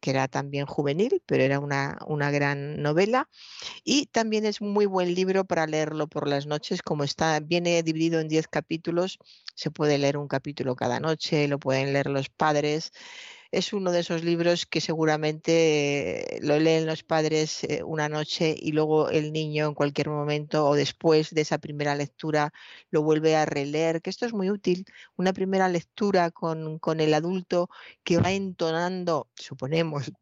[0.00, 3.28] que era también juvenil, pero era una, una, gran novela.
[3.84, 8.20] Y también es muy buen libro para leerlo por las noches, como está, viene dividido
[8.20, 9.18] en 10 capítulos,
[9.54, 12.92] se puede leer un capítulo cada noche, lo pueden leer los padres
[13.54, 18.72] es uno de esos libros que seguramente lo leen los padres eh, una noche y
[18.72, 22.52] luego el niño en cualquier momento o después de esa primera lectura
[22.90, 24.84] lo vuelve a releer, que esto es muy útil,
[25.16, 27.70] una primera lectura con, con el adulto
[28.02, 30.12] que va entonando, suponemos,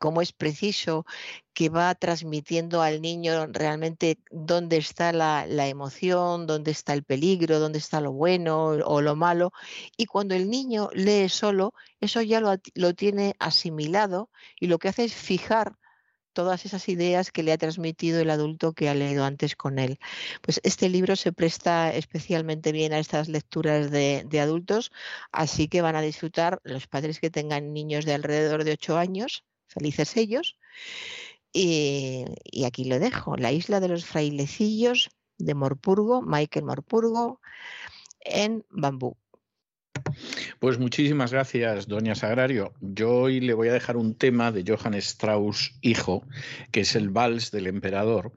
[0.00, 1.06] cómo es preciso
[1.54, 7.78] que va transmitiendo al niño realmente dónde está la, emoción, dónde está el peligro, dónde
[7.78, 9.52] está lo bueno o lo malo.
[9.96, 14.88] Y cuando el niño lee solo, eso ya lo, lo tiene asimilado y lo que
[14.88, 15.76] hace es fijar
[16.36, 19.98] todas esas ideas que le ha transmitido el adulto que ha leído antes con él.
[20.42, 24.92] Pues este libro se presta especialmente bien a estas lecturas de, adultos,
[25.32, 29.44] así que van a disfrutar los padres que tengan niños de alrededor de 8 años,
[29.66, 30.56] felices ellos.
[31.52, 37.40] Y, y, aquí lo dejo, La isla de los frailecillos de Morpurgo, Michael Morpurgo,
[38.20, 39.16] en Bambú.
[40.58, 42.72] Pues muchísimas gracias, doña Sagrario.
[42.80, 46.24] Yo hoy le voy a dejar un tema de Johann Strauss, hijo,
[46.70, 48.32] que es el vals del emperador,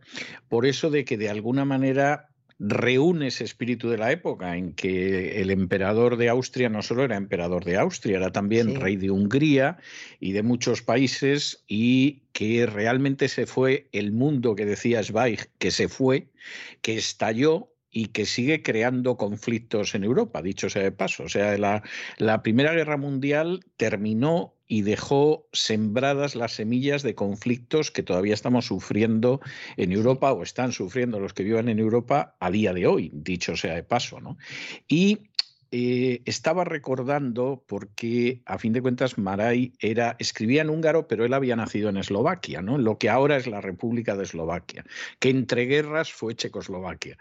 [0.48, 2.28] por eso de que de alguna manera
[2.59, 7.15] reúne ese espíritu de la época en que el emperador de Austria no solo era
[7.15, 9.77] emperador de Austria, era también rey de Hungría
[10.19, 15.71] y de muchos países y que realmente se fue el mundo que decía Zweig, que
[15.71, 16.27] se fue,
[16.81, 21.23] que estalló y que sigue creando conflictos en Europa, dicho sea de paso.
[21.23, 21.81] O sea, la,
[22.17, 28.67] la Primera Guerra Mundial terminó y dejó sembradas las semillas de conflictos que todavía estamos
[28.67, 29.41] sufriendo
[29.75, 33.57] en Europa o están sufriendo los que vivan en Europa a día de hoy, dicho
[33.57, 34.22] sea de paso.
[34.22, 34.38] ¿no?
[34.88, 35.31] Y
[35.72, 41.33] eh, estaba recordando porque, a fin de cuentas, Maray era, escribía en húngaro, pero él
[41.33, 42.77] había nacido en Eslovaquia, ¿no?
[42.77, 44.85] lo que ahora es la República de Eslovaquia,
[45.17, 47.17] que entre guerras fue Checoslovaquia.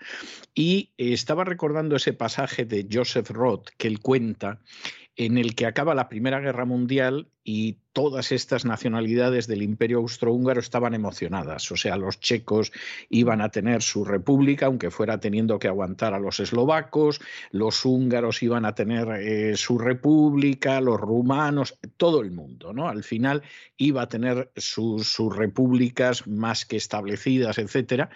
[0.54, 4.60] Y eh, estaba recordando ese pasaje de Joseph Roth que él cuenta,
[5.18, 10.60] en el que acaba la Primera Guerra Mundial y todas estas nacionalidades del imperio austrohúngaro
[10.60, 11.72] estaban emocionadas.
[11.72, 12.72] O sea, los checos
[13.08, 18.42] iban a tener su república, aunque fuera teniendo que aguantar a los eslovacos, los húngaros
[18.42, 22.86] iban a tener eh, su república, los rumanos, todo el mundo, ¿no?
[22.86, 23.42] Al final
[23.78, 28.10] iba a tener sus, repúblicas más que establecidas, etcétera.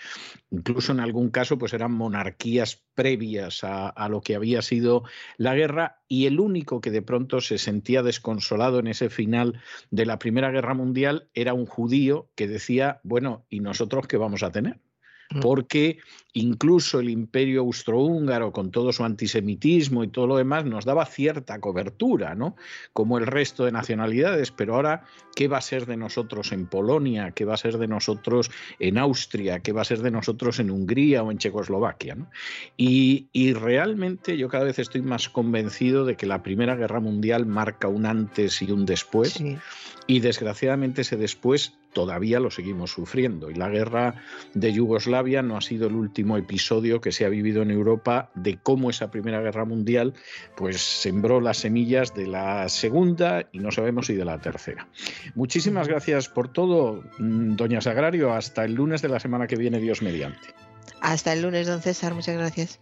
[0.50, 5.04] Incluso en algún caso, pues eran monarquías previas a, a lo que había sido
[5.38, 9.60] la guerra, y el único que de pronto se sentía desconsolado en ese final
[9.90, 14.42] de la Primera Guerra Mundial era un judío que decía, bueno, ¿y nosotros qué vamos
[14.42, 14.80] a tener?
[15.34, 15.40] Mm.
[15.40, 15.98] porque
[16.34, 21.60] incluso el imperio austrohúngaro, con todo su antisemitismo y todo lo demás, nos daba cierta
[21.60, 22.56] cobertura, ¿no?
[22.92, 25.04] Como el resto de nacionalidades, pero ahora,
[25.36, 27.32] ¿qué va a ser de nosotros en Polonia?
[27.32, 29.60] ¿Qué va a ser de nosotros en Austria?
[29.60, 32.16] ¿Qué va a ser de nosotros en Hungría o en Checoslovaquia?
[32.76, 37.88] Y, realmente yo cada vez estoy más convencido de que la Primera Guerra Mundial marca
[37.88, 39.42] un antes y un después,
[40.06, 43.50] y desgraciadamente ese después todavía lo seguimos sufriendo.
[43.50, 44.14] Y la guerra
[44.54, 48.58] de Yugoslavia no ha sido el último episodio que se ha vivido en Europa de
[48.58, 50.14] cómo esa Primera Guerra Mundial
[50.56, 54.88] pues sembró las semillas de la segunda y no sabemos si de la tercera.
[55.34, 58.32] Muchísimas gracias por todo, mm, doña Sagrario.
[58.32, 60.48] Hasta el lunes de la semana que viene, Dios mediante.
[61.00, 62.14] Hasta el lunes, don César.
[62.14, 62.80] Muchas gracias.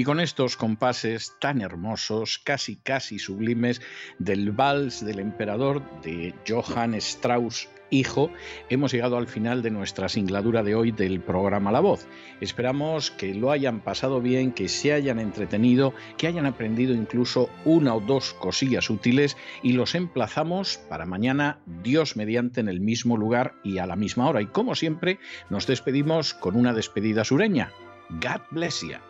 [0.00, 3.82] Y con estos compases tan hermosos, casi casi sublimes,
[4.18, 8.30] del vals del emperador de Johann Strauss hijo,
[8.70, 12.06] hemos llegado al final de nuestra singladura de hoy del programa La Voz.
[12.40, 17.94] Esperamos que lo hayan pasado bien, que se hayan entretenido, que hayan aprendido incluso una
[17.94, 23.52] o dos cosillas útiles y los emplazamos para mañana, Dios mediante, en el mismo lugar
[23.62, 24.40] y a la misma hora.
[24.40, 25.18] Y como siempre,
[25.50, 27.70] nos despedimos con una despedida sureña.
[28.08, 29.09] God bless you.